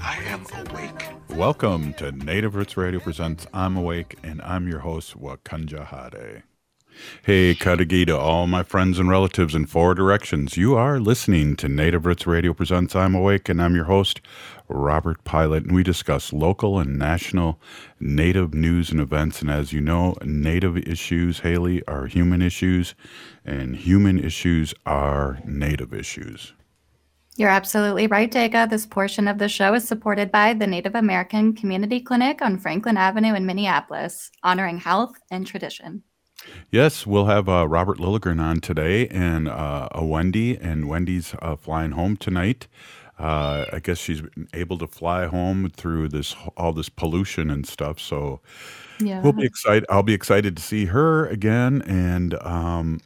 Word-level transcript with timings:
I 0.00 0.16
am 0.26 0.44
awake. 0.66 1.06
Welcome 1.30 1.94
to 1.94 2.12
Native 2.12 2.54
Roots 2.54 2.76
Radio 2.76 3.00
presents 3.00 3.46
I'm 3.52 3.76
Awake, 3.76 4.16
and 4.22 4.42
I'm 4.42 4.68
your 4.68 4.80
host, 4.80 5.18
Wakanja 5.18 5.86
Hade. 5.86 6.42
Hey, 7.22 7.54
Kadagi 7.54 8.06
to 8.06 8.16
all 8.16 8.46
my 8.46 8.62
friends 8.62 8.98
and 8.98 9.08
relatives 9.08 9.54
in 9.54 9.66
four 9.66 9.94
directions. 9.94 10.56
You 10.56 10.76
are 10.76 10.98
listening 10.98 11.56
to 11.56 11.68
Native 11.68 12.06
Roots 12.06 12.26
Radio 12.26 12.54
presents 12.54 12.96
I'm 12.96 13.14
Awake, 13.14 13.48
and 13.48 13.60
I'm 13.60 13.74
your 13.74 13.84
host, 13.84 14.20
Robert 14.68 15.22
Pilot, 15.24 15.64
and 15.64 15.74
we 15.74 15.82
discuss 15.82 16.32
local 16.32 16.78
and 16.78 16.98
national 16.98 17.60
Native 18.00 18.54
news 18.54 18.90
and 18.90 19.00
events. 19.00 19.42
And 19.42 19.50
as 19.50 19.72
you 19.72 19.80
know, 19.80 20.16
Native 20.24 20.78
issues, 20.78 21.40
Haley, 21.40 21.86
are 21.86 22.06
human 22.06 22.40
issues, 22.42 22.94
and 23.44 23.76
human 23.76 24.18
issues 24.18 24.72
are 24.86 25.40
Native 25.44 25.92
issues. 25.92 26.54
You're 27.38 27.50
absolutely 27.50 28.06
right, 28.06 28.30
Dega. 28.32 28.68
This 28.68 28.86
portion 28.86 29.28
of 29.28 29.38
the 29.38 29.48
show 29.48 29.74
is 29.74 29.86
supported 29.86 30.32
by 30.32 30.54
the 30.54 30.66
Native 30.66 30.94
American 30.94 31.54
Community 31.54 32.00
Clinic 32.00 32.40
on 32.40 32.58
Franklin 32.58 32.96
Avenue 32.96 33.34
in 33.34 33.44
Minneapolis, 33.44 34.30
honoring 34.42 34.78
health 34.78 35.18
and 35.30 35.46
tradition. 35.46 36.02
Yes, 36.70 37.06
we'll 37.06 37.26
have 37.26 37.48
uh, 37.48 37.66
Robert 37.68 37.98
Lilligren 37.98 38.40
on 38.40 38.60
today 38.60 39.08
and 39.08 39.48
uh, 39.48 39.88
a 39.92 40.04
Wendy, 40.04 40.56
and 40.56 40.88
Wendy's 40.88 41.34
uh, 41.42 41.56
flying 41.56 41.90
home 41.92 42.16
tonight. 42.16 42.68
Uh, 43.18 43.64
I 43.72 43.80
guess 43.80 43.98
she's 43.98 44.22
able 44.52 44.78
to 44.78 44.86
fly 44.86 45.26
home 45.26 45.70
through 45.70 46.08
this 46.08 46.36
all 46.56 46.72
this 46.72 46.88
pollution 46.90 47.50
and 47.50 47.66
stuff. 47.66 47.98
So 47.98 48.40
Yeah. 49.00 49.20
we'll 49.22 49.32
be 49.32 49.44
excited. 49.46 49.86
I'll 49.88 50.02
be 50.02 50.12
excited 50.14 50.56
to 50.56 50.62
see 50.62 50.86
her 50.86 51.26
again. 51.26 51.82
And 51.86 52.34
um, 52.42 53.00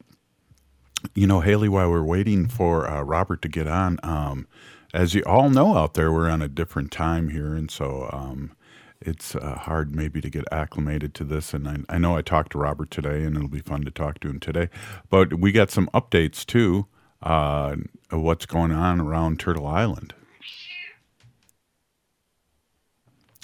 you 1.15 1.27
know, 1.27 1.41
Haley, 1.41 1.69
while 1.69 1.91
we're 1.91 2.03
waiting 2.03 2.47
for 2.47 2.89
uh, 2.89 3.03
Robert 3.03 3.43
to 3.43 3.49
get 3.49 3.67
on, 3.67 3.99
um, 4.03 4.47
as 4.93 5.15
you 5.15 5.23
all 5.25 5.51
know 5.51 5.77
out 5.77 5.95
there, 5.95 6.13
we're 6.13 6.29
on 6.29 6.43
a 6.43 6.49
different 6.49 6.91
time 6.91 7.29
here, 7.31 7.55
and 7.55 7.71
so 7.71 8.09
um, 8.13 8.53
it's 9.01 9.35
uh, 9.35 9.55
hard 9.55 9.95
maybe 9.95 10.21
to 10.21 10.29
get 10.29 10.45
acclimated 10.53 11.15
to 11.15 11.25
this. 11.25 11.55
And 11.55 11.69
I, 11.69 11.79
I 11.89 11.99
know 11.99 12.17
I 12.17 12.23
talked 12.23 12.53
to 12.53 12.59
Robert 12.59 12.91
today, 12.91 13.23
and 13.23 13.37
it'll 13.37 13.49
be 13.49 13.61
fun 13.61 13.85
to 13.85 13.91
talk 13.91 14.21
to 14.21 14.29
him 14.29 14.41
today. 14.41 14.69
But 15.09 15.35
we 15.35 15.53
got 15.53 15.71
some 15.71 15.89
updates 15.95 16.45
too. 16.45 16.87
Uh, 17.23 17.77
what's 18.11 18.47
going 18.47 18.73
on 18.73 19.01
around 19.01 19.39
Turtle 19.39 19.67
Island. 19.67 20.15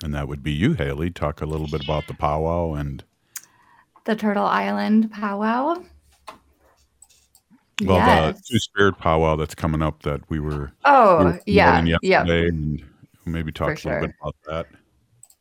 And 0.02 0.14
that 0.14 0.28
would 0.28 0.42
be 0.42 0.52
you, 0.52 0.74
Haley. 0.74 1.10
Talk 1.10 1.40
a 1.40 1.46
little 1.46 1.68
bit 1.68 1.84
about 1.84 2.06
the 2.06 2.14
powwow 2.14 2.74
and 2.74 3.02
The 4.04 4.16
Turtle 4.16 4.44
Island 4.44 5.10
powwow. 5.10 5.82
Well, 7.84 7.98
Yes. 7.98 8.36
the 8.36 8.42
Two 8.54 8.58
Spirit 8.58 8.98
powwow 8.98 9.36
that's 9.36 9.54
coming 9.54 9.82
up 9.82 10.02
that 10.02 10.20
we 10.30 10.40
were, 10.40 10.72
Oh, 10.84 11.18
we 11.18 11.24
were 11.24 11.40
yeah, 11.46 11.84
yeah. 12.02 12.24
and 12.24 12.82
maybe 13.24 13.52
talk 13.52 13.78
For 13.78 13.88
a 13.88 13.92
little 13.92 14.08
bit 14.08 14.16
about 14.20 14.36
that. 14.46 14.66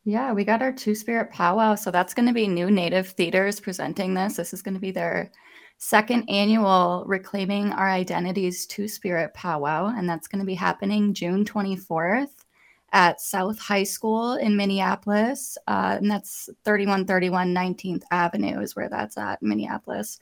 Yeah, 0.04 0.32
we 0.32 0.44
got 0.44 0.62
our 0.62 0.72
Two 0.72 0.94
Spirit 0.94 1.30
powwow. 1.32 1.74
So 1.74 1.90
that's 1.90 2.14
going 2.14 2.28
to 2.28 2.34
be 2.34 2.46
new 2.46 2.70
Native 2.70 3.08
theaters 3.08 3.58
presenting 3.58 4.14
this. 4.14 4.36
This 4.36 4.52
is 4.54 4.62
going 4.62 4.74
to 4.74 4.80
be 4.80 4.92
their 4.92 5.32
second 5.78 6.28
annual 6.30 7.04
Reclaiming 7.06 7.72
Our 7.72 7.88
Identities 7.90 8.66
Two 8.66 8.86
Spirit 8.86 9.34
powwow. 9.34 9.92
And 9.96 10.08
that's 10.08 10.28
going 10.28 10.38
to 10.40 10.46
be 10.46 10.54
happening 10.54 11.12
June 11.12 11.44
24th 11.44 12.44
at 12.92 13.20
South 13.20 13.58
High 13.58 13.82
School 13.82 14.34
in 14.34 14.56
Minneapolis. 14.56 15.58
Uh, 15.66 15.96
and 16.00 16.08
that's 16.08 16.48
3131 16.64 17.52
19th 17.52 18.04
Avenue 18.12 18.60
is 18.60 18.76
where 18.76 18.88
that's 18.88 19.18
at, 19.18 19.42
Minneapolis. 19.42 20.20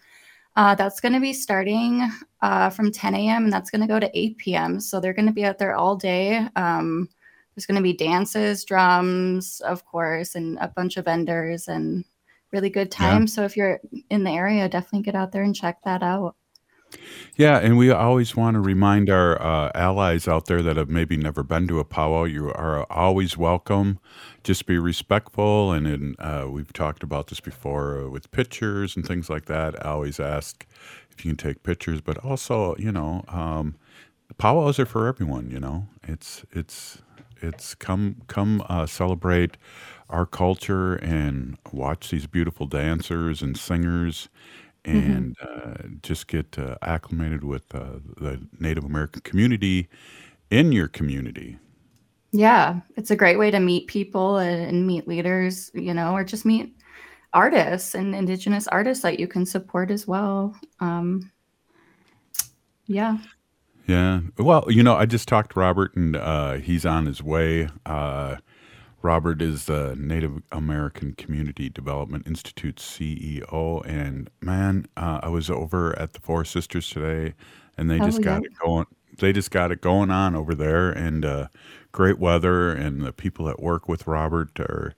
Uh, 0.56 0.74
that's 0.74 1.00
going 1.00 1.12
to 1.12 1.20
be 1.20 1.32
starting 1.32 2.08
uh, 2.42 2.70
from 2.70 2.92
10 2.92 3.14
a.m. 3.14 3.44
and 3.44 3.52
that's 3.52 3.70
going 3.70 3.80
to 3.80 3.88
go 3.88 3.98
to 3.98 4.18
8 4.18 4.38
p.m. 4.38 4.80
So 4.80 5.00
they're 5.00 5.12
going 5.12 5.26
to 5.26 5.32
be 5.32 5.44
out 5.44 5.58
there 5.58 5.74
all 5.74 5.96
day. 5.96 6.46
Um, 6.54 7.08
there's 7.54 7.66
going 7.66 7.76
to 7.76 7.82
be 7.82 7.92
dances, 7.92 8.64
drums, 8.64 9.60
of 9.60 9.84
course, 9.84 10.34
and 10.34 10.58
a 10.60 10.68
bunch 10.68 10.96
of 10.96 11.06
vendors 11.06 11.68
and 11.68 12.04
really 12.52 12.70
good 12.70 12.90
time. 12.90 13.26
So 13.26 13.44
if 13.44 13.56
you're 13.56 13.80
in 14.10 14.24
the 14.24 14.30
area, 14.30 14.68
definitely 14.68 15.02
get 15.02 15.16
out 15.16 15.32
there 15.32 15.42
and 15.42 15.54
check 15.54 15.82
that 15.84 16.02
out. 16.02 16.36
Yeah, 17.36 17.58
and 17.58 17.76
we 17.76 17.90
always 17.90 18.36
want 18.36 18.54
to 18.54 18.60
remind 18.60 19.10
our 19.10 19.40
uh, 19.40 19.70
allies 19.74 20.28
out 20.28 20.46
there 20.46 20.62
that 20.62 20.76
have 20.76 20.88
maybe 20.88 21.16
never 21.16 21.42
been 21.42 21.66
to 21.68 21.80
a 21.80 21.84
powwow, 21.84 22.24
you 22.24 22.48
are 22.52 22.84
always 22.90 23.36
welcome. 23.36 23.98
Just 24.44 24.66
be 24.66 24.78
respectful, 24.78 25.72
and 25.72 26.16
uh, 26.18 26.46
we've 26.48 26.72
talked 26.72 27.02
about 27.02 27.28
this 27.28 27.40
before 27.40 28.04
uh, 28.04 28.08
with 28.08 28.30
pictures 28.30 28.96
and 28.96 29.06
things 29.06 29.28
like 29.28 29.46
that. 29.46 29.84
I 29.84 29.90
always 29.90 30.20
ask 30.20 30.66
if 31.10 31.24
you 31.24 31.30
can 31.30 31.36
take 31.36 31.62
pictures, 31.62 32.00
but 32.00 32.18
also, 32.18 32.76
you 32.78 32.92
know, 32.92 33.24
um, 33.28 33.76
powwows 34.38 34.78
are 34.78 34.86
for 34.86 35.06
everyone. 35.06 35.50
You 35.50 35.60
know, 35.60 35.86
it's 36.02 36.44
it's 36.52 37.02
it's 37.40 37.74
come 37.74 38.22
come 38.28 38.64
uh, 38.68 38.86
celebrate 38.86 39.56
our 40.10 40.26
culture 40.26 40.94
and 40.96 41.56
watch 41.72 42.10
these 42.10 42.26
beautiful 42.26 42.66
dancers 42.66 43.42
and 43.42 43.56
singers 43.56 44.28
and 44.84 45.36
uh, 45.40 45.74
just 46.02 46.26
get 46.26 46.58
uh, 46.58 46.76
acclimated 46.82 47.44
with 47.44 47.74
uh, 47.74 47.98
the 48.16 48.40
Native 48.58 48.84
American 48.84 49.22
community 49.22 49.88
in 50.50 50.72
your 50.72 50.88
community. 50.88 51.58
Yeah, 52.32 52.80
it's 52.96 53.10
a 53.10 53.16
great 53.16 53.38
way 53.38 53.50
to 53.50 53.60
meet 53.60 53.86
people 53.86 54.38
and, 54.38 54.66
and 54.66 54.86
meet 54.86 55.06
leaders, 55.06 55.70
you 55.74 55.94
know, 55.94 56.14
or 56.14 56.24
just 56.24 56.44
meet 56.44 56.76
artists 57.32 57.94
and 57.94 58.14
indigenous 58.14 58.66
artists 58.68 59.02
that 59.02 59.20
you 59.20 59.28
can 59.28 59.46
support 59.46 59.90
as 59.90 60.06
well. 60.06 60.56
Um, 60.80 61.30
yeah. 62.86 63.18
Yeah. 63.86 64.20
Well, 64.38 64.64
you 64.68 64.82
know, 64.82 64.96
I 64.96 65.06
just 65.06 65.28
talked 65.28 65.52
to 65.52 65.60
Robert, 65.60 65.94
and 65.94 66.16
uh, 66.16 66.54
he's 66.54 66.86
on 66.86 67.06
his 67.06 67.22
way. 67.22 67.68
Robert 69.04 69.42
is 69.42 69.66
the 69.66 69.94
Native 69.98 70.42
American 70.50 71.12
Community 71.12 71.68
Development 71.68 72.26
Institute 72.26 72.76
CEO, 72.76 73.82
and 73.86 74.30
man, 74.40 74.86
uh, 74.96 75.20
I 75.22 75.28
was 75.28 75.50
over 75.50 75.96
at 75.98 76.14
the 76.14 76.20
Four 76.20 76.46
Sisters 76.46 76.88
today, 76.88 77.34
and 77.76 77.90
they 77.90 78.00
Oh, 78.00 78.06
just 78.06 78.22
got 78.22 78.40
yeah. 78.40 78.46
it 78.46 78.52
going. 78.64 78.86
They 79.18 79.34
just 79.34 79.50
got 79.50 79.70
it 79.70 79.82
going 79.82 80.10
on 80.10 80.34
over 80.34 80.54
there, 80.54 80.90
and 80.90 81.22
uh, 81.22 81.48
great 81.92 82.18
weather, 82.18 82.70
and 82.70 83.02
the 83.02 83.12
people 83.12 83.44
that 83.44 83.60
work 83.60 83.90
with 83.90 84.06
Robert 84.06 84.58
are 84.58 84.94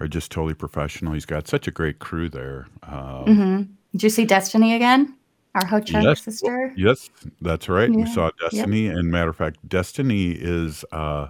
are 0.00 0.06
just 0.06 0.30
totally 0.30 0.52
professional. 0.52 1.14
He's 1.14 1.24
got 1.24 1.48
such 1.48 1.66
a 1.66 1.70
great 1.70 1.98
crew 1.98 2.28
there. 2.28 2.66
Um, 2.82 3.24
hmm 3.24 3.62
Did 3.92 4.02
you 4.02 4.10
see 4.10 4.26
Destiny 4.26 4.74
again? 4.74 5.16
Our 5.54 5.64
Ho 5.64 5.80
Chunk 5.80 6.04
Yes, 6.04 6.20
sister? 6.20 6.74
yes, 6.76 7.08
that's 7.40 7.70
right. 7.70 7.90
We 7.90 8.00
Yeah. 8.00 8.04
saw 8.04 8.24
Yep. 8.26 8.34
Destiny, 8.50 8.88
and 8.88 9.10
matter 9.10 9.30
of 9.30 9.36
fact, 9.36 9.66
Destiny 9.66 10.32
is 10.32 10.84
uh, 10.92 11.28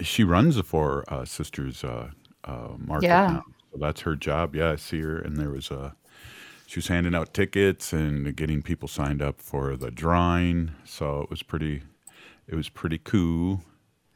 she 0.00 0.24
runs 0.24 0.56
the 0.56 0.62
Four 0.62 1.04
uh, 1.08 1.24
Sisters 1.24 1.84
uh, 1.84 2.10
uh, 2.44 2.68
market 2.78 3.06
Yeah. 3.06 3.26
now. 3.28 3.44
So 3.72 3.78
that's 3.78 4.02
her 4.02 4.16
job. 4.16 4.54
Yeah, 4.54 4.72
I 4.72 4.76
see 4.76 5.00
her, 5.00 5.18
and 5.18 5.36
there 5.36 5.50
was 5.50 5.70
a 5.70 5.94
she 6.66 6.78
was 6.78 6.88
handing 6.88 7.14
out 7.14 7.34
tickets 7.34 7.92
and 7.92 8.34
getting 8.34 8.62
people 8.62 8.88
signed 8.88 9.20
up 9.20 9.40
for 9.40 9.76
the 9.76 9.90
drawing. 9.90 10.70
So 10.84 11.20
it 11.20 11.30
was 11.30 11.42
pretty, 11.42 11.82
it 12.48 12.54
was 12.54 12.68
pretty 12.70 12.98
cool. 12.98 13.62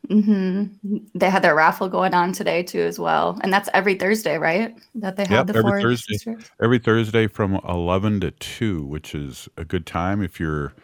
Mm-hmm. 0.09 0.99
They 1.15 1.29
had 1.31 1.43
their 1.43 1.55
raffle 1.55 1.89
going 1.89 2.15
on 2.15 2.33
today 2.33 2.63
too, 2.63 2.81
as 2.81 2.99
well, 2.99 3.39
and 3.43 3.53
that's 3.53 3.69
every 3.75 3.97
Thursday, 3.97 4.39
right? 4.39 4.75
That 4.95 5.17
they 5.17 5.25
have 5.25 5.47
Yep, 5.47 5.47
the 5.49 5.59
every 5.59 5.71
four 5.71 5.81
Thursday. 5.83 6.15
sisters. 6.15 6.51
Every 6.63 6.79
Thursday 6.79 7.27
from 7.27 7.57
eleven 7.69 8.21
to 8.21 8.31
two, 8.31 8.85
which 8.85 9.15
is 9.15 9.49
a 9.57 9.65
good 9.65 9.85
time 9.85 10.23
if 10.23 10.39
you're 10.39 10.75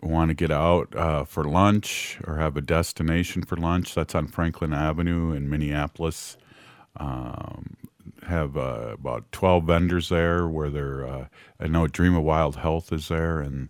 want 0.00 0.30
to 0.30 0.34
get 0.34 0.50
out 0.50 0.94
uh, 0.96 1.24
for 1.24 1.44
lunch 1.44 2.18
or 2.24 2.36
have 2.38 2.56
a 2.56 2.60
destination 2.60 3.42
for 3.42 3.56
lunch. 3.56 3.94
That's 3.94 4.14
on 4.14 4.28
Franklin 4.28 4.72
Avenue 4.72 5.32
in 5.32 5.48
Minneapolis. 5.50 6.36
Um, 6.96 7.76
have 8.26 8.56
uh, 8.56 8.90
about 8.92 9.30
12 9.32 9.64
vendors 9.64 10.08
there 10.08 10.46
where 10.48 10.70
they're, 10.70 11.06
uh, 11.06 11.26
I 11.60 11.66
know 11.66 11.86
Dream 11.86 12.14
of 12.14 12.22
Wild 12.24 12.56
Health 12.56 12.92
is 12.92 13.08
there 13.08 13.40
and 13.40 13.68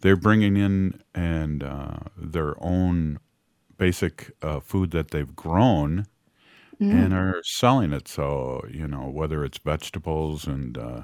they're 0.00 0.16
bringing 0.16 0.56
in 0.56 1.00
and 1.14 1.62
uh, 1.62 1.98
their 2.16 2.54
own 2.62 3.18
basic 3.76 4.32
uh, 4.42 4.60
food 4.60 4.90
that 4.92 5.10
they've 5.10 5.34
grown 5.36 6.06
and 6.88 7.12
are 7.14 7.42
selling 7.44 7.92
it. 7.92 8.08
So, 8.08 8.64
you 8.70 8.88
know, 8.88 9.08
whether 9.08 9.44
it's 9.44 9.58
vegetables 9.58 10.46
and, 10.46 10.78
uh, 10.78 11.02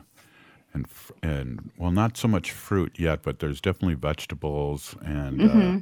and, 0.75 0.87
and 1.23 1.71
well, 1.79 1.91
not 1.93 2.17
so 2.17 2.29
much 2.29 2.53
fruit 2.53 2.99
yet, 2.99 3.23
but 3.23 3.38
there's 3.38 3.61
definitely 3.61 3.94
vegetables 3.94 4.97
and, 5.05 5.41
uh, 5.43 5.79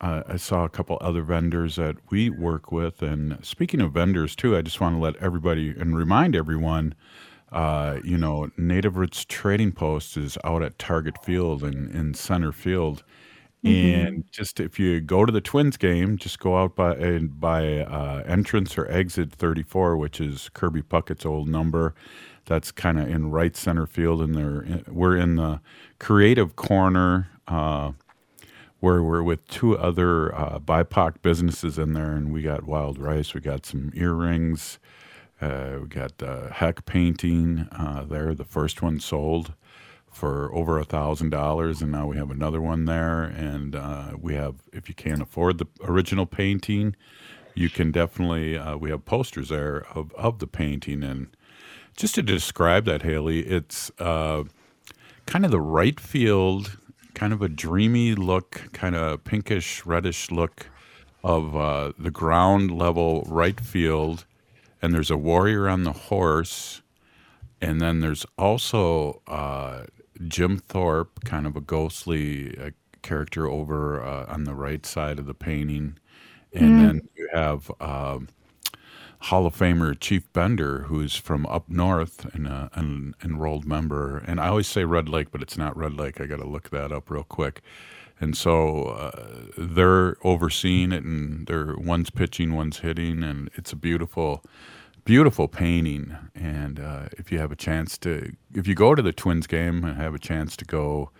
uh, 0.00 0.22
I 0.28 0.36
saw 0.36 0.64
a 0.64 0.68
couple 0.68 0.96
other 1.00 1.22
vendors 1.22 1.76
that 1.76 1.96
we 2.10 2.30
work 2.30 2.70
with. 2.70 3.02
And 3.02 3.44
speaking 3.44 3.80
of 3.80 3.92
vendors, 3.92 4.36
too, 4.36 4.56
I 4.56 4.62
just 4.62 4.80
want 4.80 4.94
to 4.94 5.00
let 5.00 5.16
everybody 5.16 5.70
and 5.70 5.96
remind 5.96 6.36
everyone 6.36 6.94
uh, 7.52 7.98
you 8.04 8.18
know, 8.18 8.50
Native 8.56 8.96
Roots 8.96 9.24
Trading 9.24 9.72
Post 9.72 10.16
is 10.16 10.36
out 10.44 10.62
at 10.62 10.78
Target 10.78 11.22
Field 11.24 11.64
in, 11.64 11.88
in 11.90 12.14
center 12.14 12.52
field. 12.52 13.02
And 13.64 14.24
just 14.30 14.60
if 14.60 14.78
you 14.78 15.00
go 15.00 15.26
to 15.26 15.32
the 15.32 15.40
Twins 15.40 15.76
game, 15.76 16.16
just 16.18 16.38
go 16.38 16.58
out 16.58 16.76
by 16.76 17.18
by 17.20 17.80
uh, 17.80 18.22
entrance 18.26 18.78
or 18.78 18.86
exit 18.90 19.32
34, 19.32 19.96
which 19.96 20.20
is 20.20 20.48
Kirby 20.54 20.82
Puckett's 20.82 21.26
old 21.26 21.48
number. 21.48 21.94
That's 22.48 22.72
kind 22.72 22.98
of 22.98 23.08
in 23.08 23.30
right 23.30 23.54
center 23.54 23.86
field, 23.86 24.22
and 24.22 24.34
there 24.34 24.82
we're 24.88 25.18
in 25.18 25.36
the 25.36 25.60
creative 25.98 26.56
corner 26.56 27.28
uh, 27.46 27.92
where 28.80 29.02
we're 29.02 29.22
with 29.22 29.46
two 29.48 29.76
other 29.76 30.34
uh, 30.34 30.58
BIPOC 30.58 31.20
businesses 31.20 31.78
in 31.78 31.92
there, 31.92 32.12
and 32.12 32.32
we 32.32 32.40
got 32.42 32.64
wild 32.64 32.98
rice, 32.98 33.34
we 33.34 33.42
got 33.42 33.66
some 33.66 33.92
earrings, 33.94 34.78
uh, 35.42 35.78
we 35.82 35.88
got 35.88 36.22
uh, 36.22 36.50
heck 36.50 36.86
painting 36.86 37.68
uh, 37.72 38.04
there. 38.04 38.34
The 38.34 38.44
first 38.44 38.80
one 38.80 38.98
sold 38.98 39.52
for 40.10 40.50
over 40.54 40.78
a 40.78 40.84
thousand 40.84 41.30
dollars, 41.30 41.82
and 41.82 41.92
now 41.92 42.06
we 42.06 42.16
have 42.16 42.30
another 42.30 42.62
one 42.62 42.86
there. 42.86 43.24
And 43.24 43.76
uh, 43.76 44.12
we 44.18 44.34
have, 44.34 44.56
if 44.72 44.88
you 44.88 44.94
can't 44.94 45.22
afford 45.22 45.58
the 45.58 45.66
original 45.82 46.26
painting, 46.26 46.96
you 47.54 47.68
can 47.68 47.92
definitely. 47.92 48.56
Uh, 48.56 48.76
we 48.76 48.90
have 48.90 49.04
posters 49.04 49.50
there 49.50 49.86
of 49.94 50.12
of 50.14 50.38
the 50.38 50.46
painting, 50.46 51.02
and 51.02 51.28
just 51.98 52.14
to 52.14 52.22
describe 52.22 52.84
that, 52.84 53.02
Haley, 53.02 53.40
it's 53.40 53.90
uh, 53.98 54.44
kind 55.26 55.44
of 55.44 55.50
the 55.50 55.60
right 55.60 55.98
field, 55.98 56.78
kind 57.14 57.32
of 57.32 57.42
a 57.42 57.48
dreamy 57.48 58.14
look, 58.14 58.70
kind 58.72 58.94
of 58.94 59.24
pinkish 59.24 59.84
reddish 59.84 60.30
look 60.30 60.68
of 61.24 61.56
uh, 61.56 61.92
the 61.98 62.12
ground 62.12 62.70
level 62.70 63.24
right 63.26 63.58
field, 63.58 64.24
and 64.80 64.94
there's 64.94 65.10
a 65.10 65.16
warrior 65.16 65.68
on 65.68 65.82
the 65.82 65.92
horse, 65.92 66.82
and 67.60 67.80
then 67.80 67.98
there's 67.98 68.24
also 68.38 69.20
uh, 69.26 69.82
Jim 70.28 70.58
Thorpe, 70.58 71.24
kind 71.24 71.48
of 71.48 71.56
a 71.56 71.60
ghostly 71.60 72.56
uh, 72.56 72.70
character 73.02 73.48
over 73.48 74.00
uh, 74.00 74.26
on 74.28 74.44
the 74.44 74.54
right 74.54 74.86
side 74.86 75.18
of 75.18 75.26
the 75.26 75.34
painting, 75.34 75.98
and 76.54 76.78
then 76.78 77.08
you 77.16 77.28
have. 77.34 77.72
um 77.80 78.28
Hall 79.20 79.46
of 79.46 79.56
Famer 79.56 79.98
Chief 79.98 80.32
Bender, 80.32 80.82
who's 80.82 81.16
from 81.16 81.44
up 81.46 81.68
north 81.68 82.32
and 82.34 82.46
uh, 82.46 82.68
an 82.74 83.14
enrolled 83.22 83.66
member. 83.66 84.18
And 84.18 84.40
I 84.40 84.48
always 84.48 84.68
say 84.68 84.84
Red 84.84 85.08
Lake, 85.08 85.30
but 85.32 85.42
it's 85.42 85.58
not 85.58 85.76
Red 85.76 85.94
Lake. 85.94 86.20
I 86.20 86.26
got 86.26 86.36
to 86.36 86.46
look 86.46 86.70
that 86.70 86.92
up 86.92 87.10
real 87.10 87.24
quick. 87.24 87.60
And 88.20 88.36
so 88.36 88.84
uh, 88.84 89.46
they're 89.56 90.16
overseeing 90.24 90.92
it, 90.92 91.04
and 91.04 91.46
they're 91.46 91.76
one's 91.76 92.10
pitching, 92.10 92.54
one's 92.54 92.78
hitting, 92.78 93.22
and 93.22 93.50
it's 93.54 93.72
a 93.72 93.76
beautiful, 93.76 94.44
beautiful 95.04 95.48
painting. 95.48 96.16
And 96.34 96.80
uh, 96.80 97.08
if 97.12 97.30
you 97.30 97.38
have 97.38 97.52
a 97.52 97.56
chance 97.56 97.98
to, 97.98 98.32
if 98.54 98.66
you 98.66 98.74
go 98.74 98.94
to 98.94 99.02
the 99.02 99.12
Twins 99.12 99.46
game 99.46 99.84
and 99.84 99.96
have 99.96 100.14
a 100.14 100.18
chance 100.18 100.56
to 100.56 100.64
go 100.64 101.10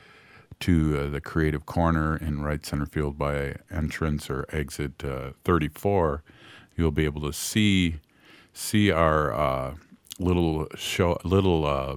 to 0.61 0.99
uh, 0.99 1.09
the 1.09 1.21
creative 1.21 1.67
corner 1.67 2.17
in 2.17 2.43
right 2.43 2.65
center 2.67 2.87
field 2.87 3.17
by 3.17 3.55
entrance 3.71 4.29
or 4.29 4.45
exit 4.51 5.05
uh, 5.05 5.31
34 5.45 6.23
you'll 6.79 6.91
be 6.93 7.05
able 7.05 7.21
to 7.21 7.33
see 7.33 7.97
see 8.55 8.91
our 8.91 9.33
uh, 9.35 9.75
little 10.19 10.67
show 10.77 11.19
little 11.25 11.67
uh, 11.67 11.97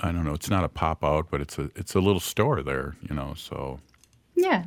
i 0.00 0.12
don't 0.12 0.24
know 0.24 0.34
it's 0.34 0.50
not 0.50 0.62
a 0.64 0.68
pop 0.68 1.02
out 1.04 1.28
but 1.30 1.40
it's 1.40 1.58
a 1.58 1.70
it's 1.76 1.94
a 1.94 2.00
little 2.00 2.20
store 2.20 2.62
there 2.62 2.96
you 3.08 3.14
know 3.14 3.32
so 3.34 3.78
Yeah. 4.34 4.66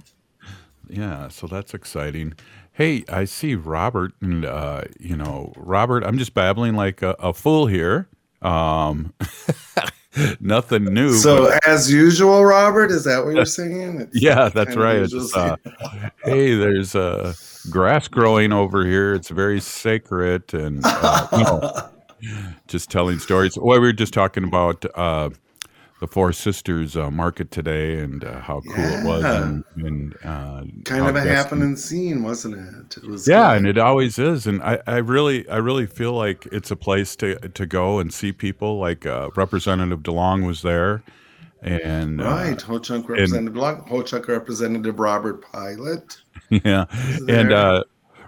yeah 0.90 1.28
so 1.28 1.46
that's 1.48 1.74
exciting 1.74 2.34
hey 2.74 3.04
i 3.10 3.26
see 3.26 3.54
robert 3.56 4.14
and 4.22 4.44
uh, 4.46 4.84
you 5.00 5.16
know 5.16 5.54
robert 5.56 6.04
i'm 6.04 6.18
just 6.18 6.34
babbling 6.34 6.76
like 6.76 7.02
a, 7.02 7.12
a 7.20 7.34
fool 7.34 7.68
here 7.68 8.08
um 8.42 9.14
nothing 10.40 10.86
new 10.86 11.14
So, 11.14 11.46
but- 11.50 11.68
as 11.68 11.92
usual, 11.92 12.44
Robert, 12.44 12.90
is 12.92 13.04
that 13.04 13.24
what 13.26 13.36
you're 13.36 13.46
saying? 13.62 14.02
It's 14.02 14.22
Yeah, 14.22 14.50
that's 14.50 14.76
right. 14.76 14.98
It's, 15.02 15.36
uh, 15.36 15.56
hey, 16.24 16.56
there's 16.56 16.96
uh, 16.96 17.34
grass 17.70 18.08
growing 18.08 18.52
over 18.52 18.86
here. 18.86 19.14
It's 19.14 19.30
very 19.30 19.60
sacred, 19.60 20.54
and 20.54 20.82
uh, 20.84 21.28
you 21.32 21.44
know, 21.44 22.50
just 22.68 22.90
telling 22.90 23.20
stories. 23.20 23.58
Well, 23.58 23.80
we 23.80 23.88
were 23.88 23.94
just 23.94 24.14
talking 24.14 24.44
about 24.44 24.86
uh, 24.96 25.30
the 26.00 26.08
Four 26.08 26.32
Sisters 26.32 26.96
uh, 26.96 27.12
market 27.12 27.52
today 27.52 28.00
and 28.00 28.24
uh, 28.24 28.40
how 28.40 28.62
cool 28.62 28.86
it 28.86 29.06
was, 29.06 29.24
and, 29.24 29.64
and 29.76 30.16
uh, 30.24 30.64
kind 30.86 31.08
of 31.08 31.16
a 31.16 31.22
happening 31.22 31.76
scene, 31.76 32.24
wasn't 32.24 32.56
it? 32.56 32.98
It 32.98 33.08
was 33.08 33.28
yeah, 33.28 33.54
and 33.54 33.68
it 33.68 33.78
always 33.78 34.18
is, 34.18 34.48
and 34.48 34.62
I, 34.64 34.80
I 34.88 34.98
really, 34.98 35.48
I 35.50 35.58
really 35.58 35.86
feel 35.86 36.14
like 36.14 36.48
it's 36.52 36.72
a 36.72 36.76
place 36.76 37.16
to 37.18 37.36
to 37.36 37.66
go 37.66 38.00
and 38.00 38.14
see 38.14 38.32
people. 38.32 38.80
Like 38.80 39.06
uh, 39.06 39.30
Representative 39.36 40.00
DeLong 40.00 40.46
was 40.48 40.62
there, 40.62 41.04
and 41.62 42.22
uh, 42.22 42.26
right. 42.26 42.62
Ho 42.62 42.80
Chunk 42.80 43.10
Representative 43.10 43.56
Long, 43.56 43.86
Ho 43.88 44.02
Chunk 44.02 44.28
Representative 44.28 45.00
Robert 45.00 45.42
Pilot. 45.52 46.18
Yeah. 46.50 46.86
And 47.28 47.54
uh, 47.54 47.84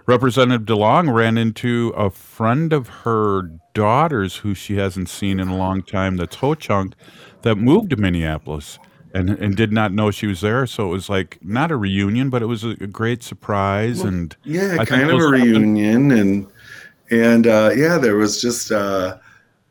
Representative 0.06 0.64
DeLong 0.64 1.12
ran 1.12 1.36
into 1.36 1.88
a 1.96 2.08
friend 2.08 2.72
of 2.72 2.86
her 2.88 3.50
daughter's 3.74 4.36
who 4.36 4.54
she 4.54 4.76
hasn't 4.76 5.08
seen 5.08 5.40
in 5.40 5.48
a 5.48 5.56
long 5.56 5.82
time, 5.82 6.18
that's 6.18 6.36
Ho 6.36 6.54
Chunk, 6.54 6.94
that 7.42 7.56
moved 7.56 7.90
to 7.90 7.96
Minneapolis 7.96 8.78
and, 9.14 9.30
and 9.30 9.56
did 9.56 9.72
not 9.72 9.92
know 9.92 10.10
she 10.10 10.26
was 10.26 10.40
there. 10.40 10.66
So 10.66 10.86
it 10.86 10.92
was 10.92 11.08
like 11.08 11.38
not 11.42 11.70
a 11.70 11.76
reunion, 11.76 12.30
but 12.30 12.42
it 12.42 12.46
was 12.46 12.64
a, 12.64 12.74
great 12.74 13.22
surprise. 13.22 14.00
and 14.02 14.36
Yeah, 14.44 14.76
I 14.78 14.84
kind 14.84 15.10
of 15.10 15.20
a 15.20 15.26
reunion, 15.28 16.10
and 16.10 16.46
and 17.10 17.46
uh, 17.46 17.70
yeah, 17.76 17.98
there 17.98 18.16
was 18.16 18.40
just 18.40 18.72
uh, 18.72 19.18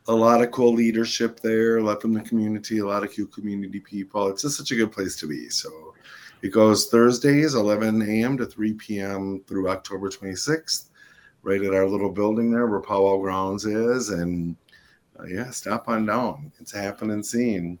a 0.08 0.14
lot 0.14 0.42
of 0.42 0.50
cool 0.50 0.72
leadership 0.72 1.40
there, 1.40 1.78
a 1.78 1.82
lot 1.82 2.02
from 2.02 2.12
the 2.12 2.20
community, 2.20 2.78
a 2.78 2.86
lot 2.86 3.04
of 3.04 3.14
cool 3.14 3.26
community 3.26 3.80
people. 3.80 4.28
It's 4.28 4.42
just 4.42 4.56
such 4.56 4.72
a 4.72 4.76
good 4.76 4.92
place 4.92 5.16
to 5.16 5.28
be. 5.28 5.48
So 5.48 5.94
it 6.42 6.48
goes 6.48 6.88
Thursdays, 6.88 7.54
11 7.54 8.02
a.m. 8.02 8.36
to 8.38 8.46
3 8.46 8.74
p.m. 8.74 9.42
through 9.46 9.68
October 9.68 10.08
26th, 10.08 10.86
right 11.42 11.62
at 11.62 11.74
our 11.74 11.88
little 11.88 12.10
building 12.10 12.50
there 12.50 12.66
where 12.66 12.80
Powwow 12.80 13.18
Grounds 13.18 13.64
is, 13.64 14.08
and 14.08 14.56
uh, 15.20 15.24
yeah, 15.24 15.50
stop 15.50 15.88
on 15.88 16.06
down. 16.06 16.50
It's 16.58 16.72
happening 16.72 17.22
scene. 17.22 17.78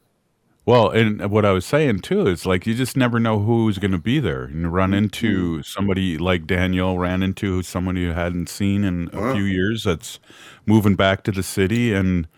Well, 0.64 0.90
and 0.90 1.28
what 1.30 1.44
I 1.44 1.50
was 1.50 1.66
saying 1.66 2.00
too 2.00 2.28
is 2.28 2.46
like 2.46 2.66
you 2.66 2.74
just 2.74 2.96
never 2.96 3.18
know 3.18 3.40
who's 3.40 3.78
going 3.78 3.90
to 3.90 3.98
be 3.98 4.20
there. 4.20 4.48
You 4.48 4.68
run 4.68 4.94
into 4.94 5.54
mm-hmm. 5.54 5.62
somebody 5.62 6.18
like 6.18 6.46
Daniel, 6.46 6.98
ran 6.98 7.22
into 7.22 7.62
someone 7.62 7.96
you 7.96 8.12
hadn't 8.12 8.48
seen 8.48 8.84
in 8.84 9.10
a 9.12 9.20
Wow. 9.20 9.34
few 9.34 9.42
years 9.42 9.82
that's 9.84 10.20
moving 10.64 10.94
back 10.94 11.24
to 11.24 11.32
the 11.32 11.42
city 11.42 11.92
and 11.92 12.28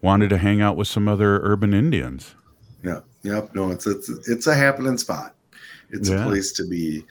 wanted 0.00 0.30
to 0.30 0.38
hang 0.38 0.62
out 0.62 0.76
with 0.76 0.88
some 0.88 1.06
other 1.06 1.38
urban 1.42 1.74
Indians. 1.74 2.34
Yeah, 2.82 3.00
yep. 3.22 3.54
No, 3.54 3.70
it's 3.70 3.86
it's 3.86 4.08
it's 4.26 4.46
a 4.46 4.54
happening 4.54 4.96
spot. 4.96 5.34
It's 5.90 6.08
Yeah. 6.08 6.22
a 6.22 6.24
place 6.24 6.52
to 6.52 6.66
be, 6.66 7.04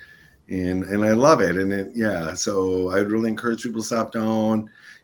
and 0.49 0.83
and 0.85 1.05
I 1.05 1.11
love 1.11 1.41
it. 1.41 1.57
And 1.57 1.71
it 1.71 1.91
yeah. 1.93 2.33
So 2.33 2.89
I'd 2.89 3.11
really 3.11 3.29
encourage 3.29 3.61
people 3.61 3.81
to 3.81 3.85
stop 3.85 4.11
down. 4.13 4.61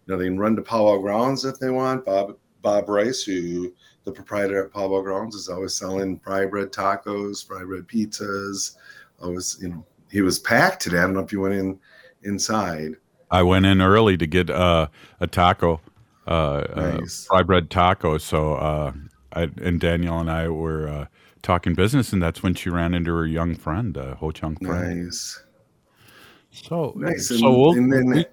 You 0.08 0.14
know, 0.14 0.18
they 0.18 0.26
can 0.26 0.40
run 0.40 0.56
to 0.56 0.64
Powwow 0.64 0.98
Grounds 0.98 1.46
if 1.46 1.60
they 1.60 1.70
want. 1.70 2.06
Bob 2.06 2.36
Bob 2.64 2.90
Rice, 2.90 3.22
who 3.24 3.72
the 4.04 4.12
proprietor 4.12 4.66
at 4.66 4.74
Powwow 4.74 5.02
Grounds, 5.02 5.36
is 5.36 5.50
always 5.50 5.76
selling 5.76 6.20
fry 6.20 6.46
bread 6.46 6.72
tacos, 6.72 7.46
fry 7.46 7.64
bread 7.64 7.88
pizzas. 7.88 8.76
Always, 9.22 9.58
you 9.62 9.70
know, 9.70 9.86
he 10.10 10.22
was 10.22 10.40
packed 10.40 10.82
today. 10.82 10.98
I 10.98 11.02
don't 11.02 11.14
know 11.14 11.20
if 11.20 11.32
you 11.32 11.42
went 11.42 11.54
in 11.54 11.80
inside. 12.24 12.96
I 13.30 13.44
went 13.44 13.66
in 13.66 13.82
early 13.82 14.18
to 14.18 14.28
get 14.28 14.50
uh, 14.50 14.88
a 15.20 15.28
taco, 15.28 15.80
uh, 16.28 16.64
Nice. 16.76 17.26
uh, 17.26 17.34
fry 17.34 17.44
bread 17.44 17.70
taco. 17.70 18.18
So 18.18 18.56
uh, 18.56 18.92
I, 19.34 19.44
and 19.62 19.80
Daniel 19.80 20.20
and 20.20 20.30
I 20.30 20.50
were 20.50 20.88
uh, 20.88 21.06
talking 21.42 21.74
business, 21.76 22.12
and 22.12 22.22
that's 22.22 22.44
when 22.44 22.56
she 22.56 22.70
ran 22.70 22.94
into 22.94 23.14
her 23.14 23.26
young 23.26 23.56
friend, 23.56 23.98
uh, 23.98 24.16
Ho 24.16 24.32
Chunk 24.32 24.64
friend. 24.66 25.06
Nice, 25.06 25.42
So, 26.52 26.94
nice. 26.98 27.30
so 27.30 27.36
And, 27.36 27.44
we'll, 27.58 27.72
and 27.72 27.94
then 27.94 28.06
we, 28.08 28.26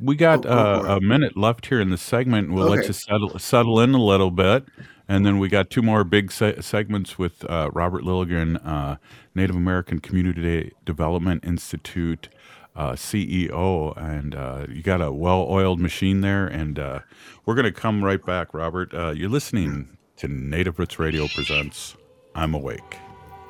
we 0.00 0.16
got 0.16 0.40
Oh, 0.40 0.42
go 0.42 0.82
for 0.82 0.88
uh, 0.88 0.96
a 0.96 1.00
minute 1.00 1.36
left 1.36 1.66
here 1.66 1.80
in 1.80 1.88
the 1.90 1.96
segment. 1.96 2.52
We'll 2.52 2.68
let 2.68 2.86
you 2.86 2.92
settle 2.92 3.38
settle 3.38 3.80
in 3.80 3.94
a 3.94 4.02
little 4.02 4.30
bit, 4.30 4.66
and 5.08 5.24
then 5.24 5.38
we 5.38 5.48
got 5.48 5.70
two 5.70 5.82
more 5.82 6.04
big 6.04 6.32
se- 6.32 6.60
segments 6.60 7.18
with 7.18 7.44
uh, 7.44 7.70
Robert 7.72 8.02
Lilligren, 8.02 8.60
uh, 8.66 8.96
Native 9.34 9.56
American 9.56 10.00
Community 10.00 10.72
Development 10.84 11.44
Institute 11.44 12.28
uh, 12.74 12.92
CEO, 12.92 13.96
and 13.96 14.34
uh, 14.34 14.66
you 14.68 14.82
got 14.82 15.00
a 15.00 15.10
well-oiled 15.12 15.80
machine 15.80 16.20
there. 16.20 16.46
And 16.46 16.78
uh, 16.78 17.00
we're 17.44 17.54
going 17.54 17.64
to 17.64 17.72
come 17.72 18.04
right 18.04 18.24
back, 18.24 18.52
Robert. 18.52 18.92
Uh, 18.92 19.10
you're 19.10 19.30
listening 19.30 19.96
to 20.18 20.28
Native 20.28 20.78
Roots 20.78 20.98
Radio 20.98 21.26
presents 21.34 21.96
"I'm 22.34 22.54
Awake." 22.54 22.98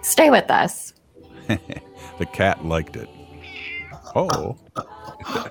Stay 0.03 0.31
with 0.31 0.51
us. 0.51 0.93
The 2.19 2.27
cat 2.27 2.65
liked 2.65 2.97
it. 2.97 3.09
Oh. 4.15 4.57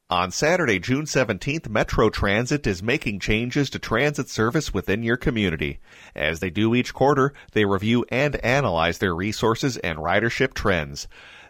On 0.11 0.29
Saturday, 0.29 0.77
June 0.77 1.05
17th, 1.05 1.69
Metro 1.69 2.09
Transit 2.09 2.67
is 2.67 2.83
making 2.83 3.21
changes 3.21 3.69
to 3.69 3.79
transit 3.79 4.27
service 4.27 4.73
within 4.73 5.03
your 5.03 5.15
community. 5.15 5.79
As 6.13 6.41
they 6.41 6.49
do 6.49 6.75
each 6.75 6.93
quarter, 6.93 7.31
they 7.53 7.63
review 7.63 8.05
and 8.09 8.35
analyze 8.43 8.97
their 8.97 9.15
resources 9.15 9.77
and 9.77 9.99
ridership 9.99 10.53
trends. 10.53 11.07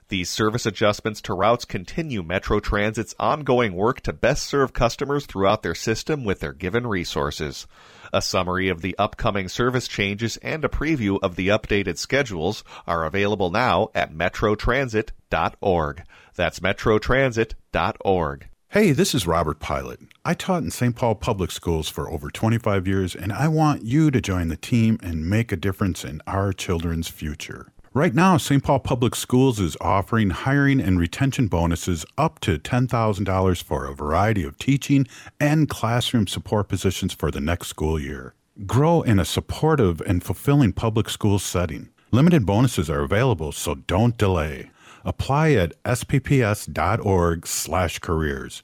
These 0.09 0.29
service 0.29 0.67
adjustments 0.67 1.21
to 1.21 1.33
routes 1.33 1.65
continue 1.65 2.21
Metro 2.21 2.59
Transit's 2.59 3.15
ongoing 3.19 3.73
work 3.73 4.01
to 4.01 4.13
best 4.13 4.43
serve 4.43 4.73
customers 4.73 5.25
throughout 5.25 5.63
their 5.63 5.73
system 5.73 6.23
with 6.23 6.39
their 6.39 6.53
given 6.53 6.85
resources. 6.85 7.65
A 8.13 8.21
summary 8.21 8.69
of 8.69 8.83
the 8.83 8.95
upcoming 8.99 9.49
service 9.49 9.87
changes 9.87 10.37
and 10.37 10.63
a 10.63 10.69
preview 10.69 11.17
of 11.23 11.35
the 11.35 11.47
updated 11.47 11.97
schedules 11.97 12.63
are 12.85 13.05
available 13.05 13.49
now 13.49 13.89
at 13.95 14.13
metrotransit.org. 14.13 16.03
That's 16.35 16.59
metrotransit.org. 16.59 18.50
Hey, 18.73 18.93
this 18.93 19.13
is 19.13 19.27
Robert 19.27 19.59
Pilot. 19.59 19.99
I 20.23 20.33
taught 20.33 20.63
in 20.63 20.71
St. 20.71 20.95
Paul 20.95 21.15
Public 21.15 21.51
Schools 21.51 21.89
for 21.89 22.09
over 22.09 22.29
25 22.29 22.87
years, 22.87 23.13
and 23.13 23.33
I 23.33 23.49
want 23.49 23.83
you 23.83 24.09
to 24.11 24.21
join 24.21 24.47
the 24.47 24.55
team 24.55 24.97
and 25.03 25.29
make 25.29 25.51
a 25.51 25.57
difference 25.57 26.05
in 26.05 26.21
our 26.25 26.53
children's 26.53 27.09
future. 27.09 27.73
Right 27.93 28.15
now, 28.15 28.37
St. 28.37 28.63
Paul 28.63 28.79
Public 28.79 29.13
Schools 29.13 29.59
is 29.59 29.75
offering 29.81 30.29
hiring 30.29 30.79
and 30.79 30.97
retention 30.97 31.47
bonuses 31.47 32.05
up 32.17 32.39
to 32.39 32.57
$10,000 32.57 33.61
for 33.61 33.87
a 33.87 33.93
variety 33.93 34.45
of 34.45 34.57
teaching 34.57 35.05
and 35.37 35.67
classroom 35.67 36.25
support 36.25 36.69
positions 36.69 37.11
for 37.11 37.29
the 37.29 37.41
next 37.41 37.67
school 37.67 37.99
year. 37.99 38.35
Grow 38.65 39.01
in 39.01 39.19
a 39.19 39.25
supportive 39.25 39.99
and 39.99 40.23
fulfilling 40.23 40.71
public 40.71 41.09
school 41.09 41.39
setting. 41.39 41.89
Limited 42.11 42.45
bonuses 42.45 42.89
are 42.89 43.01
available, 43.01 43.51
so 43.51 43.75
don't 43.75 44.17
delay. 44.17 44.69
Apply 45.03 45.51
at 45.51 45.73
spps.org/careers. 45.83 48.63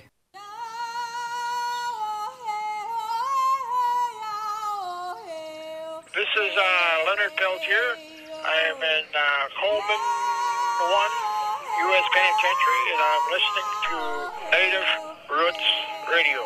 U.S. 11.91 12.05
Penitentiary, 12.13 12.83
and 12.93 13.01
I'm 13.03 13.25
listening 13.35 13.69
to 13.89 13.97
Native 14.55 14.87
Roots 15.29 15.67
Radio. 16.09 16.39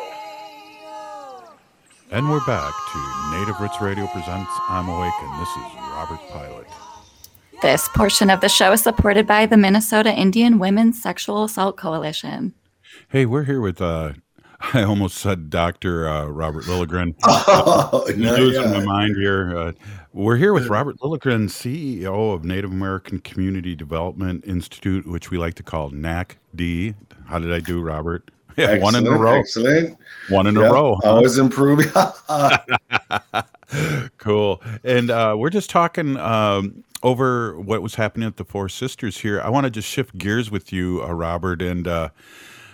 And 2.10 2.28
we're 2.28 2.44
back 2.46 2.74
to 2.92 3.38
Native 3.38 3.60
Roots 3.60 3.80
Radio 3.80 4.08
presents 4.08 4.50
I'm 4.68 4.88
Awake, 4.88 5.12
and 5.20 5.40
this 5.40 5.48
is 5.50 5.74
Robert 5.92 6.18
Pilot. 6.30 6.66
This 7.62 7.88
portion 7.94 8.28
of 8.28 8.40
the 8.40 8.48
show 8.48 8.72
is 8.72 8.82
supported 8.82 9.28
by 9.28 9.46
the 9.46 9.56
Minnesota 9.56 10.12
Indian 10.12 10.58
Women's 10.58 11.00
Sexual 11.00 11.44
Assault 11.44 11.76
Coalition. 11.76 12.52
Hey, 13.10 13.24
we're 13.24 13.44
here 13.44 13.60
with 13.60 13.80
uh 13.80 14.14
I 14.74 14.82
almost 14.82 15.18
said 15.18 15.50
Dr. 15.50 16.08
Uh, 16.08 16.26
Robert 16.26 16.64
Lilligren. 16.64 17.14
Oh, 17.28 18.04
I'm 18.08 18.20
no, 18.20 18.34
losing 18.34 18.64
yeah. 18.64 18.78
my 18.78 18.84
mind 18.84 19.16
here. 19.16 19.56
Uh, 19.56 19.72
we're 20.16 20.36
here 20.36 20.54
with 20.54 20.68
Robert 20.68 20.98
Lilligren, 21.00 21.50
CEO 21.50 22.32
of 22.32 22.42
Native 22.42 22.72
American 22.72 23.20
Community 23.20 23.74
Development 23.74 24.42
Institute, 24.46 25.06
which 25.06 25.30
we 25.30 25.36
like 25.36 25.52
to 25.54 25.62
call 25.62 25.90
NACD. 25.90 26.94
How 27.26 27.38
did 27.38 27.52
I 27.52 27.60
do, 27.60 27.82
Robert? 27.82 28.30
Yeah, 28.58 28.78
one 28.78 28.94
in 28.94 29.06
a 29.06 29.10
row. 29.10 29.34
Excellent. 29.34 29.98
One 30.30 30.46
in 30.46 30.56
a 30.56 30.62
row. 30.62 30.98
huh? 31.02 31.16
Always 31.16 31.36
improving. 31.36 31.90
cool. 34.16 34.62
And 34.82 35.10
uh, 35.10 35.36
we're 35.36 35.50
just 35.50 35.68
talking 35.68 36.16
um, 36.16 36.82
over 37.02 37.60
what 37.60 37.82
was 37.82 37.96
happening 37.96 38.26
at 38.26 38.38
the 38.38 38.46
Four 38.46 38.70
Sisters 38.70 39.18
here. 39.18 39.42
I 39.42 39.50
want 39.50 39.64
to 39.64 39.70
just 39.70 39.86
shift 39.86 40.16
gears 40.16 40.50
with 40.50 40.72
you, 40.72 41.04
uh, 41.04 41.12
Robert. 41.12 41.60
And 41.60 41.86
uh, 41.86 42.08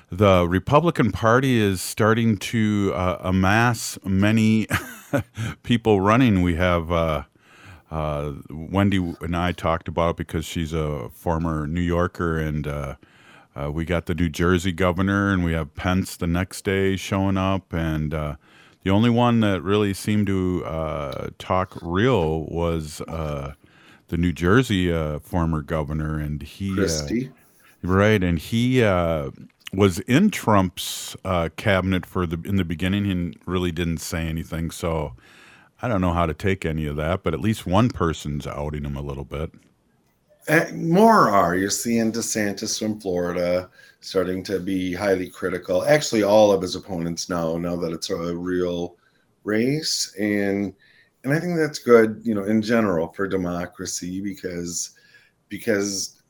the 0.09 0.47
Republican 0.47 1.11
Party 1.11 1.59
is 1.59 1.81
starting 1.81 2.37
to 2.37 2.93
uh, 2.95 3.17
amass 3.19 3.99
many 4.05 4.69
people 5.65 6.01
running. 6.01 6.43
We 6.43 6.55
have. 6.55 7.27
Uh, 7.93 8.33
Wendy 8.49 8.97
and 9.21 9.37
I 9.37 9.53
talked 9.53 9.87
about 9.87 10.11
it 10.13 10.17
because 10.17 10.47
she's 10.47 10.73
a 10.73 11.11
former 11.11 11.67
New 11.67 11.83
Yorker, 11.83 12.39
and 12.39 12.67
uh, 12.67 12.95
uh, 13.55 13.71
we 13.71 13.85
got 13.85 14.07
the 14.07 14.15
New 14.15 14.31
Jersey 14.31 14.73
governor, 14.73 15.31
and 15.31 15.45
we 15.45 15.53
have 15.53 15.75
Pence 15.75 16.17
the 16.17 16.27
next 16.27 16.65
day 16.65 16.97
showing 16.97 17.37
up, 17.37 17.75
and 17.75 18.15
uh, 18.15 18.37
the 18.83 18.89
only 18.89 19.11
one 19.11 19.41
that 19.41 19.61
really 19.61 19.93
seemed 19.93 20.27
to 20.29 20.65
uh, 20.65 21.29
talk 21.39 21.79
real 21.83 22.47
was 22.47 23.03
uh, 23.03 23.53
the 24.09 24.17
New 24.17 24.33
Jersey 24.33 24.91
uh, 24.91 25.19
former 25.19 25.61
governor, 25.61 26.19
and 26.19 26.43
he 26.43 26.75
Christie. 26.75 27.31
Right, 27.83 28.25
and 28.25 28.39
he 28.39 28.83
uh, 28.83 29.33
was 29.75 29.99
in 30.01 30.31
Trump's 30.31 31.15
uh, 31.27 31.51
cabinet 31.57 32.07
for 32.07 32.27
the 32.27 32.41
in 32.49 32.57
the 32.57 32.65
beginning, 32.65 33.11
and 33.11 33.37
really 33.45 33.71
didn't 33.71 33.99
say 33.99 34.27
anything. 34.29 34.71
So 34.71 35.13
I 35.83 35.89
don't 35.89 36.01
know 36.01 36.13
how 36.13 36.27
to 36.27 36.35
take 36.35 36.65
any 36.65 36.87
of 36.87 36.97
that, 36.97 37.25
but 37.25 37.35
at 37.35 37.41
least 37.41 37.67
one 37.67 37.89
person's 37.89 38.47
outing 38.47 38.85
him 38.85 38.97
a 38.97 39.03
little 39.03 39.25
bit. 39.25 39.51
Uh, 40.49 40.67
more 40.75 41.29
are. 41.29 41.57
You're 41.57 41.71
seeing 41.71 42.13
DeSantis 42.13 42.79
from 42.79 43.01
Florida 43.01 43.69
starting 44.01 44.43
to 44.45 44.61
be 44.61 44.93
highly 44.93 45.29
critical. 45.29 45.85
Actually, 45.85 46.23
all 46.23 46.53
of 46.53 46.63
his 46.63 46.77
opponents 46.77 47.29
now, 47.29 47.57
now 47.57 47.77
that 47.77 47.93
it's 47.93 48.11
a 48.11 48.37
real 48.37 48.97
race, 49.45 50.15
and 50.19 50.73
and 51.25 51.33
I 51.33 51.39
think 51.39 51.57
that's 51.57 51.79
good, 51.79 52.21
you 52.25 52.35
know, 52.35 52.45
in 52.45 52.63
general 52.63 53.13
for 53.13 53.29
democracy 53.29 54.21
because 54.21 54.91
because 55.49 56.23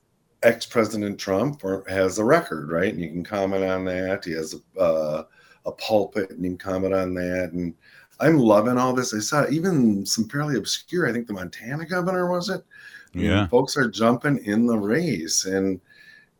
ex-president 0.42 1.18
Trump 1.18 1.62
has 1.88 2.18
a 2.18 2.24
record, 2.24 2.70
right? 2.70 2.92
And 2.92 3.00
you 3.00 3.08
can 3.08 3.24
comment 3.24 3.64
on 3.64 3.84
that. 3.86 4.24
He 4.24 4.32
has 4.32 4.54
a 4.54 4.80
uh, 4.80 5.24
a 5.64 5.72
pulpit, 5.72 6.30
and 6.30 6.42
you 6.42 6.50
can 6.50 6.58
comment 6.58 6.94
on 6.94 7.14
that. 7.14 7.52
And 7.52 7.74
I'm 8.22 8.38
loving 8.38 8.78
all 8.78 8.92
this. 8.92 9.12
I 9.12 9.18
saw 9.18 9.46
even 9.50 10.06
some 10.06 10.28
fairly 10.28 10.56
obscure. 10.56 11.08
I 11.08 11.12
think 11.12 11.26
the 11.26 11.32
Montana 11.34 11.84
governor 11.86 12.30
was 12.30 12.48
it. 12.48 12.62
Yeah. 13.14 13.46
folks 13.48 13.76
are 13.76 13.90
jumping 13.90 14.42
in 14.44 14.66
the 14.66 14.78
race, 14.78 15.44
and 15.44 15.80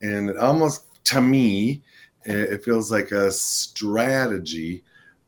and 0.00 0.30
it 0.30 0.36
almost 0.38 0.86
to 1.04 1.20
me, 1.20 1.82
it, 2.24 2.64
feels 2.64 2.90
like 2.90 3.10
a 3.10 3.30
strategy 3.30 4.84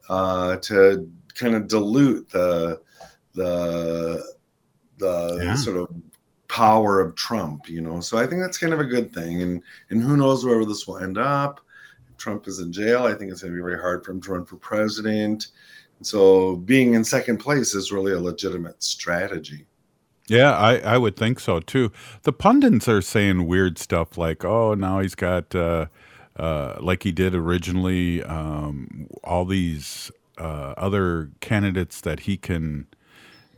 uh, 0.08 0.56
to 0.56 1.10
kind 1.34 1.54
of 1.54 1.68
dilute 1.68 2.30
the 2.30 2.80
the 3.34 4.24
the 4.98 5.40
Yeah. 5.42 5.54
sort 5.56 5.76
of 5.76 5.88
power 6.48 7.00
of 7.00 7.14
Trump, 7.16 7.68
you 7.68 7.80
know. 7.80 8.00
So 8.00 8.16
I 8.16 8.26
think 8.26 8.40
that's 8.40 8.58
kind 8.58 8.72
of 8.72 8.80
a 8.80 8.84
good 8.84 9.12
thing, 9.12 9.42
and 9.42 9.62
and 9.90 10.02
who 10.02 10.16
knows 10.16 10.44
where 10.44 10.64
this 10.64 10.86
will 10.86 10.98
end 10.98 11.18
up. 11.18 11.60
If 12.08 12.16
Trump 12.16 12.46
is 12.46 12.60
in 12.60 12.72
jail. 12.72 13.04
I 13.04 13.14
think 13.14 13.32
it's 13.32 13.42
going 13.42 13.52
to 13.52 13.56
be 13.56 13.62
very 13.62 13.80
hard 13.80 14.04
for 14.04 14.12
him 14.12 14.20
to 14.22 14.32
run 14.32 14.44
for 14.44 14.56
president. 14.56 15.48
So 16.06 16.56
being 16.56 16.94
in 16.94 17.04
second 17.04 17.38
place 17.38 17.74
is 17.74 17.92
really 17.92 18.12
a 18.12 18.20
legitimate 18.20 18.82
strategy. 18.82 19.66
Yeah, 20.26 20.52
I, 20.56 20.78
I 20.78 20.98
would 20.98 21.16
think 21.16 21.38
so 21.38 21.60
too. 21.60 21.92
The 22.22 22.32
pundits 22.32 22.88
are 22.88 23.02
saying 23.02 23.46
weird 23.46 23.78
stuff 23.78 24.16
like, 24.16 24.44
"Oh, 24.44 24.72
now 24.74 25.00
he's 25.00 25.14
got 25.14 25.54
uh, 25.54 25.86
uh, 26.36 26.76
like 26.80 27.02
he 27.02 27.12
did 27.12 27.34
originally, 27.34 28.22
um, 28.22 29.08
all 29.22 29.44
these 29.44 30.10
uh, 30.38 30.74
other 30.76 31.30
candidates 31.40 32.00
that 32.00 32.20
he 32.20 32.36
can 32.36 32.86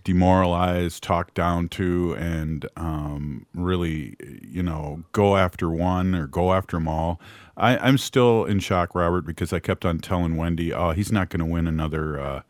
demoralize, 0.06 1.00
talk 1.00 1.34
down 1.34 1.68
to, 1.70 2.14
and 2.14 2.68
um, 2.76 3.44
really, 3.54 4.16
you 4.40 4.62
know, 4.62 5.02
go 5.12 5.36
after 5.36 5.68
one 5.70 6.14
or 6.14 6.28
go 6.28 6.54
after 6.54 6.78
them 6.78 6.88
all. 6.88 7.20
I, 7.56 7.76
I'm 7.78 7.98
still 7.98 8.44
in 8.46 8.60
shock, 8.60 8.94
Robert, 8.94 9.22
because 9.26 9.52
I 9.52 9.58
kept 9.58 9.84
on 9.84 9.98
telling 9.98 10.36
Wendy, 10.36 10.72
"Oh, 10.72 10.92
he's 10.92 11.12
not 11.12 11.28
going 11.30 11.40
to 11.40 11.46
win 11.52 11.66
another. 11.66 12.20
Uh, 12.20 12.42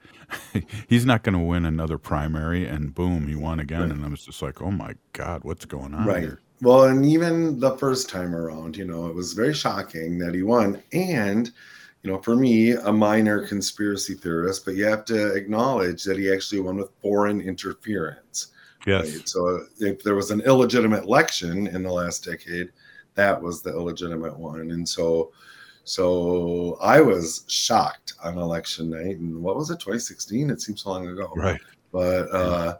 he's 0.89 1.07
not 1.07 1.25
going 1.25 1.33
to 1.35 1.41
win 1.45 1.65
another 1.65 1.99
primary." 1.99 2.67
And 2.67 2.95
boom, 2.95 3.27
he 3.27 3.35
won 3.35 3.59
again. 3.59 3.81
Right. 3.81 3.91
And 3.91 4.05
I 4.05 4.09
was 4.09 4.25
just 4.27 4.43
like, 4.43 4.63
"Oh 4.63 4.71
my 4.71 4.95
God, 5.15 5.45
what's 5.45 5.65
going 5.65 5.95
on 5.95 6.07
Right. 6.07 6.23
here?" 6.23 6.43
Well, 6.63 6.85
and 6.85 7.07
even 7.07 7.61
the 7.61 7.77
first 7.79 8.11
time 8.11 8.35
around, 8.35 8.77
you 8.77 8.85
know, 8.87 9.07
it 9.07 9.15
was 9.15 9.33
very 9.35 9.55
shocking 9.55 10.19
that 10.19 10.35
he 10.35 10.43
won. 10.43 10.83
And, 10.93 11.53
you 12.07 12.13
know, 12.13 12.23
for 12.23 12.37
me, 12.37 12.71
a 12.71 12.93
minor 12.93 13.45
conspiracy 13.49 14.15
theorist, 14.15 14.65
but 14.65 14.77
you 14.77 14.85
have 14.85 15.05
to 15.07 15.35
acknowledge 15.35 16.05
that 16.05 16.17
he 16.17 16.33
actually 16.33 16.61
won 16.61 16.77
with 16.77 16.93
foreign 17.03 17.41
interference. 17.41 18.53
Yes. 18.87 19.13
Right? 19.13 19.29
So 19.29 19.67
if 19.81 20.05
there 20.05 20.15
was 20.15 20.31
an 20.31 20.41
illegitimate 20.43 21.03
election 21.03 21.67
in 21.67 21.83
the 21.83 21.91
last 21.91 22.25
decade, 22.25 22.71
that 23.17 23.43
was 23.43 23.61
the 23.61 23.71
illegitimate 23.71 24.39
one. 24.39 24.71
And 24.71 24.89
so 24.89 25.33
so 25.83 26.79
I 26.81 27.01
was 27.01 27.45
shocked 27.49 28.13
on 28.23 28.39
election 28.39 28.91
night. 28.91 29.19
And 29.19 29.43
what 29.43 29.57
was 29.57 29.71
it, 29.71 29.81
2016? 29.81 30.51
It 30.51 30.61
seems 30.61 30.83
so 30.85 30.91
long 30.91 31.09
ago 31.09 31.33
Right. 31.35 31.61
but 31.91 32.33
uh 32.33 32.77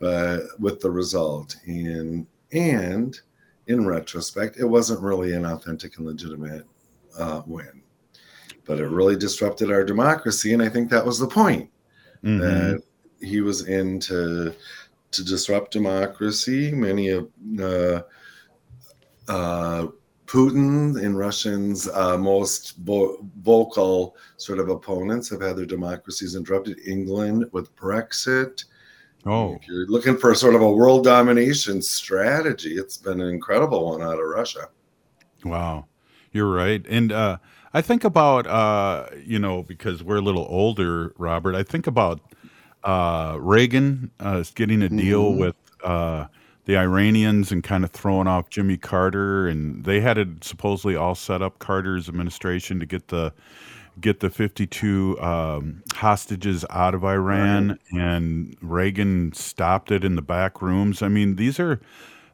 but 0.00 0.40
with 0.58 0.80
the 0.80 0.90
result 0.90 1.54
and 1.66 2.26
and 2.52 3.20
in 3.66 3.84
retrospect 3.86 4.56
it 4.58 4.64
wasn't 4.64 5.02
really 5.02 5.34
an 5.34 5.44
authentic 5.44 5.98
and 5.98 6.06
legitimate 6.06 6.64
uh 7.18 7.42
win 7.46 7.82
but 8.64 8.78
it 8.80 8.86
really 8.88 9.16
disrupted 9.16 9.70
our 9.70 9.84
democracy 9.84 10.52
and 10.54 10.62
i 10.62 10.68
think 10.68 10.90
that 10.90 11.04
was 11.04 11.18
the 11.18 11.26
point 11.26 11.70
Mhm. 12.24 12.40
that 12.40 12.82
he 13.20 13.40
was 13.40 13.66
in 13.68 14.00
to 14.00 14.54
to 15.10 15.24
disrupt 15.24 15.72
democracy 15.72 16.72
many 16.72 17.08
of 17.10 17.28
uh 17.60 18.00
uh 19.28 19.86
Putin 20.26 21.04
and 21.04 21.18
Russians' 21.18 21.86
uh, 21.86 22.16
most 22.16 22.78
vo- 22.78 23.18
vocal 23.42 24.16
sort 24.38 24.58
of 24.58 24.70
opponents 24.70 25.28
have 25.28 25.42
had 25.42 25.54
their 25.54 25.66
democracies 25.66 26.34
interrupted. 26.34 26.80
England 26.86 27.44
with 27.52 27.74
Brexit. 27.76 28.64
Oh, 29.26 29.54
If 29.56 29.68
you're 29.68 29.86
looking 29.86 30.16
for 30.16 30.34
sort 30.34 30.54
of 30.54 30.62
a 30.62 30.72
world 30.72 31.04
domination 31.04 31.82
strategy, 31.82 32.76
it's 32.78 32.96
been 32.96 33.20
an 33.20 33.28
incredible 33.28 33.90
one 33.90 34.00
out 34.02 34.14
of 34.18 34.26
Russia. 34.26 34.70
Wow, 35.44 35.86
you're 36.32 36.50
right. 36.50 36.84
And 36.88 37.12
uh, 37.12 37.36
I 37.76 37.82
think 37.82 38.04
about 38.04 38.46
uh, 38.46 39.06
you 39.24 39.38
know 39.38 39.62
because 39.64 40.02
we're 40.02 40.16
a 40.18 40.22
little 40.22 40.46
older, 40.48 41.12
Robert. 41.18 41.54
I 41.56 41.64
think 41.64 41.86
about 41.86 42.20
uh, 42.84 43.36
Reagan 43.40 44.10
uh, 44.20 44.44
getting 44.54 44.80
a 44.82 44.88
deal 44.88 45.32
Mhm. 45.32 45.38
with 45.38 45.56
uh, 45.82 46.26
the 46.66 46.76
Iranians 46.76 47.50
and 47.50 47.64
kind 47.64 47.82
of 47.84 47.90
throwing 47.90 48.26
off 48.28 48.48
Jimmy 48.48 48.76
Carter, 48.76 49.48
and 49.48 49.84
they 49.84 50.00
had 50.00 50.18
it 50.18 50.44
supposedly 50.44 50.94
all 50.94 51.14
set 51.16 51.42
up 51.42 51.58
Carter's 51.58 52.08
administration 52.08 52.78
to 52.80 52.86
get 52.86 53.08
the 53.08 53.32
get 54.00 54.20
the 54.20 54.28
52 54.30 55.20
um, 55.20 55.82
hostages 55.94 56.64
out 56.70 56.94
of 56.94 57.04
Iran, 57.04 57.78
and 57.92 58.56
Reagan 58.60 59.32
stopped 59.32 59.90
it 59.92 60.04
in 60.04 60.14
the 60.16 60.22
back 60.22 60.60
rooms. 60.62 61.00
I 61.02 61.08
mean, 61.08 61.36
these 61.36 61.58
are 61.58 61.80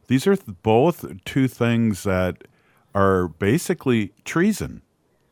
these 0.07 0.27
are 0.27 0.35
both 0.63 1.05
two 1.25 1.47
things 1.47 2.03
that 2.03 2.43
are 2.93 3.27
basically 3.27 4.11
treason. 4.23 4.81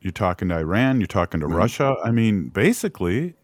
You're 0.01 0.11
talking 0.11 0.49
to 0.49 0.55
Iran, 0.57 0.99
you're 1.01 1.07
talking 1.07 1.39
to 1.41 1.47
Russia. 1.47 1.95
I 2.03 2.11
mean, 2.11 2.49
basically, 2.49 3.35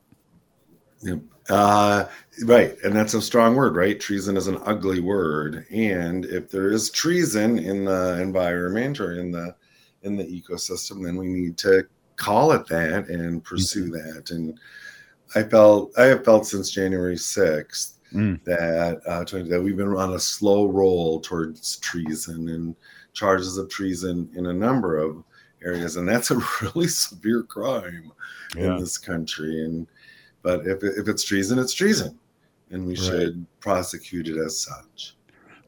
Yep. 1.01 1.19
Uh, 1.49 2.05
right, 2.45 2.75
and 2.83 2.95
that's 2.95 3.13
a 3.13 3.21
strong 3.21 3.55
word, 3.55 3.75
right? 3.75 3.99
Treason 3.99 4.35
is 4.35 4.47
an 4.47 4.57
ugly 4.65 4.99
word, 4.99 5.67
and 5.69 6.25
if 6.25 6.49
there 6.49 6.71
is 6.71 6.89
treason 6.89 7.59
in 7.59 7.85
the 7.85 8.19
environment 8.19 8.99
or 8.99 9.19
in 9.19 9.29
the 9.31 9.55
in 10.01 10.15
the 10.15 10.23
ecosystem, 10.23 11.03
then 11.03 11.17
we 11.17 11.27
need 11.27 11.57
to 11.57 11.85
call 12.15 12.51
it 12.53 12.65
that 12.67 13.09
and 13.09 13.43
pursue 13.43 13.89
that. 13.89 14.31
And 14.31 14.59
I 15.35 15.43
felt 15.43 15.91
I 15.99 16.05
have 16.05 16.25
felt 16.25 16.47
since 16.47 16.71
January 16.71 17.17
sixth 17.17 17.91
Mm. 18.13 18.41
that 18.45 19.01
uh, 19.07 19.23
that 19.49 19.61
we've 19.61 19.75
been 19.75 19.89
on 19.89 20.13
a 20.13 20.19
slow 20.19 20.67
roll 20.67 21.19
towards 21.19 21.77
treason 21.77 22.47
and 22.49 22.75
charges 23.13 23.57
of 23.57 23.67
treason 23.67 24.29
in 24.35 24.45
a 24.45 24.53
number 24.53 24.97
of 24.97 25.23
areas, 25.65 25.95
and 25.97 26.07
that's 26.07 26.31
a 26.31 26.39
really 26.61 26.87
severe 26.87 27.43
crime 27.43 28.11
Yeah. 28.55 28.75
in 28.75 28.79
this 28.79 28.97
country. 28.97 29.63
And 29.65 29.87
but 30.41 30.65
if 30.67 30.83
if 30.83 31.07
it's 31.07 31.23
treason, 31.23 31.59
it's 31.59 31.73
treason, 31.73 32.17
and 32.71 32.85
we 32.85 32.93
Right. 32.93 32.99
should 32.99 33.45
prosecute 33.59 34.27
it 34.27 34.37
as 34.37 34.59
such. 34.61 35.15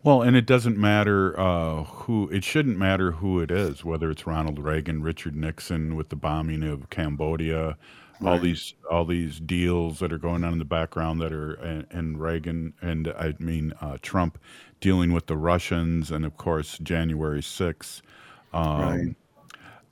Well, 0.04 0.22
and 0.22 0.38
it 0.38 0.46
doesn't 0.46 0.78
matter 0.78 1.38
uh, 1.40 1.84
who. 1.84 2.30
It 2.30 2.44
shouldn't 2.44 2.78
matter 2.78 3.12
who 3.14 3.40
it 3.40 3.52
is, 3.52 3.84
whether 3.84 4.10
it's 4.12 4.26
Ronald 4.28 4.60
Reagan, 4.60 5.02
Richard 5.02 5.36
Nixon 5.36 5.96
with 5.96 6.10
the 6.10 6.16
bombing 6.16 6.64
of 6.64 6.90
Cambodia, 6.90 7.78
all 8.22 8.34
Right. 8.34 8.42
these 8.42 8.74
all 8.90 9.06
these 9.06 9.40
deals 9.40 10.00
that 10.00 10.14
are 10.14 10.18
going 10.20 10.44
on 10.44 10.54
in 10.54 10.60
the 10.60 10.66
background 10.66 11.20
that 11.22 11.34
are 11.34 11.54
and, 11.56 11.86
and 11.92 12.22
Reagan 12.22 12.74
and 12.82 13.08
I 13.10 13.34
mean 13.40 13.74
uh, 13.82 13.98
Trump 14.02 14.38
dealing 14.80 15.12
with 15.12 15.26
the 15.26 15.36
Russians, 15.36 16.12
and 16.12 16.24
of 16.24 16.38
course 16.38 16.78
January 16.78 17.42
sixth. 17.44 18.02
Um, 18.54 18.80
Right. 18.82 19.16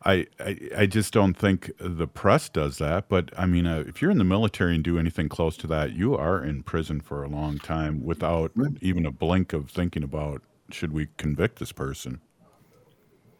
I, 0.05 0.27
I 0.39 0.59
I 0.77 0.85
just 0.85 1.13
don't 1.13 1.33
think 1.33 1.71
the 1.79 2.07
press 2.07 2.47
does 2.49 2.77
that. 2.77 3.09
But 3.09 3.31
I 3.37 3.45
mean, 3.45 3.65
uh, 3.65 3.83
if 3.87 4.01
you're 4.01 4.11
in 4.11 4.17
the 4.19 4.23
military 4.23 4.75
and 4.75 4.83
do 4.83 4.99
anything 4.99 5.29
close 5.29 5.57
to 5.57 5.67
that, 5.67 5.93
you 5.93 6.15
are 6.15 6.43
in 6.43 6.63
prison 6.63 7.01
for 7.01 7.23
a 7.23 7.27
long 7.27 7.57
time 7.59 8.03
without 8.03 8.51
even 8.81 9.05
a 9.05 9.11
blink 9.11 9.53
of 9.53 9.69
thinking 9.69 10.03
about 10.03 10.41
should 10.71 10.93
we 10.93 11.07
convict 11.17 11.59
this 11.59 11.71
person. 11.71 12.21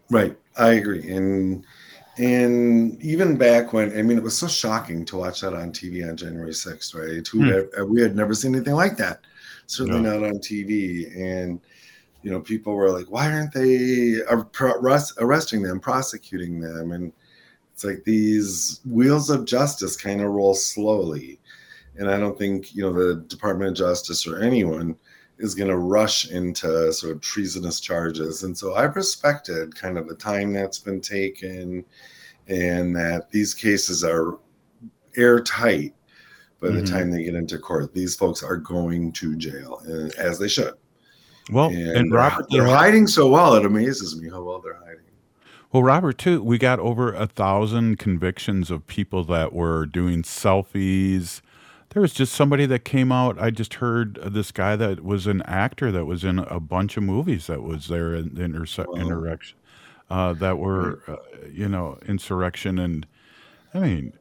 Right, 0.10 0.38
I 0.58 0.73
agree, 0.73 1.10
and 1.12 1.65
and 2.17 3.01
even 3.01 3.38
back 3.38 3.73
when 3.73 3.97
I 3.97 4.01
mean, 4.01 4.17
it 4.17 4.23
was 4.23 4.38
so 4.38 4.47
shocking 4.47 5.04
to 5.06 5.17
watch 5.17 5.41
that 5.41 5.54
on 5.54 5.71
TV 5.71 6.08
on 6.08 6.15
January 6.17 6.54
sixth, 6.54 6.93
right? 6.93 7.28
Hmm. 7.28 7.49
had, 7.49 7.69
uh, 7.80 7.86
we 7.86 8.01
had 8.01 8.15
never 8.15 8.34
seen 8.34 8.56
anything 8.56 8.75
like 8.75 8.97
that, 8.97 9.21
certainly 9.67 10.01
No. 10.01 10.19
not 10.19 10.28
on 10.30 10.38
TV, 10.39 11.08
and 11.15 11.60
you 12.26 12.32
know, 12.32 12.40
people 12.40 12.74
were 12.74 12.90
like, 12.90 13.06
"Why 13.12 13.32
aren't 13.32 13.54
they 13.54 14.20
arrest- 14.32 15.14
arresting 15.20 15.62
them, 15.62 15.80
prosecuting 15.80 16.60
them?" 16.60 16.92
And 16.92 17.14
it's 17.72 17.84
like 17.84 18.04
these 18.04 18.80
wheels 18.84 19.30
of 19.30 19.46
justice 19.46 19.96
kind 19.96 20.22
of 20.22 20.32
roll 20.32 20.56
slowly, 20.56 21.40
and 21.98 22.10
I 22.10 22.18
don't 22.18 22.36
think 22.36 22.74
you 22.74 22.82
know 22.82 22.92
the 22.92 23.22
Department 23.28 23.70
of 23.70 23.78
Justice 23.78 24.26
or 24.26 24.40
anyone 24.40 24.96
is 25.38 25.54
going 25.54 25.70
to 25.70 25.78
rush 25.78 26.32
into 26.32 26.92
sort 26.94 27.14
of 27.14 27.22
treasonous 27.22 27.80
charges. 27.80 28.42
And 28.44 28.58
so 28.58 28.74
I've 28.74 28.96
respected 28.96 29.76
kind 29.76 29.98
of 30.00 30.08
the 30.08 30.16
time 30.16 30.52
that's 30.54 30.80
been 30.80 31.02
taken 31.02 31.86
and 32.48 32.96
that 32.96 33.30
these 33.30 33.54
cases 33.54 34.04
are 34.04 34.40
airtight 35.18 35.94
by 36.62 36.70
the 36.70 36.82
Mhm. 36.82 36.90
time 36.90 37.12
they 37.12 37.24
get 37.24 37.36
into 37.36 37.60
court. 37.60 37.94
These 37.94 38.16
folks 38.16 38.42
are 38.44 38.58
going 38.58 39.12
to 39.12 39.36
jail, 39.36 39.82
uh, 39.88 40.10
as 40.18 40.40
they 40.40 40.48
should. 40.48 40.74
Well, 41.52 41.70
And, 41.70 41.98
and 41.98 42.12
Robert, 42.12 42.46
they're 42.50 42.66
hiding 42.66 43.08
so 43.08 43.28
well, 43.30 43.54
it 43.56 43.66
amazes 43.66 44.20
me 44.20 44.30
how 44.30 44.42
well 44.42 44.60
they're 44.60 44.74
hiding. 44.76 45.02
Well, 45.72 45.84
Robert, 45.84 46.18
too, 46.18 46.42
we 46.42 46.58
got 46.58 46.80
over 46.80 47.14
a 47.14 47.28
thousand 47.28 48.00
convictions 48.00 48.72
of 48.72 48.88
people 48.88 49.24
that 49.26 49.52
were 49.54 49.86
doing 49.86 50.24
selfies. 50.24 51.42
There 51.90 52.02
was 52.02 52.14
just 52.14 52.34
somebody 52.34 52.66
that 52.68 52.86
came 52.86 53.12
out. 53.12 53.40
I 53.42 53.52
just 53.52 53.76
heard 53.76 54.16
this 54.24 54.52
guy 54.52 54.76
that 54.78 55.04
was 55.04 55.28
an 55.28 55.42
actor 55.44 55.92
that 55.92 56.06
was 56.06 56.24
in 56.24 56.40
a 56.40 56.60
bunch 56.60 56.98
of 56.98 57.04
movies 57.04 57.48
that 57.48 57.62
was 57.62 57.88
there 57.88 58.16
in 58.16 58.36
the 58.36 58.42
interse- 58.44 58.86
Wow. 58.88 59.02
insurrection, 59.02 59.58
uh, 60.10 60.34
that 60.34 60.58
were, 60.58 61.02
uh, 61.08 61.16
you 61.52 61.68
know, 61.70 62.00
insurrection. 62.08 62.80
And 62.80 63.06
I 63.74 63.80
mean, 63.80 64.14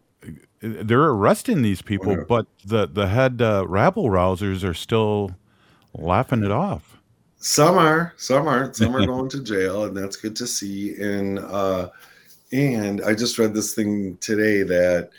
they're 0.61 1.05
arresting 1.05 1.63
these 1.63 1.83
people, 1.83 2.25
but 2.29 2.47
the, 2.65 2.87
the 2.87 3.09
head 3.09 3.41
uh, 3.41 3.65
rabble 3.69 4.09
rousers 4.09 4.65
are 4.65 4.75
still 4.75 5.31
laughing 5.97 6.43
it 6.43 6.51
off. 6.51 6.94
Some 7.45 7.77
are, 7.77 8.15
some 8.17 8.49
aren't. 8.49 8.75
Some 8.75 8.97
are 8.97 9.05
going 9.15 9.29
to 9.29 9.43
jail, 9.43 9.85
and 9.85 9.95
that's 9.95 10.17
good 10.17 10.35
to 10.37 10.47
see. 10.47 10.95
And 10.99 11.39
uh, 11.41 11.91
and 12.53 13.03
I 13.03 13.15
just 13.15 13.39
read 13.39 13.53
this 13.53 13.75
thing 13.75 14.17
today 14.23 14.63
that 14.63 15.11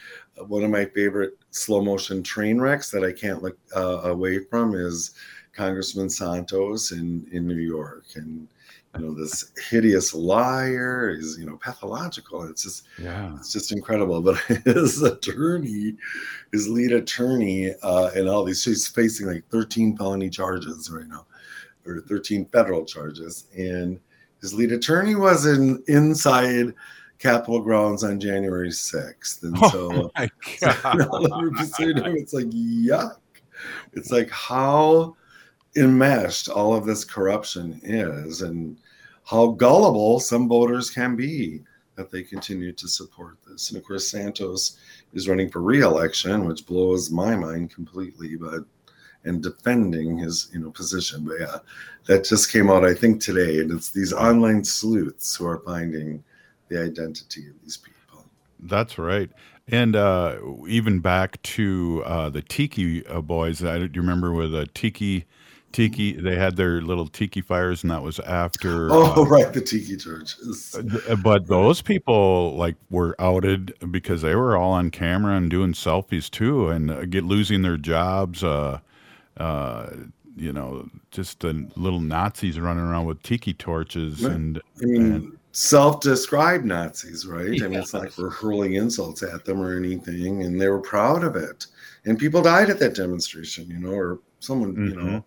one 0.48 0.64
of 0.64 0.72
my 0.72 0.86
favorite 0.86 1.38
slow 1.52 1.84
motion 1.84 2.24
train 2.24 2.60
wrecks 2.60 2.90
that 2.90 3.04
I 3.04 3.12
can't 3.12 3.44
look 3.44 3.60
uh, 3.76 4.02
away 4.10 4.40
from 4.40 4.74
is 4.74 5.12
Congressman 5.54 6.10
Santos 6.10 6.92
in 6.92 7.28
in 7.32 7.48
New 7.48 7.60
York, 7.60 8.06
and 8.16 8.48
you 8.96 9.02
know 9.02 9.14
this 9.14 9.52
hideous 9.70 10.16
liar 10.16 11.16
is 11.16 11.38
you 11.38 11.46
know 11.46 11.58
pathological. 11.58 12.42
It's 12.50 12.64
just 12.64 12.86
Yeah. 13.00 13.36
it's 13.36 13.54
just 13.54 13.72
incredible. 13.72 14.20
But 14.24 14.38
his 14.66 15.04
attorney, 15.04 15.96
his 16.52 16.68
lead 16.68 16.92
attorney, 16.92 17.76
uh, 17.84 18.10
and 18.16 18.28
all 18.28 18.44
these, 18.44 18.66
he's 18.66 18.88
facing 18.88 19.28
like 19.28 19.48
13 19.52 19.96
felony 19.96 20.32
charges 20.32 20.90
right 20.90 21.08
now, 21.08 21.28
or 21.86 22.02
13 22.02 22.46
federal 22.46 22.86
charges. 22.86 23.48
And 23.58 24.00
his 24.42 24.54
lead 24.54 24.72
attorney 24.72 25.16
was 25.16 25.46
in 25.46 25.84
inside 25.88 26.74
Capitol 27.20 27.62
grounds 27.62 28.04
on 28.04 28.20
January 28.20 28.70
6th. 28.70 29.44
And 29.44 29.58
so, 29.58 29.92
Oh 29.92 30.12
so 30.12 30.12
it's 32.18 32.34
like, 32.34 32.48
yuck. 32.48 33.18
it's 33.94 34.12
like 34.12 34.30
how 34.30 35.16
enmeshed 35.76 36.50
all 36.50 36.74
of 36.74 36.86
this 36.86 37.04
corruption 37.04 37.80
is 37.84 38.42
and 38.42 38.78
how 39.26 39.48
gullible 39.48 40.20
some 40.20 40.48
voters 40.48 40.90
can 40.90 41.16
be 41.16 41.62
that 41.96 42.12
they 42.12 42.24
continue 42.24 42.72
to 42.74 42.88
support 42.88 43.38
this. 43.48 43.70
And 43.70 43.78
of 43.78 43.86
course, 43.86 44.10
Santos 44.10 44.78
is 45.14 45.28
running 45.28 45.50
for 45.50 45.62
re-election, 45.62 46.46
which 46.46 46.66
blows 46.66 47.10
my 47.10 47.36
mind 47.36 47.72
completely, 47.74 48.36
but 48.36 48.66
and 49.26 49.42
defending 49.42 50.18
his 50.18 50.50
you 50.54 50.60
know 50.60 50.72
position. 50.72 51.26
But 51.26 51.40
yeah, 51.40 51.58
that 52.06 52.24
just 52.24 52.52
came 52.52 52.70
out 52.70 52.86
I 52.86 52.94
think 52.94 53.22
today, 53.22 53.60
and 53.60 53.72
it's 53.72 53.90
these 53.90 54.14
online 54.14 54.64
sleuths 54.64 55.36
who 55.36 55.48
are 55.48 55.60
finding 55.60 56.24
the 56.70 56.82
identity 56.82 57.48
of 57.48 57.62
these 57.64 57.78
people. 57.78 58.26
That's 58.60 58.98
right. 58.98 59.30
And 59.68 59.96
uh, 59.96 60.38
even 60.68 61.00
back 61.00 61.42
to 61.42 62.04
uh, 62.06 62.30
the 62.30 62.42
Tiki 62.42 63.06
uh, 63.08 63.22
boys, 63.22 63.64
I, 63.64 63.80
do 63.80 63.84
you 63.94 64.02
remember 64.02 64.32
with 64.32 64.54
a 64.54 64.68
Tiki? 64.68 65.26
Tiki, 65.72 66.14
they 66.14 66.38
had 66.38 66.56
their 66.56 66.82
little 66.82 67.06
tiki 67.06 67.42
fires, 67.42 67.84
and 67.84 67.92
that 67.92 68.02
was 68.02 68.20
after. 68.22 68.88
Oh, 68.94 69.24
uh, 69.24 69.26
right, 69.26 69.52
the 69.52 69.60
tiki 69.60 69.98
torches. 69.98 70.74
Uh, 71.10 71.18
but 71.18 71.48
those 71.48 71.82
people 71.82 72.56
like 72.56 72.76
were 72.90 73.14
outed 73.20 73.74
because 73.92 74.22
they 74.22 74.36
were 74.36 74.56
all 74.56 74.72
on 74.72 74.90
camera 74.90 75.36
and 75.36 75.50
doing 75.50 75.74
selfies 75.74 76.32
too, 76.32 76.70
and 76.70 76.90
uh, 76.90 77.04
get 77.04 77.26
losing 77.26 77.62
their 77.62 77.76
jobs. 77.76 78.42
Uh, 78.42 78.80
uh, 79.38 79.90
you 80.36 80.52
know, 80.52 80.90
just 81.12 81.40
the 81.42 81.68
little 81.76 82.00
Nazis 82.00 82.60
running 82.60 82.84
around 82.84 83.06
with 83.06 83.24
tiki 83.24 83.54
torches, 83.54 84.24
right. 84.24 84.34
and 84.34 84.62
I 84.82 84.86
mean, 84.86 85.12
and, 85.14 85.38
self-described 85.52 86.66
Nazis, 86.66 87.26
right? 87.26 87.54
Yeah. 87.54 87.66
I 87.66 87.68
mean, 87.70 87.80
it's 87.80 87.94
like 87.94 88.18
we're 88.18 88.30
hurling 88.30 88.74
insults 88.74 89.24
at 89.24 89.46
them 89.46 89.62
or 89.62 89.78
anything, 89.78 90.44
and 90.44 90.60
they 90.60 90.68
were 90.68 90.82
proud 90.82 91.24
of 91.24 91.36
it. 91.36 91.68
And 92.06 92.20
people 92.20 92.42
died 92.42 92.70
at 92.70 92.80
that 92.80 92.96
demonstration, 92.96 93.68
you 93.70 93.80
know, 93.80 93.92
or 93.92 94.20
someone, 94.40 94.74
mm-hmm. 94.74 94.90
you 94.90 94.96
know 94.96 95.26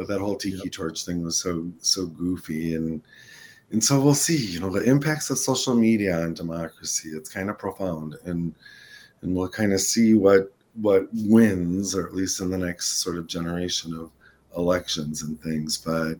but 0.00 0.08
that 0.08 0.18
whole 0.18 0.34
tiki 0.34 0.56
yep. 0.56 0.72
torch 0.72 1.04
thing 1.04 1.22
was 1.22 1.36
so 1.36 1.70
so 1.80 2.06
goofy 2.06 2.74
and 2.74 3.02
and 3.70 3.84
so 3.84 4.00
we'll 4.00 4.14
see 4.14 4.46
you 4.46 4.58
know 4.58 4.70
the 4.70 4.82
impacts 4.84 5.28
of 5.28 5.36
social 5.36 5.74
media 5.74 6.18
on 6.22 6.32
democracy 6.32 7.10
it's 7.10 7.28
kind 7.28 7.50
of 7.50 7.58
profound 7.58 8.16
and 8.24 8.54
and 9.20 9.36
we'll 9.36 9.46
kind 9.46 9.74
of 9.74 9.80
see 9.80 10.14
what 10.14 10.54
what 10.74 11.08
wins 11.12 11.94
or 11.94 12.06
at 12.06 12.14
least 12.14 12.40
in 12.40 12.50
the 12.50 12.58
next 12.58 13.02
sort 13.02 13.18
of 13.18 13.26
generation 13.26 13.94
of 13.94 14.10
elections 14.56 15.22
and 15.22 15.40
things 15.40 15.76
but 15.78 16.14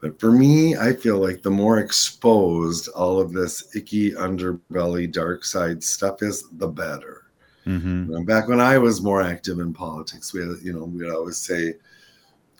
but 0.00 0.18
for 0.20 0.30
me 0.30 0.76
i 0.76 0.92
feel 0.92 1.18
like 1.18 1.42
the 1.42 1.50
more 1.50 1.78
exposed 1.78 2.88
all 2.88 3.18
of 3.18 3.32
this 3.32 3.74
icky 3.74 4.12
underbelly 4.12 5.10
dark 5.10 5.44
side 5.44 5.82
stuff 5.82 6.22
is 6.22 6.48
the 6.52 6.68
better 6.68 7.24
mm-hmm. 7.66 8.22
back 8.24 8.48
when 8.48 8.60
i 8.60 8.76
was 8.76 9.02
more 9.02 9.22
active 9.22 9.58
in 9.58 9.72
politics 9.72 10.32
we 10.32 10.40
had 10.40 10.56
you 10.62 10.72
know 10.72 10.84
we'd 10.84 11.10
always 11.10 11.38
say 11.38 11.74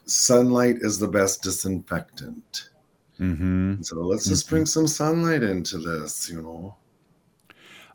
sunlight 0.06 0.76
is 0.80 0.98
the 0.98 1.08
best 1.08 1.42
disinfectant. 1.42 2.70
Mm-hmm. 3.20 3.82
So 3.82 3.96
let's 3.96 4.26
just 4.26 4.46
mm-hmm. 4.46 4.54
bring 4.54 4.66
some 4.66 4.86
sunlight 4.86 5.42
into 5.42 5.78
this, 5.78 6.30
you 6.30 6.40
know. 6.40 6.76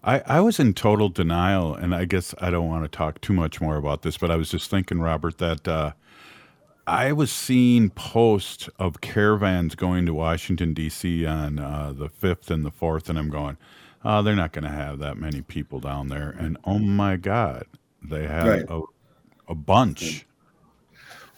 I, 0.04 0.22
I 0.26 0.40
was 0.40 0.60
in 0.60 0.74
total 0.74 1.10
denial, 1.10 1.76
and 1.76 1.94
I 1.94 2.06
guess 2.06 2.34
I 2.40 2.50
don't 2.50 2.68
want 2.68 2.84
to 2.84 2.90
talk 2.90 3.22
too 3.22 3.34
much 3.34 3.62
more 3.62 3.78
about 3.78 4.02
this, 4.02 4.18
but 4.18 4.32
I 4.32 4.36
was 4.36 4.50
just 4.50 4.70
thinking, 4.70 5.00
Robert, 5.00 5.38
that 5.38 5.68
uh, 5.68 5.92
I 6.88 7.12
was 7.12 7.32
seeing 7.32 7.92
posts 7.92 8.68
of 8.80 9.02
caravans 9.02 9.76
going 9.76 10.08
to 10.08 10.14
Washington, 10.14 10.74
D.C. 10.74 11.26
on 11.26 11.60
uh, 11.60 11.94
the 11.96 12.10
5th 12.10 12.50
and 12.50 12.66
the 12.66 12.72
4th, 12.72 13.10
and 13.10 13.20
I'm 13.20 13.30
going, 13.30 13.58
oh, 14.04 14.24
they're 14.24 14.36
not 14.36 14.54
going 14.54 14.64
to 14.64 14.72
have 14.72 15.00
that 15.00 15.18
many 15.18 15.42
people 15.42 15.80
down 15.80 16.08
there. 16.08 16.36
And 16.38 16.58
oh 16.66 16.80
my 16.80 17.16
God, 17.16 17.66
they 18.04 18.26
had 18.26 18.48
right. 18.48 18.66
a, 18.70 18.82
a 19.48 19.56
bunch. 19.56 20.26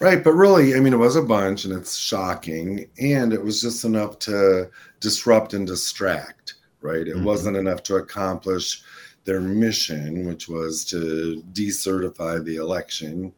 Right, 0.00 0.24
but 0.24 0.32
really, 0.32 0.74
I 0.74 0.80
mean, 0.80 0.94
it 0.94 0.98
was 0.98 1.16
a 1.16 1.22
bunch, 1.22 1.66
and 1.66 1.74
it's 1.74 1.96
shocking, 1.96 2.88
and 2.98 3.32
it 3.32 3.42
was 3.42 3.60
just 3.60 3.84
enough 3.84 4.18
to 4.20 4.70
disrupt 5.00 5.52
and 5.52 5.66
distract. 5.66 6.54
Right, 6.84 7.08
it 7.08 7.16
mm-hmm. 7.16 7.24
wasn't 7.24 7.56
enough 7.56 7.82
to 7.84 7.96
accomplish 7.96 8.82
their 9.24 9.40
mission, 9.40 10.26
which 10.26 10.48
was 10.48 10.84
to 10.86 11.42
decertify 11.52 12.44
the 12.44 12.56
election, 12.56 13.32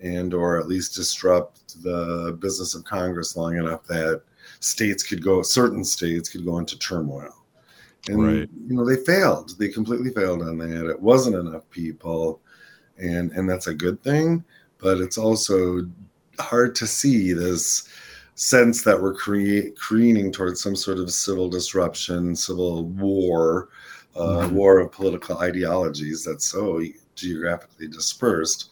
and 0.00 0.32
or 0.32 0.58
at 0.58 0.68
least 0.68 0.94
disrupt 0.94 1.82
the 1.82 2.36
business 2.40 2.74
of 2.74 2.84
Congress 2.84 3.36
long 3.36 3.56
enough 3.58 3.84
that 3.84 4.22
states 4.60 5.02
could 5.02 5.22
go, 5.22 5.42
certain 5.42 5.84
states 5.84 6.30
could 6.30 6.46
go 6.46 6.58
into 6.58 6.78
turmoil. 6.78 7.34
And 8.08 8.22
right. 8.22 8.48
you 8.66 8.74
know, 8.74 8.86
they 8.86 9.04
failed. 9.04 9.58
They 9.58 9.68
completely 9.68 10.10
failed 10.10 10.40
on 10.40 10.56
that. 10.58 10.88
It 10.88 11.00
wasn't 11.00 11.36
enough 11.36 11.68
people, 11.68 12.40
and 12.96 13.30
and 13.32 13.48
that's 13.48 13.66
a 13.66 13.74
good 13.74 14.02
thing 14.02 14.44
but 14.78 14.98
it's 14.98 15.18
also 15.18 15.86
hard 16.38 16.74
to 16.76 16.86
see 16.86 17.32
this 17.32 17.88
sense 18.38 18.82
that 18.84 19.02
we're 19.02 19.14
create, 19.14 19.76
towards 20.32 20.62
some 20.62 20.76
sort 20.76 20.98
of 20.98 21.10
civil 21.10 21.48
disruption, 21.48 22.36
civil 22.36 22.84
war, 22.84 23.68
uh, 24.14 24.20
mm-hmm. 24.20 24.54
war 24.54 24.78
of 24.78 24.92
political 24.92 25.38
ideologies 25.38 26.24
that's 26.24 26.46
so 26.46 26.80
geographically 27.16 27.88
dispersed, 27.88 28.70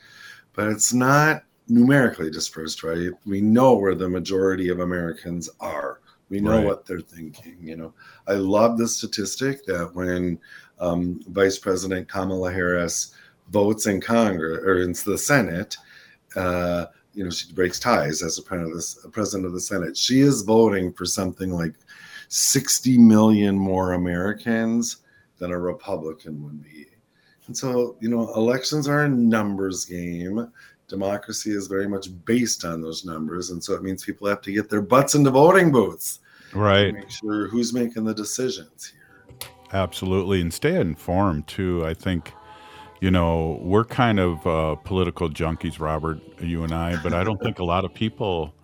but 0.52 0.68
it's 0.68 0.94
not 0.94 1.42
numerically 1.68 2.30
dispersed, 2.30 2.84
right? 2.84 3.10
We 3.24 3.40
know 3.40 3.74
where 3.74 3.96
the 3.96 4.08
majority 4.08 4.68
of 4.68 4.78
Americans 4.78 5.50
are. 5.58 5.98
We 6.28 6.38
know 6.38 6.58
right. 6.58 6.64
what 6.64 6.86
they're 6.86 7.00
thinking. 7.00 7.56
You 7.60 7.76
know, 7.76 7.94
I 8.28 8.34
love 8.34 8.78
the 8.78 8.86
statistic 8.86 9.66
that 9.66 9.90
when 9.94 10.38
um, 10.78 11.20
Vice 11.30 11.58
President 11.58 12.08
Kamala 12.08 12.52
Harris 12.52 13.16
votes 13.50 13.86
in 13.86 14.00
Congress 14.00 14.60
or 14.64 14.82
in 14.82 14.92
the 14.92 15.18
Senate, 15.18 15.76
uh, 16.36 16.86
you 17.16 17.24
know, 17.24 17.30
she 17.30 17.52
breaks 17.52 17.80
ties 17.80 18.22
as 18.22 18.38
a 18.38 18.42
president 18.42 19.46
of 19.46 19.52
the 19.52 19.60
Senate. 19.60 19.96
She 19.96 20.20
is 20.20 20.42
voting 20.42 20.92
for 20.92 21.06
something 21.06 21.50
like 21.50 21.74
60 22.28 22.98
million 22.98 23.58
more 23.58 23.94
Americans 23.94 24.98
than 25.38 25.50
a 25.50 25.58
Republican 25.58 26.44
would 26.44 26.62
be. 26.62 26.86
And 27.46 27.56
so, 27.56 27.96
you 28.00 28.10
know, 28.10 28.34
elections 28.34 28.86
are 28.86 29.04
a 29.04 29.08
numbers 29.08 29.84
game. 29.86 30.52
Democracy 30.88 31.52
is 31.52 31.68
very 31.68 31.88
much 31.88 32.08
based 32.24 32.64
on 32.64 32.82
those 32.82 33.04
numbers. 33.04 33.50
And 33.50 33.64
so 33.64 33.74
it 33.74 33.82
means 33.82 34.04
people 34.04 34.28
have 34.28 34.42
to 34.42 34.52
get 34.52 34.68
their 34.68 34.82
butts 34.82 35.14
into 35.14 35.30
voting 35.30 35.72
booths. 35.72 36.20
Right. 36.52 36.92
Make 36.92 37.10
sure 37.10 37.48
who's 37.48 37.72
making 37.72 38.04
the 38.04 38.14
decisions 38.14 38.92
here. 38.92 39.48
Absolutely. 39.72 40.40
And 40.40 40.52
stay 40.52 40.78
informed 40.78 41.46
too. 41.46 41.84
I 41.86 41.94
think 41.94 42.32
you 43.00 43.10
know, 43.10 43.58
we're 43.62 43.84
kind 43.84 44.18
of 44.18 44.46
uh, 44.46 44.74
political 44.76 45.28
junkies, 45.28 45.78
Robert, 45.78 46.20
you 46.40 46.64
and 46.64 46.72
I, 46.72 47.00
but 47.02 47.12
I 47.12 47.24
don't 47.24 47.40
think 47.42 47.58
a 47.58 47.64
lot 47.64 47.84
of 47.84 47.92
people 47.92 48.54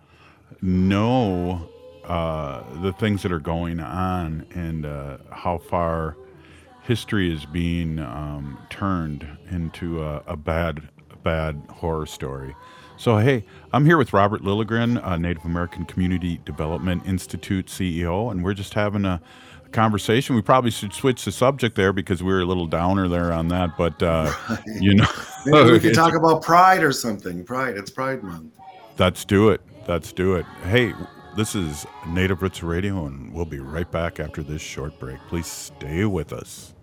know 0.61 1.69
uh, 2.05 2.63
the 2.81 2.93
things 2.93 3.21
that 3.23 3.31
are 3.31 3.39
going 3.39 3.79
on 3.79 4.45
and 4.53 4.85
uh, 4.85 5.17
how 5.31 5.57
far 5.57 6.17
history 6.81 7.33
is 7.33 7.45
being 7.45 7.99
um, 7.99 8.57
turned 8.69 9.25
into 9.51 10.03
a, 10.03 10.21
a, 10.27 10.35
bad, 10.35 10.89
bad 11.23 11.61
horror 11.69 12.05
story. 12.05 12.55
So, 12.97 13.17
hey, 13.17 13.45
I'm 13.71 13.85
here 13.85 13.97
with 13.97 14.13
Robert 14.13 14.41
Lilligren, 14.41 15.19
Native 15.19 15.45
American 15.45 15.85
Community 15.85 16.39
Development 16.45 17.05
Institute 17.05 17.67
CEO, 17.67 18.31
and 18.31 18.43
we're 18.43 18.53
just 18.53 18.73
having 18.73 19.05
a 19.05 19.21
conversation. 19.73 20.35
We 20.35 20.41
probably 20.41 20.71
should 20.71 20.93
switch 20.93 21.25
the 21.25 21.31
subject 21.31 21.75
there 21.75 21.91
because 21.91 22.23
we 22.23 22.31
were 22.31 22.41
a 22.41 22.45
little 22.45 22.67
downer 22.67 23.07
there 23.07 23.31
on 23.31 23.49
that. 23.49 23.77
But 23.77 24.01
uh, 24.01 24.31
right. 24.49 24.59
you 24.79 24.93
know, 24.93 25.07
maybe 25.45 25.71
we 25.71 25.79
could 25.79 25.93
talk 25.95 26.15
about 26.15 26.41
Pride 26.41 26.83
or 26.83 26.91
something. 26.91 27.43
Pride. 27.43 27.75
It's 27.77 27.91
Pride 27.91 28.23
Month. 28.23 28.53
Let's 28.97 29.25
do 29.25 29.49
it. 29.49 29.61
Let's 29.87 30.13
do 30.13 30.35
it. 30.35 30.45
Hey, 30.65 30.93
this 31.35 31.55
is 31.55 31.85
Native 32.07 32.41
Roots 32.41 32.63
Radio, 32.63 33.05
and 33.05 33.33
we'll 33.33 33.45
be 33.45 33.59
right 33.59 33.89
back 33.89 34.19
after 34.19 34.43
this 34.43 34.61
short 34.61 34.97
break. 34.99 35.17
Please 35.27 35.47
stay 35.47 36.05
with 36.05 36.31
us. 36.31 36.73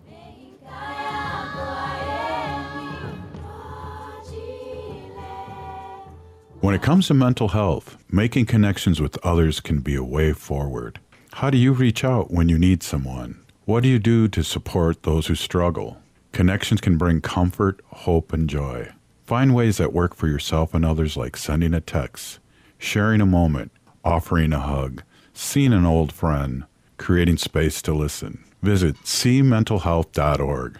When 6.59 6.75
it 6.75 6.83
comes 6.83 7.07
to 7.07 7.15
mental 7.15 7.47
health, 7.47 7.97
making 8.11 8.45
connections 8.45 9.01
with 9.01 9.17
others 9.25 9.59
can 9.59 9.79
be 9.79 9.95
a 9.95 10.03
way 10.03 10.31
forward. 10.31 10.99
How 11.33 11.49
do 11.49 11.57
you 11.57 11.71
reach 11.71 12.03
out 12.03 12.29
when 12.29 12.49
you 12.49 12.59
need 12.59 12.83
someone? 12.83 13.39
What 13.65 13.83
do 13.83 13.89
you 13.89 13.99
do 13.99 14.27
to 14.27 14.43
support 14.43 15.03
those 15.03 15.27
who 15.27 15.35
struggle? 15.35 15.97
Connections 16.33 16.81
can 16.81 16.97
bring 16.97 17.21
comfort, 17.21 17.79
hope, 17.87 18.33
and 18.33 18.49
joy. 18.49 18.89
Find 19.25 19.55
ways 19.55 19.77
that 19.77 19.93
work 19.93 20.13
for 20.13 20.27
yourself 20.27 20.73
and 20.73 20.83
others, 20.85 21.15
like 21.15 21.37
sending 21.37 21.73
a 21.73 21.81
text, 21.81 22.39
sharing 22.77 23.21
a 23.21 23.25
moment, 23.25 23.71
offering 24.03 24.51
a 24.51 24.59
hug, 24.59 25.03
seeing 25.33 25.71
an 25.73 25.85
old 25.85 26.11
friend, 26.11 26.65
creating 26.97 27.37
space 27.37 27.81
to 27.83 27.93
listen. 27.93 28.43
Visit 28.61 28.97
cmentalhealth.org. 29.03 30.79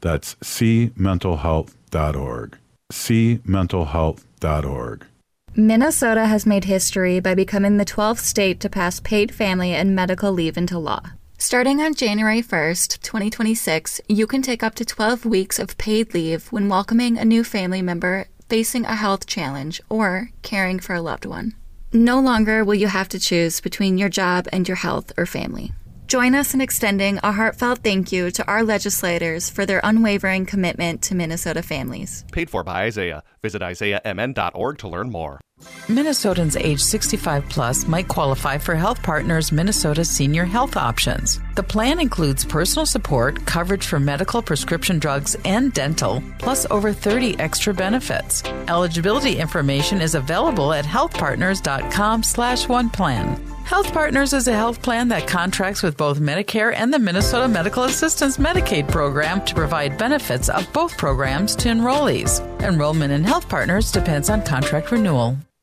That's 0.00 0.34
cmentalhealth.org. 0.36 2.58
cmentalhealth.org. 2.90 5.06
Minnesota 5.56 6.26
has 6.26 6.46
made 6.46 6.64
history 6.64 7.18
by 7.18 7.34
becoming 7.34 7.76
the 7.76 7.84
12th 7.84 8.20
state 8.20 8.60
to 8.60 8.70
pass 8.70 9.00
paid 9.00 9.34
family 9.34 9.74
and 9.74 9.96
medical 9.96 10.32
leave 10.32 10.56
into 10.56 10.78
law. 10.78 11.02
Starting 11.38 11.80
on 11.80 11.92
January 11.92 12.40
1st, 12.40 13.00
2026, 13.02 14.00
you 14.08 14.28
can 14.28 14.42
take 14.42 14.62
up 14.62 14.76
to 14.76 14.84
12 14.84 15.24
weeks 15.24 15.58
of 15.58 15.76
paid 15.76 16.14
leave 16.14 16.46
when 16.52 16.68
welcoming 16.68 17.18
a 17.18 17.24
new 17.24 17.42
family 17.42 17.82
member 17.82 18.26
facing 18.48 18.84
a 18.84 18.94
health 18.94 19.26
challenge, 19.26 19.80
or 19.88 20.30
caring 20.42 20.78
for 20.78 20.94
a 20.94 21.02
loved 21.02 21.24
one. 21.24 21.54
No 21.92 22.20
longer 22.20 22.64
will 22.64 22.74
you 22.76 22.86
have 22.86 23.08
to 23.08 23.18
choose 23.18 23.60
between 23.60 23.98
your 23.98 24.08
job 24.08 24.46
and 24.52 24.68
your 24.68 24.76
health 24.76 25.12
or 25.16 25.26
family. 25.26 25.72
Join 26.10 26.34
us 26.34 26.54
in 26.54 26.60
extending 26.60 27.20
a 27.22 27.30
heartfelt 27.30 27.84
thank 27.84 28.10
you 28.10 28.32
to 28.32 28.44
our 28.48 28.64
legislators 28.64 29.48
for 29.48 29.64
their 29.64 29.80
unwavering 29.84 30.44
commitment 30.44 31.02
to 31.02 31.14
Minnesota 31.14 31.62
families. 31.62 32.24
Paid 32.32 32.50
for 32.50 32.64
by 32.64 32.82
Isaiah. 32.82 33.22
Visit 33.42 33.62
isaiahmn.org 33.62 34.78
to 34.78 34.88
learn 34.88 35.12
more. 35.12 35.40
Minnesotans 35.86 36.60
age 36.60 36.80
65 36.80 37.48
plus 37.48 37.86
might 37.86 38.08
qualify 38.08 38.58
for 38.58 38.74
Health 38.74 39.00
Partners 39.04 39.52
Minnesota 39.52 40.04
Senior 40.04 40.46
Health 40.46 40.76
Options. 40.76 41.38
The 41.60 41.74
plan 41.74 42.00
includes 42.00 42.42
personal 42.42 42.86
support, 42.86 43.44
coverage 43.44 43.86
for 43.86 44.00
medical, 44.00 44.40
prescription 44.40 44.98
drugs, 44.98 45.36
and 45.44 45.70
dental, 45.74 46.22
plus 46.38 46.66
over 46.70 46.90
30 46.90 47.38
extra 47.38 47.74
benefits. 47.74 48.42
Eligibility 48.68 49.36
information 49.36 50.00
is 50.00 50.14
available 50.14 50.72
at 50.72 50.86
healthpartners.com 50.86 52.22
slash 52.22 52.66
one 52.66 52.88
plan. 52.88 53.38
Health 53.66 53.92
Partners 53.92 54.32
is 54.32 54.48
a 54.48 54.54
health 54.54 54.80
plan 54.80 55.08
that 55.08 55.28
contracts 55.28 55.82
with 55.82 55.98
both 55.98 56.18
Medicare 56.18 56.72
and 56.74 56.94
the 56.94 56.98
Minnesota 56.98 57.46
Medical 57.46 57.84
Assistance 57.84 58.38
Medicaid 58.38 58.88
program 58.88 59.44
to 59.44 59.54
provide 59.54 59.98
benefits 59.98 60.48
of 60.48 60.66
both 60.72 60.96
programs 60.96 61.54
to 61.56 61.68
enrollees. 61.68 62.40
Enrollment 62.62 63.12
in 63.12 63.22
Health 63.22 63.50
Partners 63.50 63.92
depends 63.92 64.30
on 64.30 64.42
contract 64.46 64.92
renewal. 64.92 65.36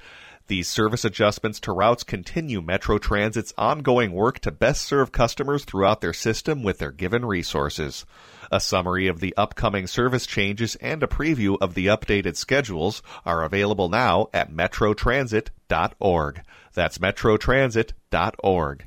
These 0.46 0.68
service 0.68 1.04
adjustments 1.04 1.58
to 1.60 1.72
routes 1.72 2.04
continue 2.04 2.62
Metro 2.62 2.98
Transit's 2.98 3.52
ongoing 3.58 4.12
work 4.12 4.38
to 4.38 4.52
best 4.52 4.82
serve 4.84 5.10
customers 5.10 5.64
throughout 5.64 6.00
their 6.00 6.12
system 6.12 6.62
with 6.62 6.78
their 6.78 6.92
given 6.92 7.24
resources. 7.24 8.06
A 8.52 8.60
summary 8.60 9.08
of 9.08 9.18
the 9.18 9.34
upcoming 9.36 9.88
service 9.88 10.26
changes 10.26 10.76
and 10.76 11.02
a 11.02 11.08
preview 11.08 11.58
of 11.60 11.74
the 11.74 11.88
updated 11.88 12.36
schedules 12.36 13.02
are 13.26 13.42
available 13.42 13.88
now 13.88 14.28
at 14.32 14.52
metrotransit.org. 14.52 16.42
That's 16.72 16.98
metrotransit.org. 16.98 18.86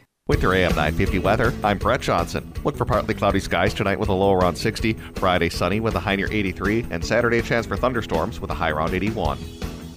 With 0.31 0.43
your 0.43 0.53
AM 0.53 0.69
950 0.69 1.19
weather, 1.19 1.53
I'm 1.61 1.77
Brett 1.77 1.99
Johnson. 1.99 2.53
Look 2.63 2.77
for 2.77 2.85
partly 2.85 3.13
cloudy 3.13 3.41
skies 3.41 3.73
tonight 3.73 3.99
with 3.99 4.07
a 4.07 4.13
low 4.13 4.31
around 4.31 4.55
60, 4.55 4.93
Friday 5.15 5.49
sunny 5.49 5.81
with 5.81 5.95
a 5.95 5.99
high 5.99 6.15
near 6.15 6.29
83, 6.31 6.85
and 6.89 7.03
Saturday 7.03 7.39
a 7.39 7.41
chance 7.41 7.65
for 7.65 7.75
thunderstorms 7.75 8.39
with 8.39 8.49
a 8.49 8.53
high 8.53 8.69
around 8.69 8.93
81. 8.93 9.37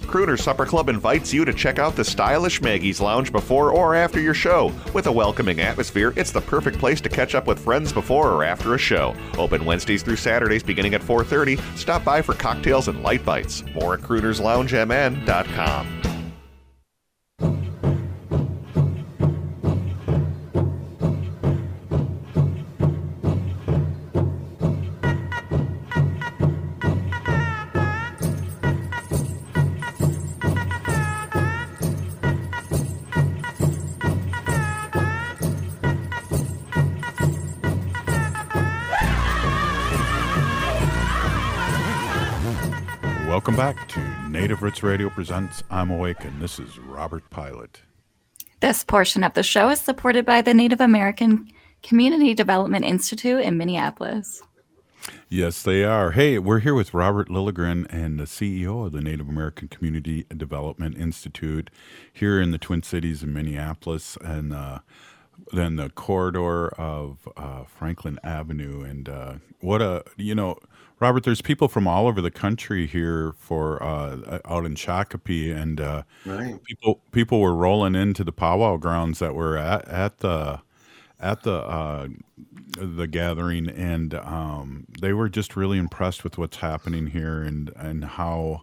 Crooner's 0.02 0.42
Supper 0.42 0.66
Club 0.66 0.88
invites 0.88 1.32
you 1.32 1.44
to 1.44 1.52
check 1.52 1.78
out 1.78 1.94
the 1.94 2.04
stylish 2.04 2.60
Maggie's 2.60 3.00
Lounge 3.00 3.30
before 3.30 3.70
or 3.70 3.94
after 3.94 4.20
your 4.20 4.34
show. 4.34 4.72
With 4.92 5.06
a 5.06 5.12
welcoming 5.12 5.60
atmosphere, 5.60 6.12
it's 6.16 6.32
the 6.32 6.40
perfect 6.40 6.80
place 6.80 7.00
to 7.02 7.08
catch 7.08 7.36
up 7.36 7.46
with 7.46 7.60
friends 7.60 7.92
before 7.92 8.32
or 8.32 8.42
after 8.42 8.74
a 8.74 8.78
show. 8.78 9.14
Open 9.38 9.64
Wednesdays 9.64 10.02
through 10.02 10.16
Saturdays 10.16 10.64
beginning 10.64 10.94
at 10.94 11.00
4:30. 11.00 11.60
Stop 11.78 12.02
by 12.02 12.20
for 12.20 12.34
cocktails 12.34 12.88
and 12.88 13.04
light 13.04 13.24
bites. 13.24 13.62
More 13.72 13.94
at 13.94 14.00
croonersloungemn.com. 14.00 16.04
Welcome 43.44 43.56
back 43.56 43.88
to 43.88 44.30
Native 44.30 44.62
Roots 44.62 44.82
Radio 44.82 45.10
presents 45.10 45.62
I'm 45.70 45.90
Awake, 45.90 46.24
and 46.24 46.40
this 46.40 46.58
is 46.58 46.78
Robert 46.78 47.28
Pilot. 47.28 47.82
This 48.60 48.82
portion 48.82 49.22
of 49.22 49.34
the 49.34 49.42
show 49.42 49.68
is 49.68 49.82
supported 49.82 50.24
by 50.24 50.40
the 50.40 50.54
Native 50.54 50.80
American 50.80 51.50
Community 51.82 52.32
Development 52.32 52.86
Institute 52.86 53.42
in 53.42 53.58
Minneapolis. 53.58 54.42
Yes, 55.28 55.62
they 55.62 55.84
are. 55.84 56.12
Hey, 56.12 56.38
we're 56.38 56.60
here 56.60 56.72
with 56.72 56.94
Robert 56.94 57.28
Lilligren 57.28 57.84
and 57.90 58.18
the 58.18 58.24
CEO 58.24 58.86
of 58.86 58.92
the 58.92 59.02
Native 59.02 59.28
American 59.28 59.68
Community 59.68 60.24
Development 60.34 60.96
Institute 60.96 61.68
here 62.10 62.40
in 62.40 62.50
the 62.50 62.56
Twin 62.56 62.82
Cities 62.82 63.22
in 63.22 63.34
Minneapolis, 63.34 64.16
and 64.22 64.54
uh, 64.54 64.78
then 65.52 65.76
the 65.76 65.90
corridor 65.90 66.68
of 66.68 67.28
uh, 67.36 67.64
Franklin 67.64 68.18
Avenue. 68.24 68.80
And 68.80 69.06
uh, 69.06 69.34
what 69.60 69.82
a, 69.82 70.02
you 70.16 70.34
know, 70.34 70.56
Robert, 71.04 71.24
there's 71.24 71.42
people 71.42 71.68
from 71.68 71.86
all 71.86 72.06
over 72.06 72.22
the 72.22 72.30
country 72.30 72.86
here 72.86 73.34
for 73.38 73.82
uh, 73.82 74.38
out 74.46 74.64
in 74.64 74.74
Shakopee, 74.74 75.54
and 75.54 75.78
uh, 75.78 76.02
Right. 76.24 76.60
people 76.64 77.02
people 77.12 77.40
were 77.40 77.54
rolling 77.54 77.94
into 77.94 78.24
the 78.24 78.32
powwow 78.32 78.78
grounds 78.78 79.18
that 79.18 79.34
were 79.34 79.58
at, 79.58 79.86
at 79.88 80.18
the 80.18 80.60
at 81.20 81.42
the 81.42 81.56
uh, 81.56 82.08
the 82.78 83.06
gathering, 83.06 83.68
and 83.68 84.14
um, 84.14 84.86
they 85.00 85.12
were 85.12 85.28
just 85.28 85.56
really 85.56 85.78
impressed 85.78 86.24
with 86.24 86.38
what's 86.38 86.56
happening 86.58 87.08
here 87.08 87.42
and 87.42 87.70
and 87.76 88.04
how 88.04 88.62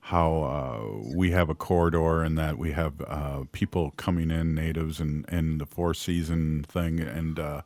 how 0.00 0.42
uh, 0.42 1.00
we 1.14 1.30
have 1.32 1.50
a 1.50 1.54
corridor 1.54 2.22
and 2.22 2.38
that 2.38 2.58
we 2.58 2.72
have 2.72 2.94
uh, 3.06 3.44
people 3.52 3.92
coming 3.98 4.30
in, 4.30 4.54
natives, 4.54 5.00
and 5.00 5.24
and 5.28 5.60
the 5.60 5.66
four 5.66 5.94
season 5.94 6.64
thing, 6.64 7.00
and 7.00 7.38
uh, 7.38 7.62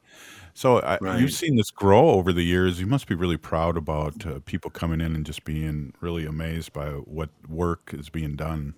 so 0.59 0.81
I, 0.81 0.99
Right. 1.01 1.21
you've 1.21 1.33
seen 1.33 1.55
this 1.55 1.71
grow 1.71 2.11
over 2.11 2.33
the 2.33 2.43
years. 2.43 2.81
You 2.81 2.87
must 2.89 3.07
be 3.07 3.15
really 3.15 3.37
proud 3.37 3.77
about 3.77 4.27
uh, 4.27 4.41
people 4.45 4.73
coming 4.73 5.01
in 5.01 5.15
and 5.15 5.25
just 5.25 5.45
being 5.45 5.93
really 6.01 6.27
amazed 6.27 6.73
by 6.73 6.89
what 6.89 7.31
work 7.49 7.95
is 7.95 8.09
being 8.09 8.35
done. 8.35 8.75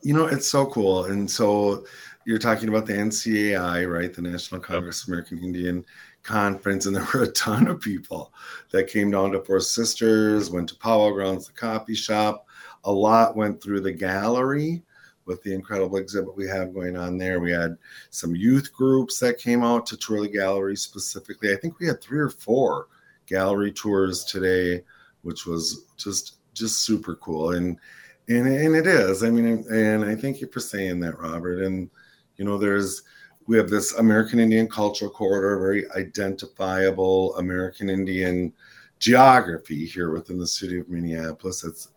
You 0.00 0.14
know, 0.14 0.24
it's 0.24 0.50
so 0.50 0.64
cool. 0.64 1.04
And 1.04 1.30
so 1.30 1.84
you're 2.24 2.38
talking 2.38 2.70
about 2.70 2.86
the 2.86 2.94
NCAI, 2.94 3.86
right? 3.86 4.14
The 4.14 4.22
National 4.22 4.62
Congress 4.62 5.02
of 5.02 5.10
American 5.10 5.40
Indian 5.44 5.84
Conference. 6.22 6.86
And 6.86 6.96
there 6.96 7.06
were 7.12 7.24
a 7.24 7.32
ton 7.32 7.66
of 7.66 7.82
people 7.82 8.32
that 8.70 8.88
came 8.88 9.10
down 9.10 9.32
to 9.32 9.42
Four 9.42 9.60
Sisters, 9.60 10.50
went 10.50 10.70
to 10.70 10.76
Powwow 10.76 11.10
Grounds, 11.10 11.48
the 11.48 11.52
coffee 11.52 11.94
shop. 11.94 12.46
A 12.84 12.90
lot 12.90 13.36
went 13.36 13.62
through 13.62 13.82
the 13.82 13.92
gallery 13.92 14.82
with 15.30 15.42
the 15.44 15.54
incredible 15.54 15.96
exhibit 15.96 16.36
we 16.36 16.48
have 16.48 16.74
going 16.74 16.96
on 16.96 17.16
there. 17.16 17.38
We 17.40 17.52
had 17.52 17.78
some 18.10 18.34
youth 18.34 18.72
groups 18.72 19.20
that 19.20 19.38
came 19.38 19.62
out 19.62 19.86
to 19.86 19.96
tour 19.96 20.20
the 20.20 20.28
gallery 20.28 20.76
specifically. 20.76 21.52
I 21.52 21.56
think 21.56 21.78
we 21.78 21.86
had 21.86 22.02
three 22.02 22.18
or 22.18 22.30
four 22.30 22.88
gallery 23.26 23.70
tours 23.70 24.24
today, 24.24 24.82
which 25.22 25.46
was 25.46 25.86
just 25.96 26.38
just 26.52 26.82
super 26.82 27.14
cool. 27.14 27.52
And 27.52 27.78
and 28.28 28.48
and 28.48 28.74
it 28.74 28.88
is. 28.88 29.22
I 29.22 29.30
mean, 29.30 29.64
and 29.70 30.04
I 30.04 30.16
thank 30.16 30.40
you 30.40 30.48
for 30.48 30.60
saying 30.60 30.98
that, 31.00 31.18
Robert. 31.18 31.62
And 31.62 31.88
you 32.36 32.44
know, 32.44 32.58
there's 32.58 33.02
we 33.46 33.56
have 33.56 33.70
this 33.70 33.94
American 33.94 34.40
Indian 34.40 34.68
cultural 34.68 35.10
corridor, 35.10 35.58
very 35.58 35.88
identifiable 35.92 37.36
American 37.36 37.88
Indian 37.88 38.52
geography 38.98 39.86
here 39.86 40.10
within 40.10 40.38
the 40.38 40.46
city 40.46 40.78
of 40.78 40.88
Minneapolis. 40.88 41.62
That's 41.62 41.88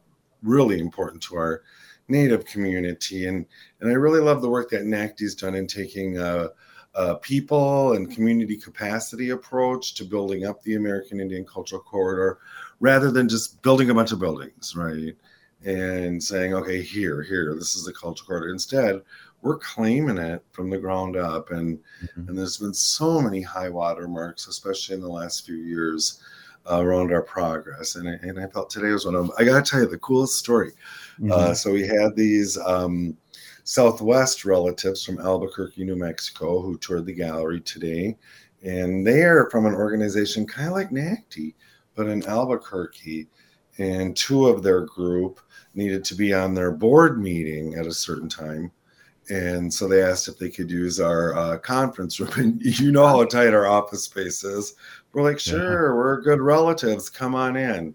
really 0.44 0.80
important 0.80 1.24
to 1.24 1.36
our 1.36 1.64
Native 2.10 2.46
community, 2.46 3.28
and 3.28 3.46
and 3.80 3.90
I 3.90 3.94
really 3.94 4.20
love 4.20 4.42
the 4.42 4.50
work 4.50 4.70
that 4.72 4.84
NACDI's 4.84 5.36
done 5.36 5.56
in 5.56 5.68
taking 5.68 6.18
a, 6.18 6.50
a 6.96 7.16
people 7.16 7.94
and 7.94 8.14
community 8.14 8.58
capacity 8.58 9.30
approach 9.30 9.94
to 9.96 10.04
building 10.04 10.46
up 10.46 10.62
the 10.62 10.76
American 10.76 11.20
Indian 11.20 11.46
cultural 11.46 11.82
corridor, 11.82 12.40
rather 12.82 13.10
than 13.10 13.30
just 13.30 13.62
building 13.62 13.90
a 13.90 13.94
bunch 13.94 14.12
of 14.12 14.20
buildings, 14.20 14.76
right? 14.76 15.16
And 15.64 16.22
saying, 16.22 16.54
okay, 16.54 16.82
here, 16.82 17.22
here, 17.22 17.56
this 17.56 17.74
is 17.74 17.86
the 17.86 17.94
cultural 17.94 18.28
corridor. 18.28 18.52
Instead, 18.52 19.02
we're 19.42 19.58
claiming 19.60 20.18
it 20.18 20.44
from 20.52 20.70
the 20.70 20.78
ground 20.78 21.16
up, 21.16 21.52
and 21.52 21.80
mm-hmm. 22.04 22.28
and 22.28 22.38
there's 22.38 22.58
been 22.58 22.74
so 22.74 23.22
many 23.22 23.42
high 23.42 23.70
water 23.70 24.10
marks, 24.10 24.48
especially 24.48 24.96
in 24.96 25.02
the 25.02 25.08
last 25.08 25.46
few 25.46 25.56
years 25.56 26.22
around 26.68 27.12
our 27.12 27.22
progress. 27.22 27.96
And 27.96 28.08
I, 28.08 28.14
and 28.22 28.40
I 28.40 28.48
felt 28.48 28.70
today 28.70 28.92
was 28.92 29.06
one 29.06 29.16
of 29.16 29.28
them. 29.28 29.36
I 29.38 29.44
got 29.44 29.64
to 29.64 29.70
tell 29.70 29.82
you 29.82 29.88
the 29.88 29.98
coolest 29.98 30.38
story. 30.38 30.72
Mm-hmm. 31.20 31.32
Uh, 31.32 31.54
so 31.54 31.72
we 31.72 31.86
had 31.86 32.16
these 32.16 32.58
um, 32.58 33.18
Southwest 33.64 34.46
relatives 34.46 35.04
from 35.04 35.20
Albuquerque, 35.20 35.84
New 35.84 35.96
Mexico, 35.96 36.62
who 36.62 36.78
toured 36.78 37.06
the 37.06 37.14
gallery 37.14 37.62
today. 37.62 38.18
And 38.64 39.06
they 39.06 39.24
are 39.24 39.50
from 39.50 39.66
an 39.66 39.74
organization 39.74 40.48
kind 40.48 40.70
of 40.70 40.74
like 40.74 40.90
NACDI, 40.90 41.54
but 41.96 42.08
in 42.08 42.26
Albuquerque. 42.26 43.28
And 43.78 44.16
two 44.16 44.48
of 44.48 44.64
their 44.64 44.82
group 44.82 45.40
needed 45.76 46.06
to 46.06 46.16
be 46.16 46.34
on 46.34 46.54
their 46.54 46.72
board 46.72 47.22
meeting 47.22 47.76
at 47.76 47.88
a 47.88 47.94
certain 47.94 48.30
time 48.30 48.72
and 49.30 49.74
so 49.74 49.88
they 49.88 50.02
asked 50.02 50.28
if 50.28 50.38
they 50.38 50.50
could 50.50 50.70
use 50.70 51.00
our 51.00 51.36
uh, 51.36 51.58
conference 51.58 52.20
room 52.20 52.32
and 52.38 52.62
you 52.62 52.92
know 52.92 53.08
how 53.08 53.24
tight 53.24 53.54
our 53.54 53.68
office 53.68 54.04
space 54.04 54.44
is 54.44 54.76
we're 55.14 55.24
like 55.24 55.40
sure 55.40 55.90
yeah. 55.90 55.96
we're 55.96 56.22
good 56.22 56.42
relatives 56.42 57.10
come 57.10 57.36
on 57.36 57.56
in 57.56 57.94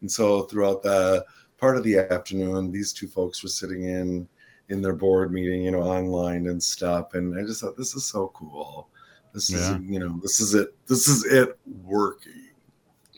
and 0.00 0.10
so 0.10 0.42
throughout 0.42 0.82
the 0.82 1.24
part 1.58 1.76
of 1.76 1.82
the 1.82 1.98
afternoon 1.98 2.70
these 2.70 2.92
two 2.92 3.08
folks 3.08 3.42
were 3.42 3.48
sitting 3.48 3.84
in 3.84 4.28
in 4.68 4.82
their 4.82 4.94
board 4.94 5.32
meeting 5.32 5.62
you 5.62 5.70
know 5.70 5.82
online 5.82 6.46
and 6.46 6.62
stuff 6.62 7.14
and 7.14 7.38
i 7.38 7.42
just 7.42 7.60
thought 7.60 7.76
this 7.76 7.94
is 7.94 8.04
so 8.04 8.30
cool 8.34 8.88
this 9.32 9.50
yeah. 9.50 9.76
is 9.76 9.82
you 9.82 9.98
know 9.98 10.18
this 10.22 10.40
is 10.40 10.54
it 10.54 10.74
this 10.86 11.08
is 11.08 11.24
it 11.24 11.58
working 11.82 12.48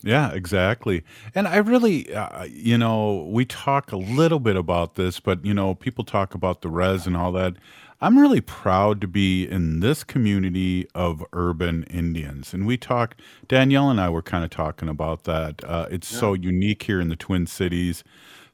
yeah, 0.02 0.32
exactly. 0.32 1.04
And 1.34 1.46
I 1.46 1.58
really, 1.58 2.12
uh, 2.14 2.44
you 2.44 2.78
know, 2.78 3.28
we 3.30 3.44
talk 3.44 3.92
a 3.92 3.96
little 3.96 4.40
bit 4.40 4.56
about 4.56 4.94
this, 4.94 5.20
but, 5.20 5.44
you 5.44 5.52
know, 5.52 5.74
people 5.74 6.04
talk 6.04 6.34
about 6.34 6.62
the 6.62 6.70
res 6.70 7.06
and 7.06 7.16
all 7.16 7.32
that. 7.32 7.54
I'm 8.00 8.18
really 8.18 8.40
proud 8.40 9.00
to 9.02 9.06
be 9.06 9.46
in 9.46 9.80
this 9.80 10.04
community 10.04 10.88
of 10.94 11.24
urban 11.32 11.84
Indians. 11.84 12.54
And 12.54 12.66
we 12.66 12.78
talk, 12.78 13.16
Danielle 13.46 13.90
and 13.90 14.00
I 14.00 14.08
were 14.08 14.22
kind 14.22 14.42
of 14.42 14.50
talking 14.50 14.88
about 14.88 15.24
that. 15.24 15.62
Uh, 15.64 15.86
it's 15.90 16.10
yeah. 16.10 16.18
so 16.18 16.32
unique 16.32 16.84
here 16.84 17.00
in 17.00 17.08
the 17.08 17.16
Twin 17.16 17.46
Cities. 17.46 18.02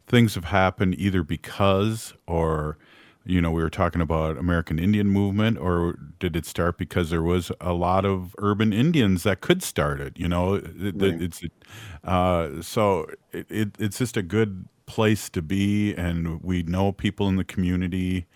Things 0.09 0.35
have 0.35 0.47
happened 0.47 0.97
either 0.99 1.23
because 1.23 2.15
or 2.27 2.77
you 3.27 3.41
know, 3.41 3.51
we 3.51 3.61
were 3.61 3.71
talking 3.71 4.01
about 4.01 4.39
American 4.39 4.79
Indian 4.79 5.09
movement, 5.09 5.59
or 5.59 5.99
did 6.21 6.37
it 6.37 6.47
start 6.47 6.79
because 6.79 7.11
there 7.11 7.23
was 7.23 7.51
a 7.61 7.73
lot 7.73 8.05
of 8.05 8.37
urban 8.39 8.73
Indians 8.73 9.25
that 9.25 9.41
could 9.41 9.63
start 9.65 10.01
it? 10.01 10.17
You 10.17 10.29
know, 10.29 10.55
it, 10.55 10.95
right. 10.97 11.21
it's 11.21 11.43
uh, 12.05 12.63
so 12.63 13.09
it, 13.33 13.47
it, 13.51 13.69
it's 13.81 13.99
just 13.99 14.17
a 14.17 14.23
good 14.23 14.69
place 14.87 15.29
to 15.31 15.43
be, 15.43 15.93
and 15.95 16.41
we 16.41 16.63
know 16.63 16.93
people 16.93 17.29
in 17.29 17.35
the 17.35 17.45
community. 17.45 18.27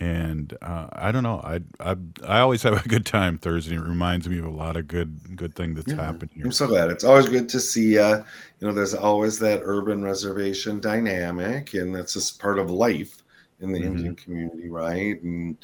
And 0.00 0.56
uh, 0.62 0.86
I 0.92 1.12
don't 1.12 1.22
know. 1.22 1.42
I, 1.44 1.60
I 1.78 1.94
I 2.26 2.40
always 2.40 2.62
have 2.62 2.84
a 2.84 2.88
good 2.88 3.04
time 3.04 3.36
Thursday. 3.36 3.74
It 3.74 3.80
reminds 3.80 4.26
me 4.30 4.38
of 4.38 4.46
a 4.46 4.50
lot 4.50 4.78
of 4.78 4.88
good 4.88 5.36
good 5.36 5.54
thing 5.54 5.74
that's 5.74 5.92
yeah, 5.92 5.96
happened 5.96 6.30
here. 6.34 6.46
I'm 6.46 6.52
so 6.52 6.66
glad. 6.66 6.90
It's 6.90 7.04
always 7.04 7.28
good 7.28 7.50
to 7.50 7.60
see. 7.60 7.98
Uh, 7.98 8.22
you 8.60 8.66
know, 8.66 8.72
there's 8.72 8.94
always 8.94 9.38
that 9.40 9.60
urban 9.62 10.02
reservation 10.02 10.80
dynamic, 10.80 11.74
and 11.74 11.94
that's 11.94 12.14
just 12.14 12.40
part 12.40 12.58
of 12.58 12.70
life 12.70 13.22
in 13.60 13.72
the 13.72 13.80
mm-hmm. 13.80 13.88
Indian 13.88 14.16
community, 14.16 14.70
right? 14.70 15.22
And 15.22 15.58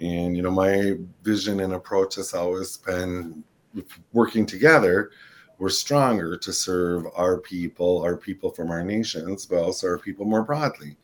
and 0.00 0.34
you 0.34 0.42
know, 0.42 0.50
my 0.50 0.94
vision 1.22 1.60
and 1.60 1.74
approach 1.74 2.14
has 2.14 2.32
always 2.32 2.78
been 2.78 3.44
working 4.14 4.46
together. 4.46 5.10
We're 5.58 5.68
stronger 5.68 6.38
to 6.38 6.52
serve 6.54 7.06
our 7.14 7.38
people, 7.38 8.02
our 8.02 8.16
people 8.16 8.50
from 8.50 8.70
our 8.70 8.82
nations, 8.82 9.46
but 9.46 9.62
also 9.62 9.88
our 9.88 9.98
people 9.98 10.24
more 10.24 10.42
broadly. 10.42 10.96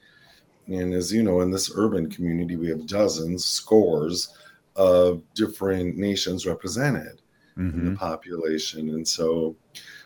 And 0.70 0.94
as 0.94 1.12
you 1.12 1.22
know, 1.22 1.40
in 1.40 1.50
this 1.50 1.72
urban 1.74 2.10
community, 2.10 2.56
we 2.56 2.68
have 2.68 2.86
dozens, 2.86 3.44
scores 3.44 4.34
of 4.76 5.22
different 5.34 5.96
nations 5.96 6.46
represented 6.46 7.22
mm-hmm. 7.58 7.78
in 7.78 7.84
the 7.84 7.90
mm-hmm. 7.90 7.94
population. 7.96 8.90
And 8.90 9.06
so, 9.06 9.56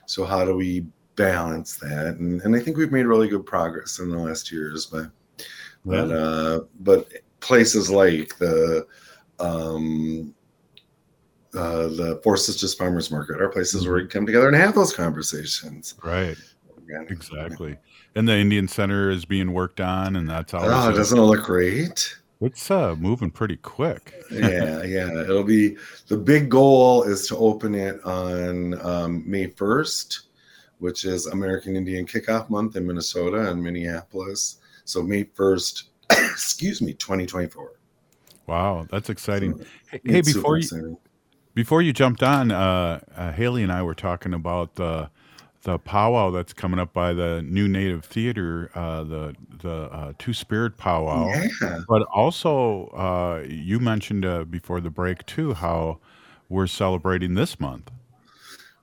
so 0.07 0.25
how 0.25 0.45
do 0.45 0.57
we 0.57 0.87
balance 1.17 1.77
that? 1.77 2.17
And, 2.19 2.41
and 2.43 2.57
I 2.57 2.61
think 2.61 2.77
we've 2.77 2.93
made 2.93 3.07
really 3.07 3.29
good 3.29 3.47
progress 3.47 3.99
in 3.99 4.11
the 4.11 4.19
last 4.19 4.51
years, 4.51 4.87
but 4.87 5.11
but 5.85 6.11
uh, 6.11 6.61
but 6.81 7.09
places 7.41 7.91
like 7.91 8.39
the 8.39 8.87
um, 9.39 10.35
uh, 11.55 11.89
the 11.89 12.21
Four 12.25 12.37
Sisters 12.37 12.75
Farmers 12.75 13.11
Market 13.11 13.41
are 13.41 13.49
places 13.49 13.87
where 13.87 13.97
we 13.97 14.07
come 14.07 14.27
together 14.27 14.49
and 14.49 14.57
have 14.57 14.75
those 14.75 14.95
conversations. 14.95 15.95
Right. 16.03 16.37
Exactly. 17.09 17.77
And 18.17 18.29
the 18.29 18.37
Indian 18.37 18.69
Center 18.69 19.11
is 19.11 19.25
being 19.25 19.53
worked 19.53 19.81
on, 19.81 20.17
and 20.17 20.29
that's 20.29 20.55
all. 20.55 20.65
Oh, 20.65 20.93
doesn't 20.93 21.19
it 21.19 21.23
look 21.23 21.45
great? 21.45 22.17
It's 22.41 22.71
uh, 22.71 22.95
moving 22.97 23.31
pretty 23.31 23.57
quick. 23.57 24.15
yeah, 24.31 24.83
yeah. 24.83 25.23
It'll 25.23 25.45
be 25.45 25.77
the 26.09 26.17
big 26.17 26.49
goal 26.49 27.03
is 27.05 27.27
to 27.29 27.37
open 27.37 27.75
it 27.75 28.05
on 28.05 28.81
um, 28.87 29.29
May 29.29 29.49
1st, 29.49 30.21
which 30.79 31.05
is 31.05 31.27
American 31.27 31.75
Indian 31.77 32.07
Kickoff 32.07 32.51
Month 32.51 32.77
in 32.77 32.87
Minnesota 32.87 33.51
and 33.51 33.63
Minneapolis. 33.63 34.59
So 34.85 35.03
May 35.03 35.25
1st, 35.25 35.85
excuse 36.11 36.83
me, 36.83 36.93
2024. 36.93 37.73
Wow, 38.47 38.87
that's 38.91 39.09
exciting. 39.09 39.59
So 39.59 39.65
hey, 40.05 40.21
before 40.21 40.59
you 40.59 40.99
before 41.55 41.83
you 41.83 41.93
jumped 41.93 42.23
on, 42.23 42.51
uh, 42.51 43.01
uh, 43.17 43.33
Haley 43.33 43.63
and 43.63 43.73
I 43.73 43.83
were 43.83 43.95
talking 43.95 44.35
about 44.35 44.75
the 44.75 45.09
the 45.65 45.79
powwow 45.79 46.31
that's 46.31 46.53
coming 46.53 46.79
up 46.79 46.93
by 46.93 47.13
the 47.13 47.43
New 47.43 47.67
Native 47.69 48.05
Theater, 48.05 48.71
uh, 48.75 49.03
the 49.03 49.35
the 49.63 49.73
uh, 49.91 50.13
Two 50.19 50.33
Spirit 50.33 50.77
powwow. 50.77 51.27
Yeah. 51.61 51.81
But 51.89 52.03
also, 52.15 52.87
uh, 52.89 53.45
you 53.49 53.81
mentioned 53.81 54.25
uh, 54.25 54.45
before 54.45 54.81
the 54.81 54.91
break 54.91 55.25
too 55.27 55.55
how 55.55 55.99
we're 56.49 56.67
celebrating 56.67 57.35
this 57.35 57.59
month. 57.59 57.91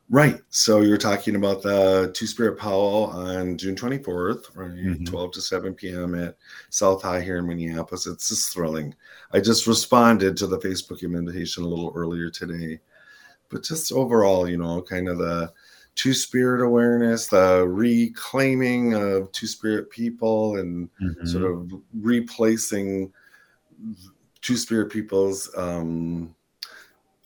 Right. 0.10 0.42
So 0.50 0.82
you're 0.82 0.98
talking 0.98 1.36
about 1.36 1.62
the 1.62 2.12
Two 2.14 2.28
Spirit 2.28 2.60
Powwow 2.60 3.12
on 3.12 3.58
June 3.58 3.76
24th, 3.76 4.58
right? 4.58 4.72
Mm-hmm. 4.72 5.06
12 5.06 5.32
to 5.32 5.42
7 5.42 5.74
p.m. 5.74 6.16
at 6.16 6.36
South 6.70 7.02
High 7.02 7.22
here 7.22 7.38
in 7.38 7.48
Minneapolis. 7.48 8.08
It's 8.08 8.28
just 8.28 8.52
thrilling. 8.52 8.94
I 9.32 9.40
just 9.40 9.68
responded 9.68 10.36
to 10.38 10.48
the 10.48 10.60
Facebook 10.60 11.02
invitation 11.02 11.64
a 11.64 11.68
little 11.68 11.94
earlier 11.96 12.30
today. 12.30 12.82
But 13.48 13.64
just 13.64 13.94
overall, 13.94 14.50
you 14.50 14.58
know, 14.58 14.82
kind 14.82 15.08
of 15.08 15.18
the 15.18 15.54
Two 15.96 16.14
Spirit 16.14 16.66
awareness, 16.66 17.28
the 17.28 17.68
reclaiming 17.68 18.94
of 18.94 19.32
Two 19.32 19.48
Spirit 19.48 19.90
people, 19.90 20.58
and 20.58 20.90
mm-hmm. 21.02 21.26
sort 21.26 21.44
of 21.44 21.72
replacing 21.94 23.12
Two 24.42 24.58
Spirit 24.58 24.92
people's 24.92 25.50
um, 25.58 26.34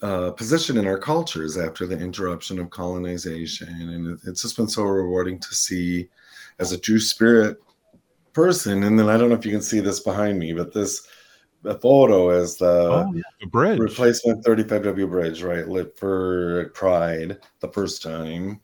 uh, 0.02 0.32
position 0.32 0.78
in 0.78 0.86
our 0.86 1.00
cultures 1.00 1.58
after 1.58 1.88
the 1.88 1.98
interruption 1.98 2.60
of 2.60 2.70
colonization. 2.70 3.70
And 3.70 4.08
it, 4.08 4.20
it's 4.28 4.42
just 4.42 4.58
been 4.58 4.68
so 4.68 4.84
rewarding 4.84 5.40
to 5.40 5.56
see 5.56 6.10
as 6.60 6.72
a 6.72 6.78
two 6.78 7.00
spirit 7.00 7.58
person. 8.34 8.84
And 8.84 9.00
then 9.00 9.10
I 9.10 9.18
don't 9.18 9.30
know 9.30 9.36
if 9.36 9.46
you 9.46 9.52
can 9.52 9.62
see 9.62 9.80
this 9.80 10.00
behind 10.00 10.38
me, 10.38 10.54
but 10.54 10.74
this 10.74 11.08
the 11.66 11.80
photo 11.80 12.30
is 12.30 12.58
the, 12.58 12.66
oh, 12.66 13.12
yeah, 13.14 13.22
the 13.42 13.48
bridge 13.48 13.80
replacement 13.80 14.46
35W 14.46 15.10
bridge, 15.10 15.42
right? 15.44 15.68
Lit 15.68 15.98
for 15.98 16.70
Pride 16.74 17.40
the 17.60 17.70
first 17.70 18.02
time. 18.02 18.62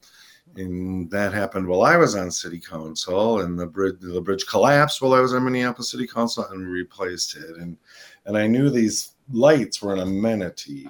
And 0.55 1.09
that 1.11 1.34
happened 1.34 1.65
while 1.65 1.84
I 1.84 1.95
was 1.95 2.15
on 2.15 2.30
city 2.30 2.59
council, 2.59 3.41
and 3.41 3.57
the 3.57 3.65
bridge 3.65 3.95
the 4.01 4.21
bridge 4.21 4.45
collapsed 4.45 5.01
while 5.01 5.13
I 5.13 5.21
was 5.21 5.34
on 5.34 5.45
Minneapolis 5.45 5.91
City 5.91 6.05
Council, 6.05 6.45
and 6.51 6.59
we 6.59 6.65
replaced 6.65 7.38
it. 7.38 7.55
And 7.55 7.78
and 8.25 8.38
I 8.38 8.47
knew 8.47 8.69
these 8.69 9.13
lights 9.32 9.82
were 9.82 9.93
an 9.93 9.99
amenity 9.99 10.89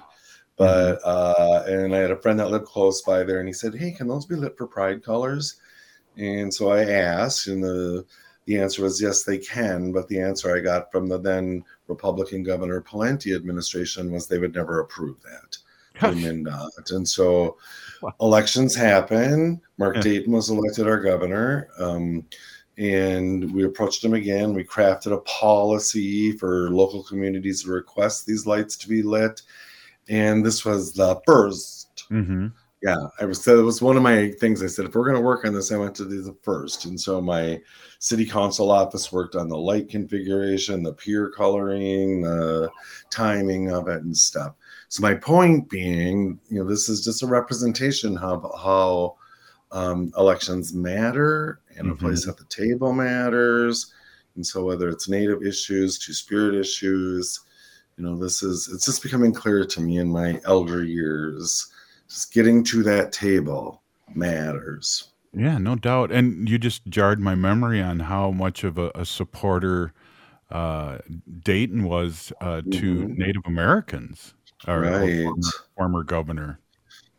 but 0.56 1.00
uh, 1.04 1.64
and 1.66 1.94
I 1.94 1.98
had 1.98 2.10
a 2.10 2.20
friend 2.20 2.38
that 2.38 2.50
lived 2.50 2.66
close 2.66 3.02
by 3.02 3.22
there, 3.22 3.38
and 3.40 3.48
he 3.48 3.54
said, 3.54 3.74
"Hey, 3.74 3.90
can 3.90 4.06
those 4.06 4.26
be 4.26 4.36
lit 4.36 4.56
for 4.56 4.66
Pride 4.66 5.02
colors?" 5.02 5.56
And 6.16 6.52
so 6.52 6.70
I 6.70 6.84
asked, 6.84 7.46
and 7.46 7.62
the 7.62 8.04
the 8.46 8.58
answer 8.58 8.82
was 8.82 9.00
yes, 9.00 9.22
they 9.22 9.38
can. 9.38 9.92
But 9.92 10.08
the 10.08 10.20
answer 10.20 10.54
I 10.54 10.60
got 10.60 10.90
from 10.90 11.06
the 11.08 11.18
then 11.18 11.64
Republican 11.88 12.42
Governor 12.42 12.80
Pawlenty 12.80 13.34
administration 13.34 14.10
was 14.10 14.26
they 14.26 14.38
would 14.38 14.54
never 14.54 14.80
approve 14.80 15.16
that. 15.22 15.58
MnDOT. 16.00 16.92
And 16.92 17.08
so 17.08 17.56
elections 18.20 18.74
happen. 18.74 19.60
Mark 19.78 19.96
Yeah. 19.96 20.02
Dayton 20.02 20.32
was 20.32 20.50
elected 20.50 20.86
our 20.86 21.00
governor. 21.00 21.68
Um, 21.78 22.24
and 22.78 23.52
we 23.52 23.64
approached 23.64 24.02
him 24.02 24.14
again. 24.14 24.54
We 24.54 24.64
crafted 24.64 25.12
a 25.12 25.18
policy 25.18 26.32
for 26.32 26.70
local 26.70 27.02
communities 27.02 27.62
to 27.62 27.70
request 27.70 28.26
these 28.26 28.46
lights 28.46 28.76
to 28.78 28.88
be 28.88 29.02
lit. 29.02 29.42
And 30.08 30.44
this 30.44 30.64
was 30.64 30.92
the 30.92 31.20
first 31.26 31.82
Mm-hmm. 32.10 32.48
Yeah, 32.82 33.06
I 33.20 33.26
was 33.26 33.46
it 33.46 33.54
was 33.62 33.80
one 33.80 33.96
of 33.96 34.02
my 34.02 34.32
things. 34.40 34.60
I 34.60 34.66
said, 34.66 34.86
if 34.86 34.94
we're 34.94 35.04
going 35.04 35.14
to 35.14 35.20
work 35.20 35.44
on 35.44 35.54
this, 35.54 35.70
I 35.70 35.76
want 35.76 35.94
to 35.96 36.08
do 36.08 36.20
the 36.20 36.36
first. 36.42 36.84
And 36.84 37.00
so 37.00 37.20
my 37.20 37.60
city 38.00 38.26
council 38.26 38.72
office 38.72 39.12
worked 39.12 39.36
on 39.36 39.48
the 39.48 39.56
light 39.56 39.88
configuration, 39.88 40.82
the 40.82 40.92
pier 40.92 41.30
coloring, 41.30 42.22
the 42.22 42.68
timing 43.08 43.70
of 43.70 43.86
it, 43.86 44.02
and 44.02 44.16
stuff. 44.16 44.54
So 44.88 45.00
my 45.00 45.14
point 45.14 45.70
being, 45.70 46.40
you 46.48 46.58
know, 46.58 46.68
this 46.68 46.88
is 46.88 47.04
just 47.04 47.22
a 47.22 47.26
representation 47.26 48.18
of 48.18 48.42
how 48.60 49.16
um, 49.70 50.12
elections 50.18 50.74
matter 50.74 51.60
and 51.76 51.92
a 51.92 51.94
place 51.94 52.26
at 52.26 52.36
the 52.36 52.44
table 52.46 52.92
matters. 52.92 53.94
And 54.34 54.44
so 54.44 54.64
whether 54.64 54.88
it's 54.88 55.08
native 55.08 55.44
issues, 55.44 56.00
two 56.00 56.12
spirit 56.12 56.56
issues, 56.56 57.40
you 57.96 58.04
know, 58.04 58.16
this 58.16 58.42
is 58.42 58.68
it's 58.74 58.86
just 58.86 59.04
becoming 59.04 59.32
clear 59.32 59.64
to 59.64 59.80
me 59.80 59.98
in 59.98 60.08
my 60.08 60.40
elder 60.44 60.82
years 60.82 61.71
just 62.12 62.32
getting 62.32 62.62
to 62.64 62.82
that 62.82 63.10
table 63.12 63.82
matters. 64.14 65.12
Yeah, 65.32 65.56
no 65.56 65.76
doubt. 65.76 66.12
And 66.12 66.46
you 66.48 66.58
just 66.58 66.84
jarred 66.86 67.18
my 67.20 67.34
memory 67.34 67.80
on 67.80 68.00
how 68.00 68.30
much 68.30 68.64
of 68.64 68.76
a, 68.76 68.90
a 68.94 69.06
supporter 69.06 69.94
uh, 70.50 70.98
Dayton 71.42 71.84
was 71.84 72.30
uh, 72.42 72.60
to 72.60 72.68
Mhm. 73.08 73.16
Native 73.16 73.42
Americans, 73.46 74.34
or 74.68 74.80
Right. 74.80 75.22
former, 75.24 75.48
former 75.74 76.04
governor. 76.04 76.58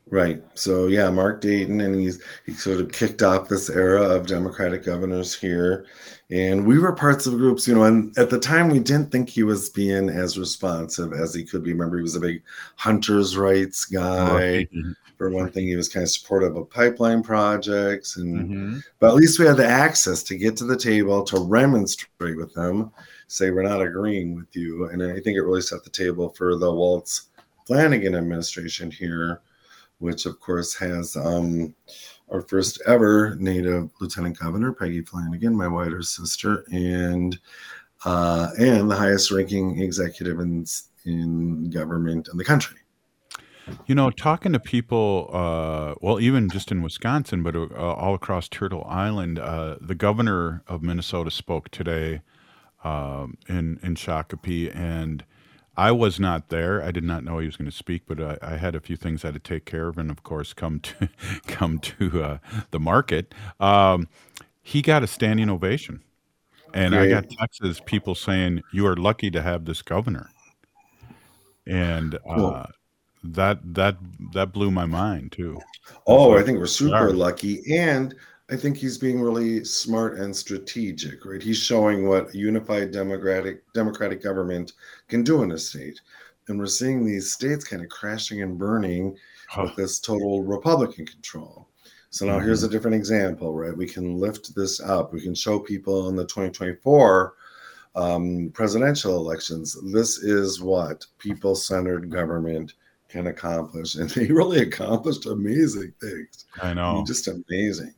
Right. 0.10 0.43
So 0.54 0.88
yeah, 0.88 1.10
Mark 1.10 1.41
Dayton, 1.41 1.82
and 1.82 1.95
he's 1.95 2.22
he 2.45 2.54
sort 2.54 2.82
of 2.82 2.91
kicked 2.91 3.24
off 3.24 3.49
this 3.49 3.70
era 3.70 4.01
of 4.01 4.28
Democratic 4.28 4.84
governors 4.84 5.34
here, 5.34 5.86
and 6.30 6.68
we 6.68 6.78
were 6.78 6.93
parts 6.93 7.26
of 7.26 7.34
groups, 7.34 7.68
you 7.68 7.74
know. 7.74 7.86
And 7.86 8.16
at 8.18 8.30
the 8.30 8.39
time, 8.39 8.70
we 8.70 8.80
didn't 8.80 9.12
think 9.12 9.30
he 9.30 9.43
was 9.43 9.70
being 9.70 10.10
as 10.10 10.38
responsive 10.38 11.14
as 11.14 11.34
he 11.34 11.43
could 11.43 11.64
be. 11.64 11.72
Remember, 11.72 11.97
he 11.97 12.04
was 12.04 12.16
a 12.16 12.20
big 12.20 12.43
hunters' 12.76 13.38
rights 13.38 13.86
guy. 13.86 14.68
For 15.18 15.30
one 15.30 15.49
thing, 15.49 15.68
he 15.68 15.76
was 15.76 15.88
kind 15.89 16.04
of 16.04 16.10
supportive 16.10 16.58
of 16.58 16.70
pipeline 16.70 17.24
projects, 17.24 18.18
and 18.18 18.49
Mhm. 18.49 18.84
but 18.99 19.08
at 19.08 19.16
least 19.16 19.39
we 19.39 19.45
had 19.45 19.58
the 19.58 19.66
access 19.66 20.22
to 20.24 20.36
get 20.36 20.58
to 20.58 20.66
the 20.66 20.78
table 20.78 21.24
to 21.24 21.39
remonstrate 21.39 22.36
with 22.36 22.54
them, 22.54 22.91
say 23.28 23.49
we're 23.49 23.64
not 23.64 23.82
agreeing 23.82 24.36
with 24.36 24.54
you, 24.56 24.86
and 24.86 25.01
I 25.01 25.20
think 25.22 25.38
it 25.38 25.43
really 25.43 25.62
set 25.62 25.84
the 25.84 25.89
table 25.89 26.30
for 26.30 26.56
the 26.56 26.72
Walz 26.72 27.30
Flanagan 27.66 28.16
administration 28.16 28.91
here 28.91 29.39
which 30.04 30.26
of 30.26 30.39
course 30.39 30.76
has 30.76 31.16
um, 31.16 31.74
our 32.30 32.41
first 32.41 32.82
ever 32.86 33.36
Native 33.39 33.89
Lieutenant 34.01 34.38
Governor 34.38 34.74
Peggy 34.74 35.01
Flanagan, 35.01 35.56
my 35.56 35.68
whiter 35.68 36.01
sister, 36.01 36.66
and 36.72 37.39
uh, 38.06 38.49
and 38.60 38.91
the 38.91 38.95
highest 38.95 39.32
ranking 39.32 39.82
executive 39.82 40.39
in 40.39 40.66
in 41.06 41.70
government 41.70 42.28
in 42.30 42.38
the 42.38 42.43
country. 42.43 42.78
You 43.86 43.95
know, 43.95 44.12
talking 44.12 44.51
to 44.51 44.60
people, 44.60 45.30
uh, 45.32 45.95
well, 46.01 46.20
even 46.20 46.49
just 46.49 46.70
in 46.70 46.82
Wisconsin, 46.82 47.43
but 47.43 47.56
uh, 47.56 47.70
all 47.70 48.14
across 48.14 48.49
Turtle 48.49 48.84
Island, 48.86 49.39
uh, 49.39 49.78
the 49.80 49.95
governor 49.95 50.64
of 50.68 50.84
Minnesota 50.84 51.32
spoke 51.32 51.70
today 51.70 52.22
um, 52.84 53.38
in 53.47 53.80
in 53.82 53.95
Shakopee, 53.95 54.76
and 54.76 55.24
I 55.76 55.91
was 55.91 56.19
not 56.19 56.49
there. 56.49 56.84
I 56.84 56.91
did 56.91 57.03
not 57.03 57.24
know 57.24 57.39
he 57.39 57.47
was 57.47 57.57
going 57.57 57.69
to 57.69 57.76
speak, 57.76 58.03
but 58.05 58.21
I, 58.21 58.38
I 58.41 58.57
had 58.57 58.76
a 58.76 58.80
few 58.80 58.95
things 58.95 59.24
I 59.24 59.30
had 59.30 59.34
to 59.36 59.39
take 59.39 59.65
care 59.65 59.88
of, 59.88 59.97
and 59.97 60.11
of 60.11 60.24
course, 60.24 60.53
come 60.53 60.80
to 60.82 61.09
come 61.47 61.80
to 61.80 62.24
uh, 62.24 62.38
the 62.71 62.80
market. 62.80 63.34
Um, 63.59 64.07
he 64.61 64.82
got 64.82 65.03
a 65.03 65.07
standing 65.07 65.49
ovation, 65.49 66.03
and 66.74 66.95
I 66.95 67.07
got 67.07 67.28
Great. 67.28 67.38
texts 67.39 67.82
people 67.86 68.15
saying, 68.15 68.61
"You 68.71 68.86
are 68.88 68.95
lucky 68.95 69.32
to 69.32 69.41
have 69.41 69.65
this 69.65 69.82
governor," 69.82 70.30
and 71.65 72.17
Cool. 72.36 72.53
uh, 72.53 72.65
that 73.24 73.59
that 73.74 73.97
that 74.34 74.53
blew 74.53 74.69
my 74.69 74.86
mind 74.86 75.32
too. 75.32 75.59
Oh, 76.07 76.38
I 76.38 76.43
think 76.43 76.59
we're 76.59 76.67
super 76.67 76.91
Sorry. 76.91 77.13
lucky. 77.13 77.78
And 77.78 78.15
I 78.51 78.55
think 78.55 78.77
he's 78.77 78.97
being 78.97 79.21
really 79.21 79.63
smart 79.63 80.19
and 80.19 80.35
strategic, 80.35 81.25
right? 81.25 81.41
He's 81.41 81.57
showing 81.57 82.07
what 82.07 82.33
a 82.33 82.37
unified 82.37 82.91
democratic 82.91 83.63
democratic 83.73 84.21
government 84.21 84.73
can 85.07 85.23
do 85.23 85.43
in 85.43 85.51
a 85.51 85.57
state. 85.57 85.99
And 86.47 86.59
we're 86.59 86.65
seeing 86.65 87.05
these 87.05 87.31
states 87.31 87.63
kind 87.63 87.81
of 87.81 87.89
crashing 87.89 88.41
and 88.41 88.57
burning 88.57 89.15
with 89.57 89.75
this 89.75 89.99
total 89.99 90.43
Republican 90.43 91.05
control. 91.05 91.67
So 92.09 92.25
now 92.25 92.37
here's 92.37 92.63
a 92.63 92.69
different 92.69 92.95
example, 92.95 93.55
right? 93.55 93.75
We 93.75 93.87
can 93.87 94.17
lift 94.17 94.53
this 94.55 94.79
up. 94.79 95.13
We 95.13 95.21
can 95.21 95.33
show 95.33 95.57
people 95.57 96.09
in 96.09 96.15
the 96.15 96.25
2024 96.25 97.33
um, 97.95 98.51
presidential 98.53 99.15
elections. 99.15 99.75
This 99.91 100.19
is 100.19 100.61
what 100.61 101.05
people 101.17 101.55
centered 101.55 102.11
government 102.11 102.73
can 103.09 103.27
accomplish. 103.27 103.95
And 103.99 104.09
they 104.09 104.27
really 104.27 104.59
accomplished 104.59 105.25
amazing 105.25 105.93
things. 105.99 106.45
I 106.61 106.73
know. 106.73 107.03
just 107.07 107.27
amazing. 107.27 107.93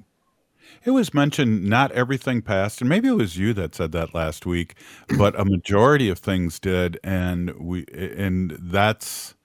It 0.85 0.91
was 0.91 1.13
mentioned 1.15 1.63
not 1.67 1.91
everything 1.93 2.41
passed, 2.43 2.79
and 2.79 2.87
maybe 2.89 3.07
it 3.07 3.13
was 3.13 3.37
you 3.37 3.53
that 3.55 3.73
said 3.73 3.91
that 3.93 4.13
last 4.13 4.45
week, 4.45 4.75
but 5.17 5.37
a 5.39 5.43
majority 5.43 6.09
of 6.09 6.19
things 6.19 6.59
did, 6.59 6.99
and 7.03 7.51
we 7.59 7.85
and 7.91 8.51
that's 8.61 9.35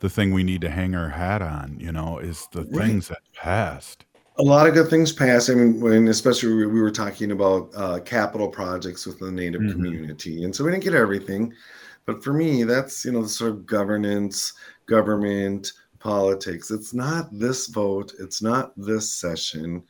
the 0.00 0.08
thing 0.08 0.32
we 0.32 0.42
need 0.42 0.62
to 0.62 0.70
hang 0.70 0.94
our 0.94 1.10
hat 1.10 1.42
on. 1.42 1.78
You 1.80 1.92
know, 1.92 2.18
is 2.18 2.48
the 2.52 2.64
Right. 2.70 2.86
things 2.86 3.08
that 3.08 3.18
passed. 3.34 4.06
A 4.38 4.42
lot 4.42 4.66
of 4.66 4.74
good 4.74 4.88
things 4.88 5.12
passed. 5.12 5.50
I 5.50 5.54
mean, 5.54 5.80
when 5.80 6.08
especially 6.08 6.54
we 6.54 6.66
we 6.66 6.80
were 6.80 6.90
talking 6.90 7.30
about 7.30 7.70
uh, 7.76 8.00
capital 8.00 8.48
projects 8.48 9.06
with 9.06 9.18
the 9.18 9.30
Native 9.30 9.60
Mhm. 9.62 9.72
community, 9.72 10.44
and 10.44 10.54
so 10.56 10.64
we 10.64 10.70
didn't 10.70 10.84
get 10.84 10.94
everything. 10.94 11.52
But 12.06 12.22
for 12.24 12.32
me, 12.32 12.62
that's 12.64 13.04
you 13.04 13.12
know 13.12 13.22
the 13.22 13.28
sort 13.28 13.50
of 13.52 13.66
governance, 13.66 14.52
government, 14.86 15.72
politics. 15.98 16.70
It's 16.70 16.94
not 16.94 17.28
this 17.38 17.66
vote. 17.68 18.12
It's 18.18 18.40
not 18.42 18.72
this 18.76 19.12
session. 19.12 19.82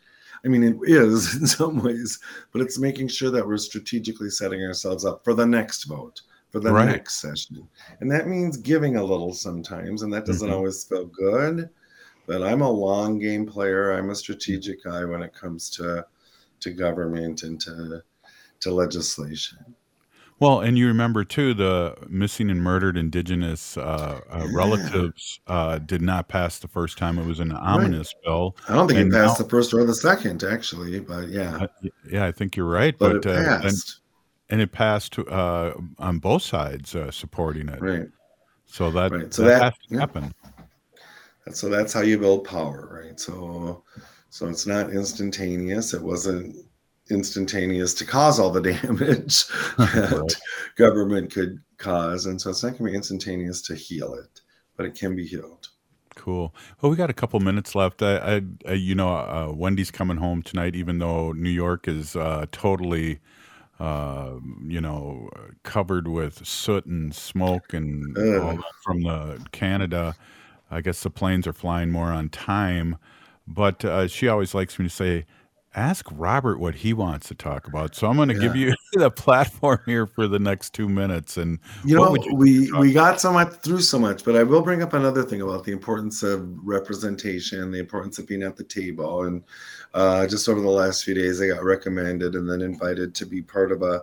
I 0.46 0.48
mean, 0.48 0.62
it 0.62 0.76
is 0.88 1.34
in 1.40 1.46
some 1.46 1.82
ways, 1.82 2.18
but 2.52 2.62
it's 2.62 2.78
making 2.78 3.08
sure 3.08 3.30
that 3.30 3.46
we're 3.46 3.58
strategically 3.58 4.30
setting 4.30 4.62
ourselves 4.62 5.04
up 5.04 5.24
for 5.24 5.34
the 5.34 5.44
next 5.46 5.84
vote, 5.84 6.22
for 6.50 6.60
the 6.60 6.72
Right. 6.72 6.86
next 6.86 7.20
session. 7.20 7.68
And 8.00 8.10
that 8.12 8.28
means 8.28 8.56
giving 8.56 8.96
a 8.96 9.04
little 9.04 9.34
sometimes, 9.34 10.02
and 10.02 10.12
that 10.12 10.24
doesn't 10.24 10.48
Mhm. 10.48 10.52
always 10.52 10.84
feel 10.84 11.06
good. 11.06 11.68
But 12.26 12.42
I'm 12.42 12.62
a 12.62 12.70
long 12.70 13.18
game 13.18 13.44
player. 13.46 13.92
I'm 13.92 14.10
a 14.10 14.14
strategic 14.14 14.82
guy 14.84 15.04
when 15.04 15.22
it 15.22 15.34
comes 15.34 15.68
to 15.70 16.06
to 16.60 16.70
government 16.72 17.42
and 17.42 17.60
to 17.60 18.02
to 18.60 18.70
legislation. 18.70 19.75
Well, 20.38 20.60
and 20.60 20.76
you 20.76 20.86
remember 20.88 21.24
too, 21.24 21.54
the 21.54 21.96
missing 22.08 22.50
and 22.50 22.60
murdered 22.62 22.98
indigenous 22.98 23.78
uh, 23.78 24.20
uh, 24.28 24.46
relatives 24.52 25.40
uh, 25.46 25.78
did 25.78 26.02
not 26.02 26.28
pass 26.28 26.58
the 26.58 26.68
first 26.68 26.98
time. 26.98 27.18
It 27.18 27.24
was 27.26 27.40
an 27.40 27.52
ominous 27.52 28.14
bill. 28.22 28.54
I 28.68 28.74
don't 28.74 28.86
think 28.86 29.00
and 29.00 29.12
it 29.12 29.16
passed 29.16 29.40
now- 29.40 29.44
the 29.44 29.50
first 29.50 29.72
or 29.72 29.84
the 29.84 29.94
second, 29.94 30.44
actually, 30.44 31.00
but 31.00 31.28
yeah. 31.28 31.66
Yeah, 32.10 32.26
I 32.26 32.32
think 32.32 32.54
you're 32.54 32.68
right. 32.68 32.96
But 32.98 33.22
But, 33.22 33.26
it 33.26 33.26
uh, 33.26 33.40
and, 33.54 33.62
passed. 33.62 34.00
and 34.50 34.60
it 34.60 34.72
passed 34.72 35.18
uh, 35.18 35.72
on 35.98 36.18
both 36.18 36.42
sides 36.42 36.94
uh, 36.94 37.10
supporting 37.10 37.70
it. 37.70 37.80
Right. 37.80 38.08
So 38.66 38.90
that 38.90 39.12
Right. 39.12 39.32
So 39.32 39.42
that, 39.44 39.74
that- 39.90 40.14
yeah. 40.14 40.28
And 41.46 41.56
so 41.56 41.68
that's 41.68 41.92
how 41.92 42.00
you 42.00 42.18
build 42.18 42.44
power, 42.44 43.00
right? 43.04 43.18
So 43.18 43.84
so 44.28 44.48
it's 44.48 44.66
not 44.66 44.90
instantaneous. 44.90 45.94
It 45.94 46.02
wasn't 46.02 46.56
instantaneous 47.10 47.94
to 47.94 48.04
cause 48.04 48.38
all 48.38 48.50
the 48.50 48.60
damage 48.82 49.46
that 49.78 50.12
Right. 50.12 50.36
government 50.76 51.32
could 51.32 51.60
cause. 51.78 52.26
And 52.26 52.40
so 52.40 52.50
it's 52.50 52.62
not 52.62 52.70
going 52.70 52.84
to 52.86 52.90
be 52.90 52.96
instantaneous 52.96 53.62
to 53.62 53.74
heal 53.74 54.14
it, 54.14 54.40
but 54.76 54.86
it 54.86 54.94
can 54.94 55.14
be 55.16 55.26
healed. 55.26 55.68
Cool. 56.14 56.54
Well, 56.80 56.90
we 56.90 56.96
got 56.96 57.10
a 57.10 57.14
couple 57.14 57.38
minutes 57.40 57.74
left. 57.74 58.02
I, 58.02 58.16
I, 58.16 58.42
I 58.66 58.72
you 58.72 58.94
know, 58.94 59.08
uh, 59.10 59.52
Wendy's 59.54 59.90
coming 59.90 60.16
home 60.16 60.42
tonight, 60.42 60.74
even 60.74 60.98
though 60.98 61.32
New 61.32 61.50
York 61.50 61.86
is 61.88 62.16
uh, 62.16 62.46
totally, 62.52 63.20
uh, 63.78 64.32
you 64.66 64.80
know, 64.80 65.28
covered 65.62 66.08
with 66.08 66.46
soot 66.46 66.86
and 66.86 67.14
smoke 67.14 67.74
and 67.74 68.16
from 68.82 69.02
the 69.02 69.44
Canada. 69.52 70.16
I 70.70 70.80
guess 70.80 71.02
the 71.02 71.10
planes 71.10 71.46
are 71.46 71.52
flying 71.52 71.90
more 71.90 72.10
on 72.10 72.30
time, 72.30 72.96
but 73.46 73.84
uh, 73.84 74.08
she 74.08 74.26
always 74.26 74.54
likes 74.54 74.78
me 74.78 74.86
to 74.86 74.90
say, 74.90 75.26
ask 75.76 76.06
Robert 76.10 76.58
what 76.58 76.74
he 76.74 76.92
wants 76.94 77.28
to 77.28 77.34
talk 77.34 77.68
about. 77.68 77.94
So 77.94 78.08
I'm 78.08 78.16
going 78.16 78.30
to 78.30 78.34
give 78.34 78.56
you 78.56 78.74
the 78.94 79.10
platform 79.10 79.78
here 79.84 80.06
for 80.06 80.26
the 80.26 80.38
next 80.38 80.72
two 80.72 80.88
minutes. 80.88 81.36
And 81.36 81.58
You 81.84 81.96
know, 81.96 82.16
you 82.16 82.34
we 82.34 82.72
we 82.72 82.92
got 82.92 83.20
so 83.20 83.32
much 83.32 83.52
through 83.56 83.82
so 83.82 83.98
much, 83.98 84.24
but 84.24 84.34
I 84.34 84.42
will 84.42 84.62
bring 84.62 84.82
up 84.82 84.94
another 84.94 85.22
thing 85.22 85.42
about 85.42 85.64
the 85.64 85.72
importance 85.72 86.22
of 86.22 86.48
representation, 86.66 87.70
the 87.70 87.78
importance 87.78 88.18
of 88.18 88.26
being 88.26 88.42
at 88.42 88.56
the 88.56 88.64
table. 88.64 89.24
And 89.24 89.44
uh, 89.94 90.26
just 90.26 90.48
over 90.48 90.60
the 90.60 90.68
last 90.68 91.04
few 91.04 91.14
days, 91.14 91.40
I 91.40 91.48
got 91.48 91.62
recommended 91.62 92.34
and 92.34 92.48
then 92.50 92.62
invited 92.62 93.14
to 93.16 93.26
be 93.26 93.42
part 93.42 93.70
of 93.70 93.82
a 93.82 94.02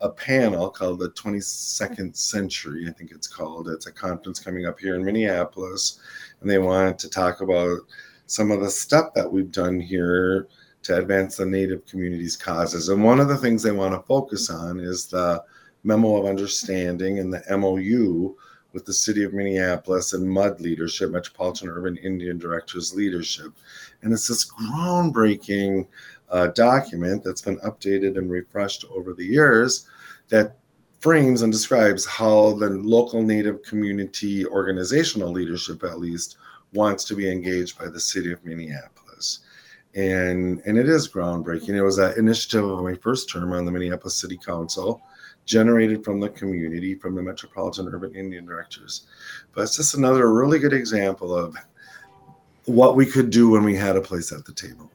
a 0.00 0.08
panel 0.08 0.70
called 0.70 1.00
the 1.00 1.10
22nd 1.10 2.16
Century, 2.16 2.86
I 2.88 2.92
think 2.92 3.10
it's 3.10 3.26
called. 3.26 3.68
It's 3.68 3.88
a 3.88 3.92
conference 3.92 4.38
coming 4.38 4.64
up 4.64 4.78
here 4.78 4.94
in 4.94 5.04
Minneapolis, 5.04 5.98
and 6.40 6.48
they 6.48 6.58
wanted 6.58 7.00
to 7.00 7.10
talk 7.10 7.40
about 7.40 7.80
some 8.26 8.52
of 8.52 8.60
the 8.60 8.70
stuff 8.70 9.12
that 9.14 9.32
we've 9.32 9.50
done 9.50 9.80
here 9.80 10.46
to 10.82 10.96
advance 10.96 11.36
the 11.36 11.46
Native 11.46 11.86
communities' 11.86 12.36
causes. 12.36 12.88
And 12.88 13.02
one 13.02 13.20
of 13.20 13.28
the 13.28 13.36
things 13.36 13.62
they 13.62 13.72
want 13.72 13.94
to 13.94 14.06
focus 14.06 14.50
on 14.50 14.80
is 14.80 15.06
the 15.06 15.42
memo 15.84 16.16
of 16.16 16.26
understanding 16.26 17.18
and 17.18 17.32
the 17.32 17.42
MOU 17.56 18.34
with 18.72 18.84
the 18.84 18.92
city 18.92 19.24
of 19.24 19.32
Minneapolis 19.32 20.12
and 20.12 20.28
MUID 20.28 20.60
leadership, 20.60 21.10
Metropolitan 21.10 21.68
Urban 21.68 21.96
Indian 21.96 22.38
Directors 22.38 22.94
leadership. 22.94 23.52
And 24.02 24.12
it's 24.12 24.28
this 24.28 24.50
groundbreaking 24.50 25.86
uh, 26.30 26.48
document 26.48 27.24
that's 27.24 27.42
been 27.42 27.58
updated 27.60 28.18
and 28.18 28.30
refreshed 28.30 28.84
over 28.90 29.14
the 29.14 29.24
years 29.24 29.86
that 30.28 30.56
frames 31.00 31.42
and 31.42 31.52
describes 31.52 32.04
how 32.04 32.52
the 32.54 32.68
local 32.70 33.22
Native 33.22 33.62
community 33.62 34.44
organizational 34.46 35.30
leadership, 35.30 35.82
at 35.84 35.98
least, 35.98 36.36
wants 36.74 37.04
to 37.04 37.14
be 37.14 37.30
engaged 37.30 37.78
by 37.78 37.88
the 37.88 38.00
city 38.00 38.32
of 38.32 38.44
Minneapolis. 38.44 38.97
And, 39.94 40.60
and 40.66 40.78
it 40.78 40.88
is 40.88 41.08
groundbreaking. 41.08 41.70
It 41.70 41.82
was 41.82 41.98
an 41.98 42.14
initiative 42.18 42.64
of 42.64 42.82
my 42.82 42.94
first 42.94 43.30
term 43.30 43.52
on 43.52 43.64
the 43.64 43.72
Minneapolis 43.72 44.20
City 44.20 44.38
Council, 44.44 45.02
generated 45.44 46.04
from 46.04 46.20
the 46.20 46.28
community, 46.28 46.94
from 46.94 47.14
the 47.14 47.22
Metropolitan 47.22 47.88
Urban 47.88 48.14
Indian 48.14 48.44
Directors. 48.44 49.06
But 49.54 49.62
it's 49.62 49.76
just 49.76 49.94
another 49.94 50.32
really 50.32 50.58
good 50.58 50.74
example 50.74 51.34
of 51.34 51.56
what 52.66 52.96
we 52.96 53.06
could 53.06 53.30
do 53.30 53.48
when 53.48 53.64
we 53.64 53.74
had 53.74 53.96
a 53.96 54.00
place 54.00 54.30
at 54.30 54.44
the 54.44 54.52
table. 54.52 54.90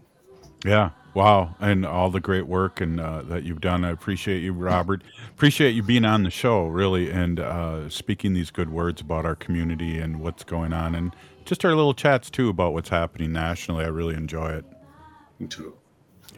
Yeah. 0.64 0.92
Wow. 1.14 1.56
And 1.60 1.86
all 1.86 2.10
the 2.10 2.20
great 2.20 2.48
work 2.48 2.82
and 2.82 3.00
uh, 3.00 3.22
that 3.24 3.44
you've 3.44 3.62
done. 3.62 3.84
I 3.86 3.92
appreciate 3.92 4.40
you, 4.42 4.54
Robert. 4.54 5.04
Appreciate 5.30 5.72
you 5.72 5.84
being 5.84 6.06
on 6.06 6.24
the 6.24 6.32
show, 6.32 6.68
really, 6.68 7.12
and 7.12 7.40
uh, 7.40 7.90
speaking 7.90 8.34
these 8.34 8.50
good 8.50 8.70
words 8.70 9.02
about 9.02 9.26
our 9.26 9.36
community 9.36 10.00
and 10.00 10.22
what's 10.22 10.44
going 10.44 10.74
on, 10.74 10.96
and 10.96 11.16
just 11.46 11.64
our 11.66 11.76
little 11.76 11.94
chats 11.94 12.30
too 12.32 12.50
about 12.50 12.74
what's 12.74 12.90
happening 12.90 13.32
nationally. 13.32 13.86
I 13.86 13.90
really 13.90 14.16
enjoy 14.16 14.50
it. 14.50 14.66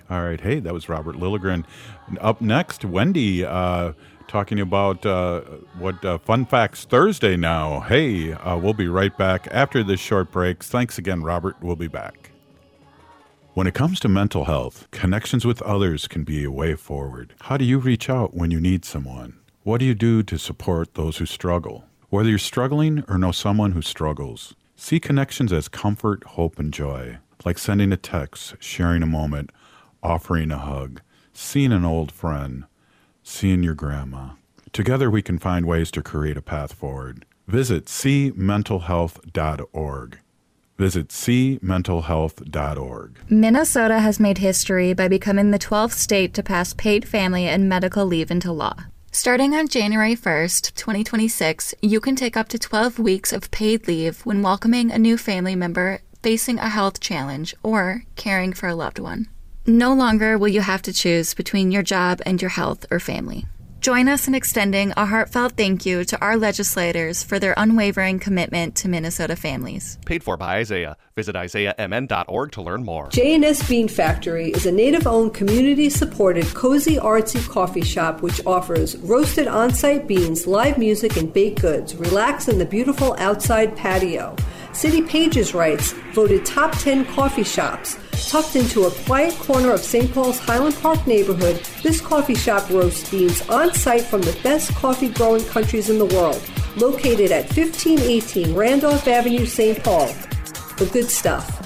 All 0.09 0.23
right. 0.23 0.39
Hey, 0.39 0.59
that 0.59 0.73
was 0.73 0.87
Robert 0.87 1.15
Lilligren. 1.15 1.65
Up 2.19 2.41
next, 2.41 2.85
Wendy 2.85 3.43
uh, 3.43 3.93
talking 4.27 4.59
about 4.59 5.05
uh, 5.05 5.41
what 5.79 6.03
uh, 6.05 6.17
Fun 6.19 6.45
Facts 6.45 6.85
Thursday 6.85 7.35
now. 7.35 7.79
Hey, 7.81 8.33
uh, 8.33 8.57
we'll 8.57 8.73
be 8.73 8.87
right 8.87 9.15
back 9.17 9.47
after 9.51 9.83
this 9.83 9.99
short 9.99 10.31
break. 10.31 10.63
Thanks 10.63 10.97
again, 10.97 11.23
Robert. 11.23 11.55
We'll 11.61 11.75
be 11.75 11.87
back. 11.87 12.31
When 13.53 13.67
it 13.67 13.73
comes 13.73 13.99
to 14.01 14.09
mental 14.09 14.45
health, 14.45 14.87
connections 14.91 15.45
with 15.45 15.61
others 15.61 16.07
can 16.07 16.23
be 16.23 16.43
a 16.43 16.51
way 16.51 16.75
forward. 16.75 17.33
How 17.41 17.55
do 17.57 17.63
you 17.63 17.79
reach 17.79 18.09
out 18.09 18.35
when 18.35 18.51
you 18.51 18.59
need 18.59 18.83
someone? 18.83 19.39
What 19.63 19.79
do 19.79 19.85
you 19.85 19.95
do 19.95 20.23
to 20.23 20.37
support 20.37 20.93
those 20.95 21.17
who 21.17 21.25
struggle? 21.25 21.85
Whether 22.09 22.29
you're 22.29 22.37
struggling 22.37 23.03
or 23.07 23.17
know 23.17 23.31
someone 23.31 23.71
who 23.71 23.81
struggles, 23.81 24.55
see 24.75 24.99
connections 24.99 25.53
as 25.53 25.69
comfort, 25.69 26.23
hope, 26.25 26.59
and 26.59 26.73
joy, 26.73 27.19
like 27.45 27.57
sending 27.57 27.93
a 27.93 27.97
text, 27.97 28.55
sharing 28.59 29.01
a 29.03 29.07
moment, 29.07 29.51
offering 30.01 30.51
a 30.51 30.57
hug, 30.57 30.99
seeing 31.31 31.71
an 31.71 31.85
old 31.85 32.11
friend, 32.11 32.65
seeing 33.23 33.63
your 33.63 33.75
grandma. 33.75 34.31
Together 34.73 35.09
we 35.09 35.21
can 35.21 35.39
find 35.39 35.65
ways 35.65 35.89
to 35.91 36.01
create 36.01 36.35
a 36.35 36.41
path 36.41 36.73
forward. 36.73 37.25
Visit 37.47 37.85
cmentalhealth.org. 37.85 40.19
Visit 40.77 41.07
cmentalhealth.org. 41.07 43.19
Minnesota 43.29 43.99
has 43.99 44.19
made 44.19 44.39
history 44.39 44.93
by 44.93 45.07
becoming 45.07 45.51
the 45.51 45.59
12th 45.59 45.93
state 45.93 46.33
to 46.33 46.43
pass 46.43 46.73
paid 46.73 47.07
family 47.07 47.47
and 47.47 47.69
medical 47.69 48.05
leave 48.05 48.29
into 48.29 48.51
law. 48.51 48.75
Starting 49.11 49.55
on 49.55 49.69
January 49.69 50.17
1st, 50.17 50.75
2026, 50.75 51.73
you 51.81 52.01
can 52.01 52.17
take 52.17 52.35
up 52.35 52.49
to 52.49 52.59
12 52.59 52.99
weeks 52.99 53.31
of 53.31 53.49
paid 53.51 53.87
leave 53.87 54.25
when 54.25 54.41
welcoming 54.41 54.91
a 54.91 54.99
new 54.99 55.17
family 55.17 55.55
member 55.55 56.01
facing 56.25 56.57
a 56.57 56.69
health 56.69 56.99
challenge 56.99 57.53
or 57.61 58.01
caring 58.15 58.51
for 58.51 58.67
a 58.67 58.73
loved 58.73 58.97
one. 58.97 59.27
No 59.67 59.93
longer 59.93 60.39
will 60.39 60.47
you 60.47 60.61
have 60.61 60.81
to 60.81 60.91
choose 60.91 61.35
between 61.35 61.71
your 61.71 61.83
job 61.83 62.19
and 62.25 62.41
your 62.41 62.49
health 62.49 62.83
or 62.89 62.99
family. 62.99 63.45
Join 63.79 64.07
us 64.07 64.27
in 64.27 64.33
extending 64.33 64.91
a 64.97 65.05
heartfelt 65.05 65.53
thank 65.55 65.85
you 65.85 66.03
to 66.05 66.19
our 66.19 66.35
legislators 66.35 67.21
for 67.21 67.37
their 67.37 67.53
unwavering 67.55 68.17
commitment 68.17 68.73
to 68.77 68.89
Minnesota 68.89 69.35
families. 69.35 69.99
Paid 70.07 70.23
for 70.23 70.35
by 70.35 70.55
Isaiah. 70.55 70.97
Visit 71.15 71.35
isaiahmn.org 71.35 72.51
to 72.53 72.61
learn 72.63 72.83
more. 72.83 73.09
J&S 73.09 73.69
Bean 73.69 73.87
Factory 73.87 74.49
is 74.49 74.65
a 74.65 74.71
native-owned, 74.71 75.35
community-supported, 75.35 76.47
cozy, 76.55 76.95
artsy 76.95 77.47
coffee 77.47 77.83
shop 77.83 78.23
which 78.23 78.43
offers 78.47 78.97
roasted 78.97 79.45
on-site 79.45 80.07
beans, 80.07 80.47
live 80.47 80.79
music, 80.79 81.17
and 81.17 81.31
baked 81.31 81.61
goods. 81.61 81.95
Relax 81.95 82.47
in 82.47 82.57
the 82.57 82.65
beautiful 82.65 83.15
outside 83.19 83.77
patio. 83.77 84.35
City 84.75 85.01
Pages 85.01 85.53
writes, 85.53 85.93
voted 86.13 86.45
top 86.45 86.73
10 86.73 87.05
coffee 87.05 87.45
shops. 87.45 87.97
Tucked 88.29 88.57
into 88.57 88.83
a 88.83 88.91
quiet 88.91 89.33
corner 89.35 89.71
of 89.71 89.79
St. 89.79 90.13
Paul's 90.13 90.37
Highland 90.37 90.75
Park 90.81 91.07
neighborhood, 91.07 91.61
this 91.81 92.01
coffee 92.01 92.35
shop 92.35 92.69
roasts 92.69 93.09
beans 93.09 93.41
on 93.47 93.73
site 93.73 94.03
from 94.03 94.21
the 94.21 94.37
best 94.43 94.75
coffee 94.75 95.07
growing 95.07 95.45
countries 95.45 95.89
in 95.89 95.97
the 95.97 96.05
world. 96.05 96.43
Located 96.75 97.31
at 97.31 97.45
1518 97.55 98.53
Randolph 98.53 99.07
Avenue, 99.07 99.45
St. 99.45 99.81
Paul. 99.81 100.07
The 100.77 100.89
good 100.91 101.09
stuff. 101.09 101.64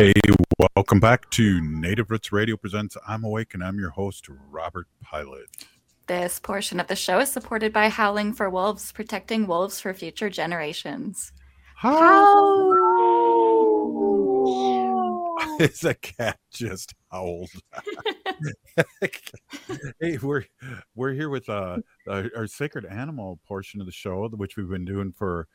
Hey, 0.00 0.14
welcome 0.74 0.98
back 0.98 1.28
to 1.32 1.60
Native 1.60 2.10
Roots 2.10 2.32
Radio 2.32 2.56
Presents 2.56 2.96
I'm 3.06 3.22
Awake, 3.22 3.52
and 3.52 3.62
I'm 3.62 3.78
your 3.78 3.90
host, 3.90 4.26
Robert 4.50 4.86
Pilot. 5.02 5.44
This 6.06 6.40
portion 6.40 6.80
of 6.80 6.86
the 6.86 6.96
show 6.96 7.18
is 7.18 7.30
supported 7.30 7.70
by 7.70 7.90
Howling 7.90 8.32
for 8.32 8.48
Wolves, 8.48 8.92
protecting 8.92 9.46
wolves 9.46 9.78
for 9.78 9.92
future 9.92 10.30
generations. 10.30 11.32
Is 15.60 15.84
a 15.84 15.92
cat 16.00 16.38
just 16.50 16.94
howled? 17.12 17.50
hey, 20.00 20.16
we're 20.22 20.46
we're 20.94 21.12
here 21.12 21.28
with 21.28 21.46
uh, 21.50 21.76
our, 22.08 22.30
our 22.34 22.46
sacred 22.46 22.86
animal 22.86 23.38
portion 23.46 23.82
of 23.82 23.86
the 23.86 23.92
show, 23.92 24.26
which 24.28 24.56
we've 24.56 24.70
been 24.70 24.86
doing 24.86 25.12
for 25.12 25.46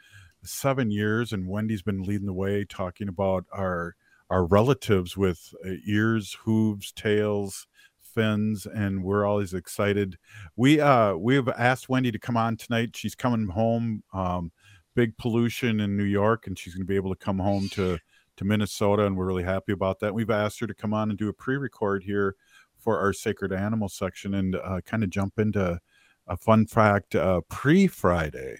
seven 0.43 0.91
years, 0.91 1.33
and 1.33 1.47
Wendy's 1.47 1.81
been 1.81 2.03
leading 2.03 2.27
the 2.27 2.33
way, 2.33 2.63
talking 2.63 3.07
about 3.07 3.45
our 3.51 3.95
our 4.35 4.43
relatives 4.43 5.15
with 5.15 5.53
uh, 5.65 5.69
ears, 5.87 6.35
hooves, 6.43 6.91
tails, 6.91 7.67
fins, 8.01 8.65
and 8.65 9.01
we're 9.01 9.25
always 9.25 9.53
excited. 9.53 10.17
We 10.57 10.81
uh 10.81 11.15
we 11.15 11.35
have 11.35 11.47
asked 11.47 11.87
Wendy 11.87 12.11
to 12.11 12.19
come 12.19 12.35
on 12.35 12.57
tonight. 12.57 12.97
She's 12.97 13.15
coming 13.15 13.47
home. 13.47 14.03
Um, 14.11 14.51
big 14.93 15.17
pollution 15.17 15.79
in 15.79 15.95
New 15.95 16.03
York, 16.03 16.47
and 16.47 16.59
she's 16.59 16.73
going 16.73 16.85
to 16.85 16.87
be 16.87 16.97
able 16.97 17.15
to 17.15 17.25
come 17.25 17.39
home 17.39 17.69
to 17.69 17.97
to 18.35 18.43
Minnesota, 18.43 19.05
and 19.05 19.15
we're 19.15 19.25
really 19.25 19.43
happy 19.43 19.71
about 19.71 20.01
that. 20.01 20.13
We've 20.13 20.29
asked 20.29 20.59
her 20.59 20.67
to 20.67 20.73
come 20.73 20.93
on 20.93 21.09
and 21.09 21.17
do 21.17 21.29
a 21.29 21.33
pre-record 21.33 22.03
here 22.03 22.35
for 22.77 22.99
our 22.99 23.13
sacred 23.13 23.53
animal 23.53 23.87
section 23.87 24.33
and 24.33 24.57
uh, 24.57 24.81
kind 24.85 25.05
of 25.05 25.09
jump 25.09 25.39
into 25.39 25.79
a 26.27 26.35
fun 26.35 26.65
fact 26.65 27.15
uh, 27.15 27.39
pre-Friday. 27.47 28.57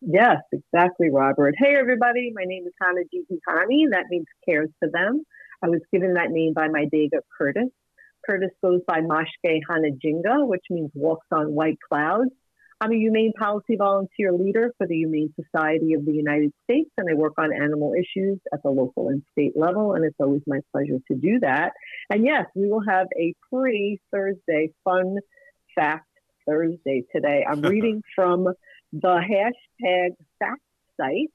Yes, 0.00 0.38
exactly, 0.50 1.10
Robert. 1.10 1.54
Hey, 1.58 1.76
everybody. 1.78 2.32
My 2.34 2.44
name 2.44 2.66
is 2.66 2.72
Hannah 2.80 3.02
Jihani. 3.14 3.90
That 3.90 4.06
means 4.08 4.26
cares 4.48 4.70
for 4.78 4.88
them. 4.90 5.24
I 5.62 5.68
was 5.68 5.80
given 5.92 6.14
that 6.14 6.30
name 6.30 6.54
by 6.54 6.68
my 6.68 6.86
Dega 6.86 7.20
Curtis. 7.36 7.68
Curtis 8.26 8.50
goes 8.62 8.80
by 8.86 9.00
Mashke 9.00 9.60
Hanajinga, 9.68 10.46
which 10.48 10.64
means 10.70 10.90
walks 10.94 11.26
on 11.30 11.54
white 11.54 11.76
clouds. 11.86 12.30
I'm 12.80 12.92
a 12.92 12.96
humane 12.96 13.34
policy 13.38 13.76
volunteer 13.76 14.32
leader 14.32 14.72
for 14.78 14.86
the 14.86 14.96
Humane 14.96 15.34
Society 15.38 15.92
of 15.92 16.06
the 16.06 16.14
United 16.14 16.52
States, 16.64 16.88
and 16.96 17.06
I 17.10 17.12
work 17.12 17.34
on 17.36 17.52
animal 17.52 17.92
issues 17.92 18.38
at 18.54 18.62
the 18.62 18.70
local 18.70 19.08
and 19.08 19.22
state 19.32 19.52
level, 19.54 19.92
and 19.92 20.02
it's 20.02 20.16
always 20.18 20.40
my 20.46 20.60
pleasure 20.72 20.98
to 21.08 21.14
do 21.14 21.40
that. 21.40 21.72
And 22.08 22.24
yes, 22.24 22.46
we 22.54 22.70
will 22.70 22.82
have 22.88 23.06
a 23.18 23.34
pre 23.52 24.00
Thursday 24.10 24.72
fun 24.82 25.18
fact 25.74 26.06
Thursday 26.48 27.04
today. 27.14 27.44
I'm 27.46 27.60
reading 27.74 28.02
from 28.14 28.48
the 28.92 29.20
hashtag 29.30 30.10
fact 30.38 30.60
site, 31.00 31.30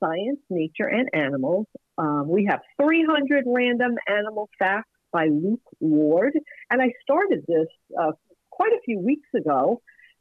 Science, 0.00 0.40
Nature, 0.50 0.86
and 0.86 1.08
Animals. 1.12 1.66
Um, 1.98 2.28
we 2.28 2.46
have 2.46 2.60
300 2.80 3.44
random 3.46 3.96
animal 4.08 4.48
facts 4.58 4.88
by 5.12 5.26
Luke 5.26 5.60
Ward, 5.80 6.32
and 6.70 6.80
I 6.82 6.92
started 7.02 7.44
this 7.46 7.68
uh, 8.00 8.12
quite 8.50 8.72
a 8.72 8.80
few 8.84 8.98
weeks 8.98 9.28
ago. 9.34 9.80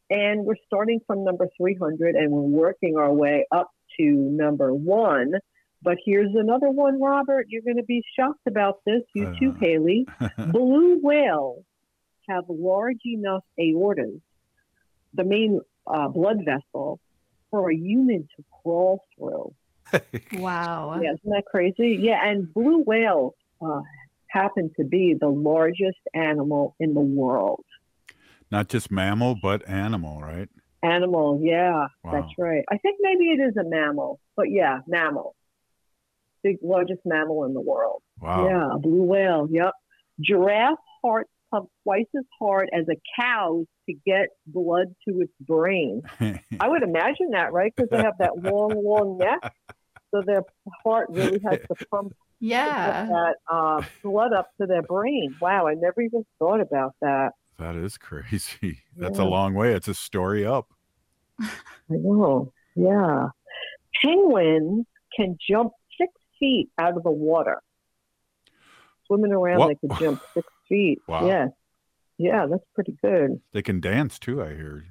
And 0.10 0.44
we're 0.44 0.56
starting 0.68 1.00
from 1.08 1.24
number 1.24 1.48
300 1.58 2.16
and 2.16 2.32
we're 2.32 2.42
working 2.42 2.98
our 2.98 3.14
way 3.14 3.46
up 3.50 3.72
to 3.98 4.04
number 4.04 4.74
one. 4.74 5.36
But 5.82 5.98
here's 6.06 6.36
another 6.36 6.70
one, 6.70 7.02
Robert. 7.02 7.48
You're 7.50 7.62
going 7.62 7.78
to 7.78 7.84
be 7.84 8.04
shocked 8.20 8.46
about 8.46 8.80
this. 8.86 9.04
You 9.16 9.34
too, 9.40 9.56
Haley. 9.60 10.06
Blue 10.52 11.00
whales 11.02 11.64
have 12.30 12.44
large 12.50 13.00
enough 13.06 13.44
aortas, 13.60 14.22
the 15.14 15.24
main 15.24 15.62
uh, 15.88 16.08
blood 16.08 16.40
vessel, 16.46 17.00
for 17.50 17.70
a 17.72 17.76
human 17.76 18.28
to 18.38 18.44
crawl 18.62 19.04
through. 19.18 19.54
Wow. 20.34 21.00
Yeah, 21.02 21.14
isn't 21.14 21.30
that 21.30 21.44
crazy? 21.46 21.98
Yeah, 22.02 22.26
and 22.26 22.52
blue 22.54 22.82
whales 22.84 23.34
uh, 23.62 23.82
happen 24.28 24.72
to 24.78 24.86
be 24.86 25.16
the 25.20 25.28
largest 25.28 26.00
animal 26.14 26.76
in 26.80 26.94
the 26.94 27.02
world. 27.02 27.66
Not 28.50 28.70
just 28.70 28.90
mammal, 28.92 29.36
but 29.42 29.68
animal, 29.68 30.22
right? 30.22 30.48
Animal, 30.84 31.40
yeah, 31.44 31.88
Wow. 32.04 32.12
that's 32.12 32.34
right. 32.38 32.64
I 32.72 32.78
think 32.78 32.98
maybe 33.02 33.26
it 33.32 33.40
is 33.42 33.56
a 33.58 33.64
mammal, 33.68 34.20
but 34.38 34.50
yeah, 34.50 34.80
mammal. 34.88 35.36
The 36.44 36.58
largest 36.64 37.02
mammal 37.06 37.44
in 37.44 37.54
the 37.54 37.62
world. 37.62 38.02
Wow. 38.20 38.48
Yeah, 38.48 38.76
a 38.76 38.80
blue 38.80 39.04
whale. 39.04 39.48
Yep. 39.52 39.74
Giraffe 40.22 40.80
heart 41.04 41.28
pump 41.52 41.70
twice 41.84 42.06
as 42.18 42.24
hard 42.40 42.70
as 42.74 42.86
a 42.90 42.96
cow's 43.20 43.66
to 43.90 43.94
get 44.06 44.28
blood 44.48 44.88
to 45.08 45.22
its 45.22 45.34
brain. 45.42 46.02
I 46.20 46.68
would 46.68 46.84
imagine 46.84 47.32
that, 47.32 47.52
right? 47.54 47.74
Because 47.76 47.90
they 47.92 47.98
have 47.98 48.18
that 48.20 48.38
long, 48.44 48.74
long 48.84 49.18
neck, 49.18 49.54
so 50.12 50.22
their 50.26 50.44
heart 50.84 51.08
really 51.10 51.40
has 51.46 51.60
to 51.68 51.86
pump 51.92 52.14
Yeah. 52.40 53.06
that 53.08 53.36
uh, 53.52 53.84
blood 54.04 54.34
up 54.34 54.50
to 54.60 54.68
their 54.68 54.82
brain. 54.84 55.36
Wow, 55.42 55.68
I 55.68 55.74
never 55.76 56.02
even 56.02 56.26
thought 56.40 56.62
about 56.62 56.96
that. 57.02 57.32
That 57.60 57.76
is 57.76 57.98
crazy. 57.98 58.80
That's 58.96 59.20
Yeah. 59.20 59.26
a 59.26 59.28
long 59.28 59.54
way. 59.54 59.74
It's 59.74 59.88
a 59.88 59.94
story 59.94 60.46
up. 60.46 60.68
I 61.40 61.50
know. 61.90 62.52
Yeah. 62.76 63.28
Penguins 64.04 64.86
can 65.16 65.38
jump 65.50 65.74
six 66.00 66.12
feet 66.40 66.70
out 66.80 66.96
of 66.98 67.04
the 67.04 67.12
water. 67.12 67.62
Swimming 69.08 69.32
around, 69.34 69.60
What? 69.60 69.68
they 69.82 69.88
can 69.88 69.98
jump 70.00 70.22
six 70.34 70.48
feet. 70.72 71.00
Wow. 71.08 71.28
Yeah. 71.28 71.48
Yeah, 72.18 72.46
that's 72.50 72.64
pretty 72.76 72.96
good. 73.04 73.42
They 73.52 73.62
can 73.62 73.80
dance 73.82 74.20
too, 74.20 74.42
I 74.44 74.50
hear. 74.50 74.86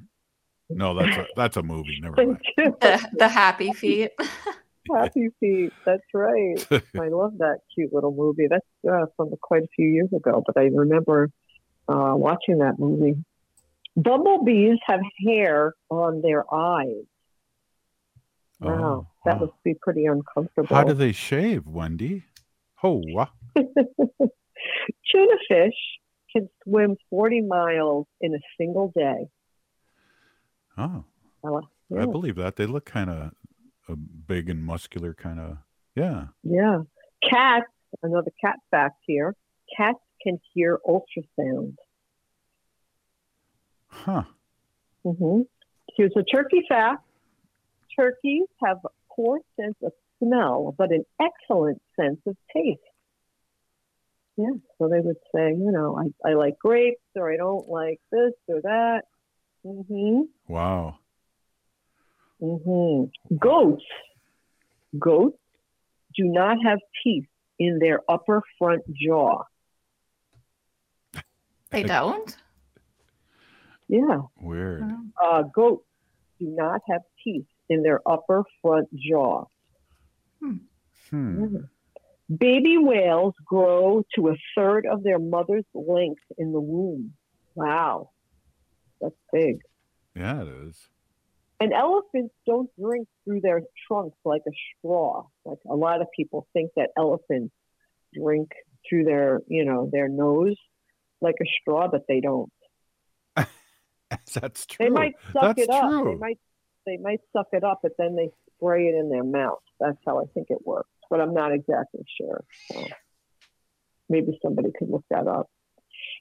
No, 0.71 0.95
that's 0.95 1.17
a 1.17 1.27
that's 1.37 1.57
a 1.57 1.63
movie. 1.63 1.99
Never 2.01 2.17
They 2.17 2.27
mind. 2.27 2.39
The, 2.57 3.09
the 3.19 3.29
happy 3.29 3.73
feet. 3.73 4.13
Happy 4.93 5.29
Feet. 5.39 5.73
That's 5.87 6.03
right. 6.15 6.57
I 6.99 7.09
love 7.09 7.39
that 7.39 7.59
cute 7.75 7.93
little 7.93 8.13
movie. 8.13 8.49
That's 8.49 8.67
uh, 8.91 9.07
from 9.17 9.31
quite 9.41 9.63
a 9.63 9.69
few 9.77 9.87
years 9.89 10.09
ago, 10.13 10.43
but 10.45 10.57
I 10.59 10.65
remember 10.65 11.31
uh, 11.89 12.15
watching 12.17 12.59
that 12.59 12.79
movie. 12.79 13.17
Bumblebees 13.97 14.79
have 14.87 15.01
hair 15.27 15.75
on 15.91 16.23
their 16.23 16.45
eyes. 16.53 17.05
Wow, 18.61 18.73
Oh, 18.73 19.07
that 19.25 19.35
wow. 19.35 19.41
must 19.41 19.53
be 19.65 19.75
pretty 19.81 20.07
uncomfortable. 20.07 20.75
How 20.75 20.85
do 20.85 20.95
they 20.95 21.13
shave, 21.13 21.67
Wendy? 21.67 22.25
Oh, 22.83 23.03
wow. 23.07 23.29
Tuna 25.13 25.37
fish 25.49 25.75
can 26.33 26.49
swim 26.65 26.97
40 27.11 27.43
miles 27.43 28.07
in 28.21 28.35
a 28.35 28.39
single 28.59 28.93
day. 28.95 29.29
Oh, 30.79 31.05
I 31.45 31.49
li- 31.49 32.01
I 32.01 32.07
believe 32.07 32.37
that. 32.37 32.57
They 32.57 32.67
look 32.67 32.85
kind 32.85 33.11
of 33.11 33.33
uh, 33.89 33.95
big 34.27 34.49
and 34.49 34.65
muscular, 34.65 35.15
kind 35.15 35.41
of. 35.41 35.59
Yeah. 35.97 36.27
Yeah. 36.43 36.79
Cats, 37.29 37.67
another 38.03 38.31
cat 38.41 38.57
fact 38.71 38.97
here. 39.07 39.35
Cats 39.77 39.99
can 40.23 40.39
hear 40.55 40.79
ultrasound. 40.87 41.75
Huh. 43.89 44.23
Mm-hmm. 45.05 45.43
Here's 45.97 46.13
a 46.17 46.23
turkey 46.23 46.63
fact. 46.69 47.03
Turkeys 47.99 48.47
have 48.65 48.79
a 48.85 48.89
poor 49.15 49.41
sense 49.61 49.77
of 49.83 49.93
smell, 50.23 50.75
but 50.79 50.93
an 50.93 51.05
excellent 51.21 51.83
sense 51.99 52.21
of 52.27 52.37
taste. 52.55 52.81
Yeah, 54.41 54.57
so 54.79 54.89
they 54.89 55.01
would 55.01 55.19
say, 55.35 55.51
you 55.51 55.71
know, 55.71 55.99
I, 55.99 56.31
I 56.31 56.33
like 56.33 56.59
grapes 56.59 57.03
or 57.15 57.31
I 57.31 57.37
don't 57.37 57.69
like 57.69 58.01
this 58.11 58.33
or 58.49 58.63
that. 58.63 59.03
hmm 59.63 60.23
Wow. 60.49 60.99
hmm 62.41 63.05
Goats. 63.39 63.85
Goats 64.99 65.37
do 66.17 66.25
not 66.25 66.57
have 66.65 66.79
teeth 67.05 67.27
in 67.59 67.79
their 67.81 68.01
upper 68.09 68.43
front 68.59 68.83
jaw. 68.95 69.43
They 71.71 71.83
don't? 71.83 72.37
Yeah. 73.89 74.23
Weird. 74.41 74.91
Uh, 75.23 75.43
goats 75.43 75.85
do 76.39 76.47
not 76.47 76.81
have 76.89 77.03
teeth 77.23 77.47
in 77.69 77.83
their 77.83 78.01
upper 78.09 78.45
front 78.63 78.89
jaw. 78.95 79.45
Hmm. 80.41 80.57
Mhm. 81.13 81.69
Baby 82.39 82.79
whales 82.79 83.35
grow 83.45 84.05
to 84.15 84.29
a 84.29 84.37
third 84.57 84.87
of 84.87 85.03
their 85.03 85.19
mother's 85.19 85.65
length 85.75 86.23
in 86.39 86.53
the 86.53 86.61
womb. 86.61 87.15
Wow. 87.55 88.11
That's 89.01 89.15
big. 89.33 89.59
Yeah, 90.15 90.43
it 90.43 90.49
is. 90.69 90.89
And 91.59 91.73
elephants 91.73 92.35
don't 92.47 92.71
drink 92.81 93.09
through 93.25 93.41
their 93.41 93.63
trunks 93.87 94.17
like 94.25 94.43
a 94.47 94.53
straw. 94.79 95.25
Like 95.45 95.59
a 95.69 95.75
lot 95.75 96.01
of 96.01 96.07
people 96.17 96.47
think 96.53 96.71
that 96.77 96.91
elephants 96.97 97.53
drink 98.15 98.51
through 98.89 99.05
their, 99.05 99.41
you 99.47 99.65
know, 99.65 99.89
their 99.93 100.09
nose 100.09 100.57
like 101.21 101.37
a 101.41 101.45
straw, 101.61 101.89
but 101.89 102.03
they 102.09 102.21
don't. 102.21 102.53
That's 103.37 104.67
true. 104.67 104.87
They 104.87 104.91
might 104.91 105.15
suck 105.33 105.57
That's 105.57 105.63
it 105.63 105.71
up. 105.71 106.05
They 106.05 106.15
might 106.15 106.39
they 106.87 106.97
might 106.97 107.21
suck 107.33 107.49
it 107.53 107.63
up, 107.63 107.81
but 107.83 107.93
then 107.99 108.17
they 108.17 108.31
spray 108.57 108.89
it 108.89 108.95
in 108.95 109.11
their 109.11 109.25
mouth. 109.25 109.61
That's 109.79 109.99
how 110.07 110.19
I 110.19 110.25
think 110.33 110.47
it 110.51 110.59
works. 110.65 110.89
But 111.11 111.21
I'm 111.21 111.35
not 111.35 111.53
exactly 111.53 112.05
sure. 112.21 112.45
So 112.71 112.87
maybe 114.09 114.39
somebody 114.43 114.71
could 114.79 114.89
look 114.89 115.05
that 115.11 115.27
up. 115.27 115.49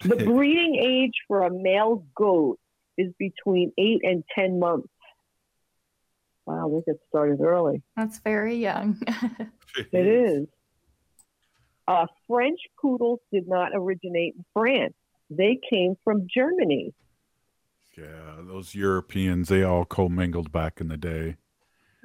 The 0.03 0.15
breeding 0.25 0.75
age 0.75 1.13
for 1.27 1.43
a 1.43 1.51
male 1.51 2.05
goat 2.15 2.59
is 2.97 3.13
between 3.17 3.71
eight 3.77 4.01
and 4.03 4.23
ten 4.35 4.59
months. 4.59 4.89
Wow, 6.45 6.69
they 6.85 6.91
get 6.91 6.99
started 7.09 7.39
early. 7.41 7.83
That's 7.95 8.19
very 8.19 8.55
young. 8.55 8.99
It 9.93 10.07
is. 10.07 10.47
Uh, 11.87 12.07
French 12.27 12.59
poodles 12.81 13.19
did 13.31 13.47
not 13.47 13.71
originate 13.73 14.35
in 14.35 14.45
France. 14.53 14.95
They 15.29 15.59
came 15.69 15.95
from 16.03 16.27
Germany. 16.33 16.93
Yeah, 17.97 18.37
those 18.39 18.75
Europeans, 18.75 19.49
they 19.49 19.63
all 19.63 19.85
commingled 19.85 20.51
back 20.51 20.81
in 20.81 20.87
the 20.87 20.97
day. 20.97 21.35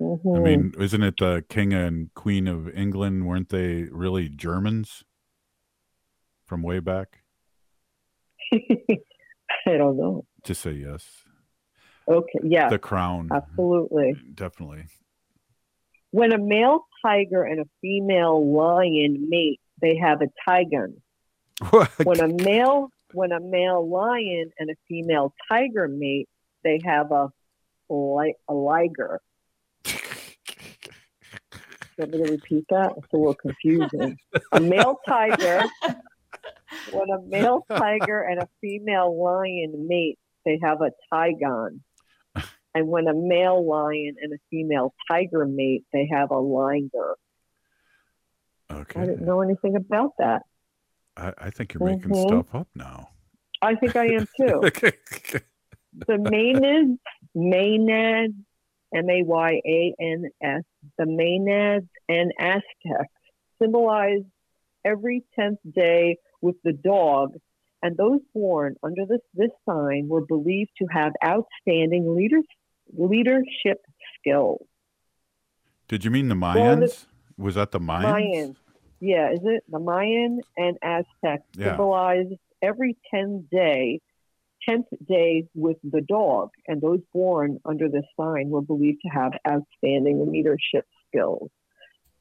I 0.01 0.03
Mhm. 0.03 0.42
mean, 0.42 0.72
isn't 0.78 1.03
it 1.03 1.16
the 1.18 1.45
king 1.49 1.72
and 1.72 2.12
queen 2.14 2.49
of 2.49 2.68
England? 2.76 3.26
Weren't 3.26 3.51
they 3.51 3.84
really 3.84 4.28
Germans 4.28 5.05
from 6.47 6.62
way 6.62 6.80
back? 6.80 7.20
I 8.53 9.76
don't 9.76 9.97
know. 9.97 10.24
Just 10.45 10.62
say 10.62 10.72
yes. 10.72 11.24
Okay, 12.09 12.40
yeah. 12.42 12.68
The 12.68 12.78
crown, 12.78 13.30
Absolutely. 13.32 14.14
definitely. 14.34 14.86
When 16.11 16.32
a 16.32 16.38
male 16.38 16.86
tiger 17.03 17.45
and 17.45 17.61
a 17.61 17.64
female 17.80 18.45
lion 18.53 19.28
mate, 19.30 19.61
they 19.80 19.97
have 19.97 20.20
a 20.22 20.28
tigon. 20.47 21.01
when 22.05 22.20
a 22.20 22.28
male 22.28 22.90
when 23.12 23.30
a 23.32 23.40
male 23.40 23.88
lion 23.88 24.51
and 24.59 24.70
a 24.70 24.74
female 24.88 25.32
tiger 25.49 25.86
mate, 25.88 26.28
they 26.62 26.80
have 26.84 27.11
a 27.12 27.30
li- 27.88 28.34
a 28.49 28.55
liger. 28.55 29.20
Want 31.99 32.12
me 32.12 32.18
to 32.24 32.30
repeat 32.32 32.64
that? 32.70 32.92
It's 32.97 33.12
a 33.12 33.16
little 33.16 33.34
confusing. 33.34 34.16
A 34.53 34.61
male 34.61 34.97
tiger, 35.09 35.61
when 36.92 37.11
a 37.11 37.20
male 37.22 37.64
tiger 37.78 38.22
and 38.22 38.40
a 38.40 38.49
female 38.61 39.16
lion 39.22 39.86
mate, 39.88 40.18
they 40.45 40.59
have 40.62 40.80
a 40.80 40.90
tigon. 41.12 41.80
And 42.76 42.88
when 42.88 43.07
a 43.07 43.14
male 43.14 43.64
lion 43.64 44.16
and 44.20 44.32
a 44.32 44.36
female 44.51 44.92
tiger 45.09 45.47
mate, 45.47 45.84
they 45.92 46.09
have 46.12 46.30
a 46.32 46.38
liger. 46.38 47.14
Okay. 48.72 49.01
I 49.01 49.07
didn't 49.07 49.24
know 49.24 49.42
anything 49.42 49.76
about 49.76 50.12
that. 50.18 50.42
I, 51.16 51.32
I 51.38 51.51
think 51.51 51.74
you're 51.74 51.84
making 51.84 52.11
Mhm. 52.11 52.26
stuff 52.26 52.55
up 52.55 52.68
now. 52.74 53.11
I 53.62 53.76
think 53.76 53.95
I 53.95 54.07
am 54.07 54.26
too. 54.36 54.61
the 56.09 56.18
Maynards, 56.18 56.99
Maynads, 57.36 58.34
M 58.92 59.09
A 59.11 59.22
Y 59.22 59.61
A 59.64 59.95
N 60.01 60.30
S, 60.42 60.62
the 60.99 61.07
Maynads 61.07 61.89
and 62.09 62.32
Aztecs 62.39 63.12
symbolize 63.61 64.22
every 64.85 65.24
10th 65.39 65.59
day 65.74 66.18
with 66.41 66.57
the 66.64 66.72
dog, 66.72 67.35
and 67.82 67.97
those 67.97 68.20
born 68.35 68.76
under 68.82 69.07
this, 69.07 69.20
this 69.35 69.51
sign 69.68 70.09
were 70.09 70.24
believed 70.24 70.70
to 70.78 70.87
have 70.91 71.12
outstanding 71.24 72.14
leaders, 72.16 72.45
leadership 72.97 73.78
skills. 74.18 74.66
Did 75.89 76.05
you 76.05 76.11
mean 76.11 76.28
the 76.28 76.35
Well, 76.37 76.76
the- 76.76 76.87
Mayans? 76.87 77.07
Was 77.37 77.55
that 77.57 77.72
the 77.72 77.80
Mayans? 77.80 78.03
Mayan. 78.03 78.57
Yeah, 79.01 79.32
is 79.32 79.41
it? 79.43 79.64
The 79.68 79.78
Mayan 79.80 80.41
and 80.57 80.78
Aztec 80.82 81.43
Yeah. 81.57 81.70
symbolize 81.70 82.26
every 82.62 82.97
10th 83.12 83.51
day, 83.51 84.01
10th 84.69 84.87
day 85.09 85.47
with 85.55 85.77
the 85.83 86.01
dog. 86.01 86.51
And 86.67 86.81
those 86.81 87.01
born 87.12 87.59
under 87.65 87.89
this 87.89 88.05
sign 88.19 88.51
were 88.51 88.62
believed 88.62 89.01
to 89.03 89.09
have 89.09 89.33
outstanding 89.47 90.31
leadership 90.31 90.87
skills. 91.09 91.51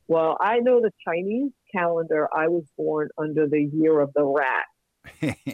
Well, 0.07 0.37
I 0.39 0.59
know 0.59 0.81
the 0.81 0.91
Chinese 1.07 1.51
calendar, 1.73 2.27
I 2.35 2.47
was 2.49 2.63
born 2.77 3.09
under 3.17 3.47
the 3.47 3.61
year 3.73 3.99
of 4.01 4.11
the 4.13 4.23
rat. 4.25 4.65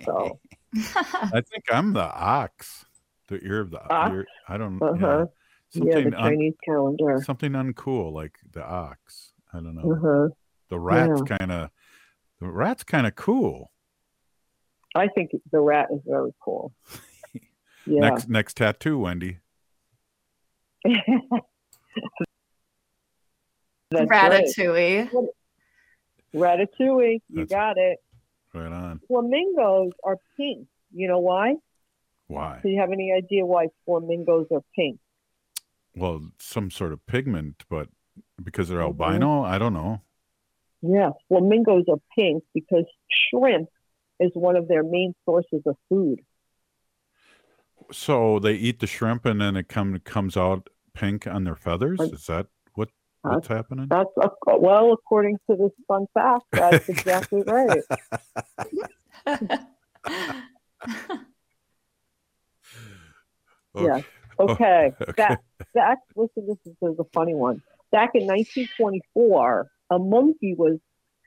So, 0.05 0.39
I 0.75 1.41
think 1.41 1.63
I'm 1.71 1.93
the 1.93 2.03
ox. 2.03 2.85
The 3.27 3.41
year 3.43 3.59
of 3.61 3.69
the 3.71 3.81
Ox? 3.93 4.11
ear. 4.13 4.25
I 4.47 4.57
don't. 4.57 4.81
uh-huh. 4.81 5.25
Yeah. 5.73 5.83
Yeah, 5.83 5.83
the 5.83 5.91
Something 6.01 6.13
un- 6.15 6.23
Chinese 6.31 6.53
calendar. 6.65 7.21
something 7.23 7.51
uncool 7.51 8.11
like 8.11 8.33
the 8.53 8.63
ox. 8.65 9.33
I 9.53 9.57
don't 9.59 9.75
know. 9.75 9.91
Uh-huh. 9.93 10.29
The 10.69 10.79
rat's 10.79 11.21
Yeah. 11.29 11.37
kind 11.37 11.51
of. 11.51 11.69
The 12.41 12.47
rat's 12.49 12.83
kind 12.83 13.05
of 13.05 13.15
cool. 13.15 13.71
I 14.95 15.07
think 15.07 15.31
the 15.51 15.59
rat 15.59 15.87
is 15.93 16.01
very 16.05 16.31
cool. 16.43 16.73
Yeah. 17.85 18.01
Next 18.01 18.29
next 18.29 18.57
tattoo, 18.57 18.99
Wendy. 18.99 19.37
That's 23.91 24.09
right. 24.09 24.43
Ratatouille. 24.43 25.09
Ratatouille. 26.35 27.21
You 27.29 27.45
That's- 27.45 27.47
got 27.49 27.77
it. 27.77 27.97
Right 28.53 28.71
on. 28.71 28.99
Flamingos 29.07 29.91
are 30.03 30.17
pink. 30.37 30.67
You 30.93 31.07
know 31.07 31.19
why? 31.19 31.55
Why? 32.27 32.59
Do 32.61 32.69
you 32.69 32.79
have 32.79 32.91
any 32.91 33.11
idea 33.11 33.45
why 33.45 33.67
flamingos 33.85 34.47
are 34.51 34.61
pink? 34.75 34.99
Well, 35.95 36.29
some 36.39 36.69
sort 36.71 36.93
of 36.93 37.05
pigment, 37.07 37.63
but 37.69 37.89
because 38.43 38.69
they're 38.69 38.79
Mhm. 38.79 38.99
albino, 39.01 39.43
I 39.43 39.57
don't 39.57 39.73
know. 39.73 40.01
Yeah, 40.81 41.11
flamingos 41.27 41.85
are 41.89 41.99
pink 42.15 42.43
because 42.53 42.85
shrimp 43.09 43.69
is 44.19 44.31
one 44.33 44.55
of 44.55 44.67
their 44.67 44.83
main 44.83 45.13
sources 45.25 45.61
of 45.65 45.75
food. 45.87 46.19
So 47.91 48.39
they 48.39 48.53
eat 48.53 48.79
the 48.79 48.87
shrimp 48.87 49.25
and 49.25 49.41
then 49.41 49.55
it 49.55 49.67
come 49.67 49.99
comes 50.03 50.37
out 50.37 50.69
pink 50.93 51.25
on 51.25 51.43
their 51.43 51.55
feathers. 51.55 51.99
Is 51.99 52.25
that 52.27 52.47
what 52.73 52.89
what's 53.21 53.47
happening? 53.47 53.87
That's 53.89 54.09
well, 54.45 54.93
according 54.93 55.37
to 55.49 55.55
this 55.55 55.71
fun 55.87 56.05
fact, 56.13 56.43
that's 56.51 56.89
exactly 56.89 57.43
right. 57.45 57.81
Yeah. 63.75 64.01
Oh, 64.37 64.49
okay. 64.49 64.93
Okay. 65.01 65.13
Back, 65.17 65.41
back. 65.73 65.97
Listen, 66.15 66.47
this 66.47 66.57
is, 66.65 66.73
this 66.81 66.91
is 66.91 66.99
a 66.99 67.03
funny 67.13 67.33
one. 67.33 67.61
Back 67.91 68.11
in 68.13 68.25
1924, 68.25 69.69
a 69.89 69.99
monkey 69.99 70.55
was 70.57 70.77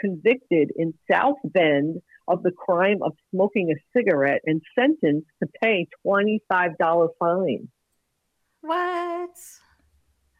convicted 0.00 0.72
in 0.76 0.94
South 1.10 1.36
Bend 1.44 2.00
of 2.32 2.42
the 2.42 2.50
crime 2.50 2.98
of 3.02 3.12
smoking 3.30 3.70
a 3.70 3.78
cigarette 3.96 4.40
and 4.46 4.60
sentenced 4.78 5.28
to 5.42 5.48
pay 5.62 5.86
$25 6.06 7.08
fine. 7.18 7.68
What? 8.62 9.30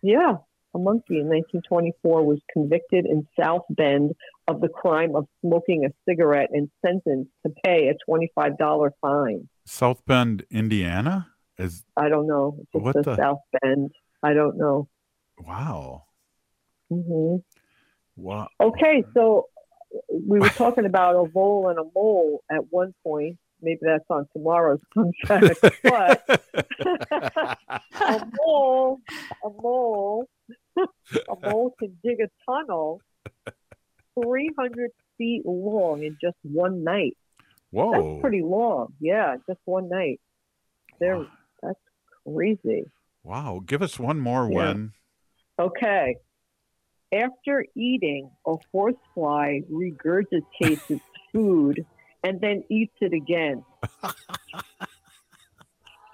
Yeah. 0.03 0.37
A 0.75 0.79
monkey 0.79 1.19
in 1.21 1.27
1924 1.29 2.25
was 2.25 2.41
convicted 2.51 3.05
in 3.05 3.27
South 3.39 3.65
Bend 3.69 4.13
of 4.49 4.63
the 4.63 4.69
crime 4.69 5.15
of 5.15 5.27
smoking 5.45 5.85
a 5.85 5.91
cigarette 6.09 6.49
and 6.51 6.71
sentenced 6.85 7.31
to 7.47 7.53
pay 7.63 7.89
a 7.91 8.11
$25 8.11 8.91
fine. 9.03 9.49
South 9.67 10.03
Bend, 10.07 10.45
Indiana? 10.51 11.29
Is 11.59 11.85
I 11.97 12.09
don't 12.09 12.27
know. 12.27 12.57
It 12.59 12.69
just 12.73 12.85
What 12.85 13.05
the- 13.05 13.17
South 13.17 13.41
Bend. 13.61 13.91
I 14.23 14.33
don't 14.33 14.57
know. 14.57 14.89
wow. 15.47 16.05
hmm 16.89 17.37
Wow. 18.17 18.49
Okay, 18.61 19.05
so 19.15 19.49
we 20.11 20.41
were 20.41 20.49
talking 20.49 20.87
about 20.87 21.17
a 21.17 21.29
vole 21.29 21.69
and 21.69 21.79
a 21.79 21.85
mole 21.95 22.43
at 22.51 22.61
one 22.71 22.95
point. 23.03 23.39
Maybe 23.61 23.79
that's 23.83 24.05
on 24.11 24.27
tomorrow's 24.33 24.81
fun 24.95 25.13
fact. 25.27 25.61
But 25.83 26.25
a 28.01 28.29
mole, 28.39 29.01
a 29.45 29.49
mole, 29.61 30.27
a 30.77 31.37
mole 31.43 31.75
can 31.79 31.97
dig 32.03 32.19
a 32.21 32.29
tunnel 32.45 33.01
300 34.21 34.91
feet 35.19 35.43
long 35.45 36.03
in 36.03 36.17
just 36.21 36.37
one 36.43 36.83
night. 36.85 37.17
Whoa. 37.71 37.93
That's 37.93 38.21
pretty 38.21 38.43
long. 38.43 38.95
Yeah, 39.01 39.37
just 39.49 39.61
one 39.65 39.89
night. 39.89 40.21
There, 40.99 41.25
that's 41.63 41.79
crazy. 42.27 42.85
Wow. 43.25 43.61
Give 43.65 43.83
us 43.83 43.99
one 43.99 44.21
more, 44.21 44.51
Yeah. 44.51 44.59
Wen. 44.59 44.93
Okay. 45.59 46.17
After 47.13 47.65
eating, 47.77 48.31
a 48.47 48.57
horsefly 48.73 49.61
regurgitates 49.71 50.91
its 50.91 51.03
food 51.33 51.85
and 52.25 52.41
then 52.41 52.65
eats 52.71 52.95
it 53.01 53.13
again. 53.13 53.63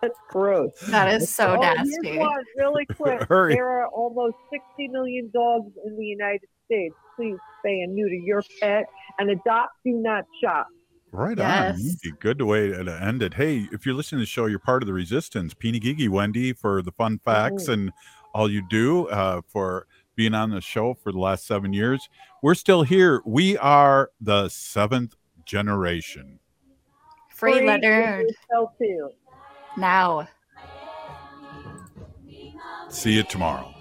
That's 0.01 0.19
gross. 0.31 0.71
That 0.89 1.13
is 1.21 1.29
so 1.33 1.57
oh, 1.57 1.61
nasty. 1.61 1.91
Here's 2.03 2.19
one 2.19 2.45
really 2.57 2.87
quick. 2.97 3.23
Hurry. 3.29 3.55
There 3.55 3.69
are 3.69 3.89
almost 3.89 4.37
60 4.53 4.89
million 4.89 5.31
dogs 5.35 5.73
in 5.85 5.97
the 5.97 6.05
United 6.05 6.49
States. 6.67 6.95
Please 7.17 7.37
spay 7.65 7.83
and 7.83 7.95
neuter 7.95 8.15
your 8.15 8.43
pet 8.61 8.85
and 9.19 9.31
adopt, 9.31 9.73
do 9.85 9.93
not 9.93 10.25
shop. 10.43 10.69
Right 11.11 11.37
Yes. 11.39 11.75
on. 11.75 11.83
Wendy. 11.83 12.13
Good 12.21 12.43
way 12.43 12.69
to 12.71 13.03
end 13.03 13.23
it. 13.23 13.35
Hey, 13.35 13.67
if 13.73 13.85
you're 13.87 13.95
listening 13.95 14.19
to 14.19 14.23
the 14.23 14.27
show, 14.27 14.47
you're 14.47 14.59
part 14.61 14.83
of 14.83 14.87
the 14.87 14.93
resistance. 14.93 15.53
Peeny 15.55 15.81
Gigi, 15.81 16.09
Wendy, 16.09 16.53
for 16.53 16.81
the 16.83 16.93
fun 16.93 17.19
facts 17.25 17.65
Mhm. 17.69 17.73
and 17.73 17.93
all 18.35 18.49
you 18.51 18.63
do 18.69 19.09
uh, 19.09 19.41
for 19.49 19.87
being 20.19 20.35
on 20.35 20.51
the 20.51 20.61
show 20.61 20.95
for 20.95 21.13
the 21.13 21.19
last 21.19 21.47
seven 21.47 21.73
years. 21.73 22.09
We're 22.43 22.57
still 22.57 22.83
here. 22.83 23.23
We 23.25 23.57
are 23.57 24.11
the 24.21 24.49
seventh 24.49 25.15
generation. 25.45 26.41
Free 27.31 27.53
Free 27.53 27.67
Leonard. 27.69 28.27
yourself. 28.51 28.73
Now. 29.77 30.27
See 32.89 33.13
you 33.13 33.23
tomorrow. 33.23 33.73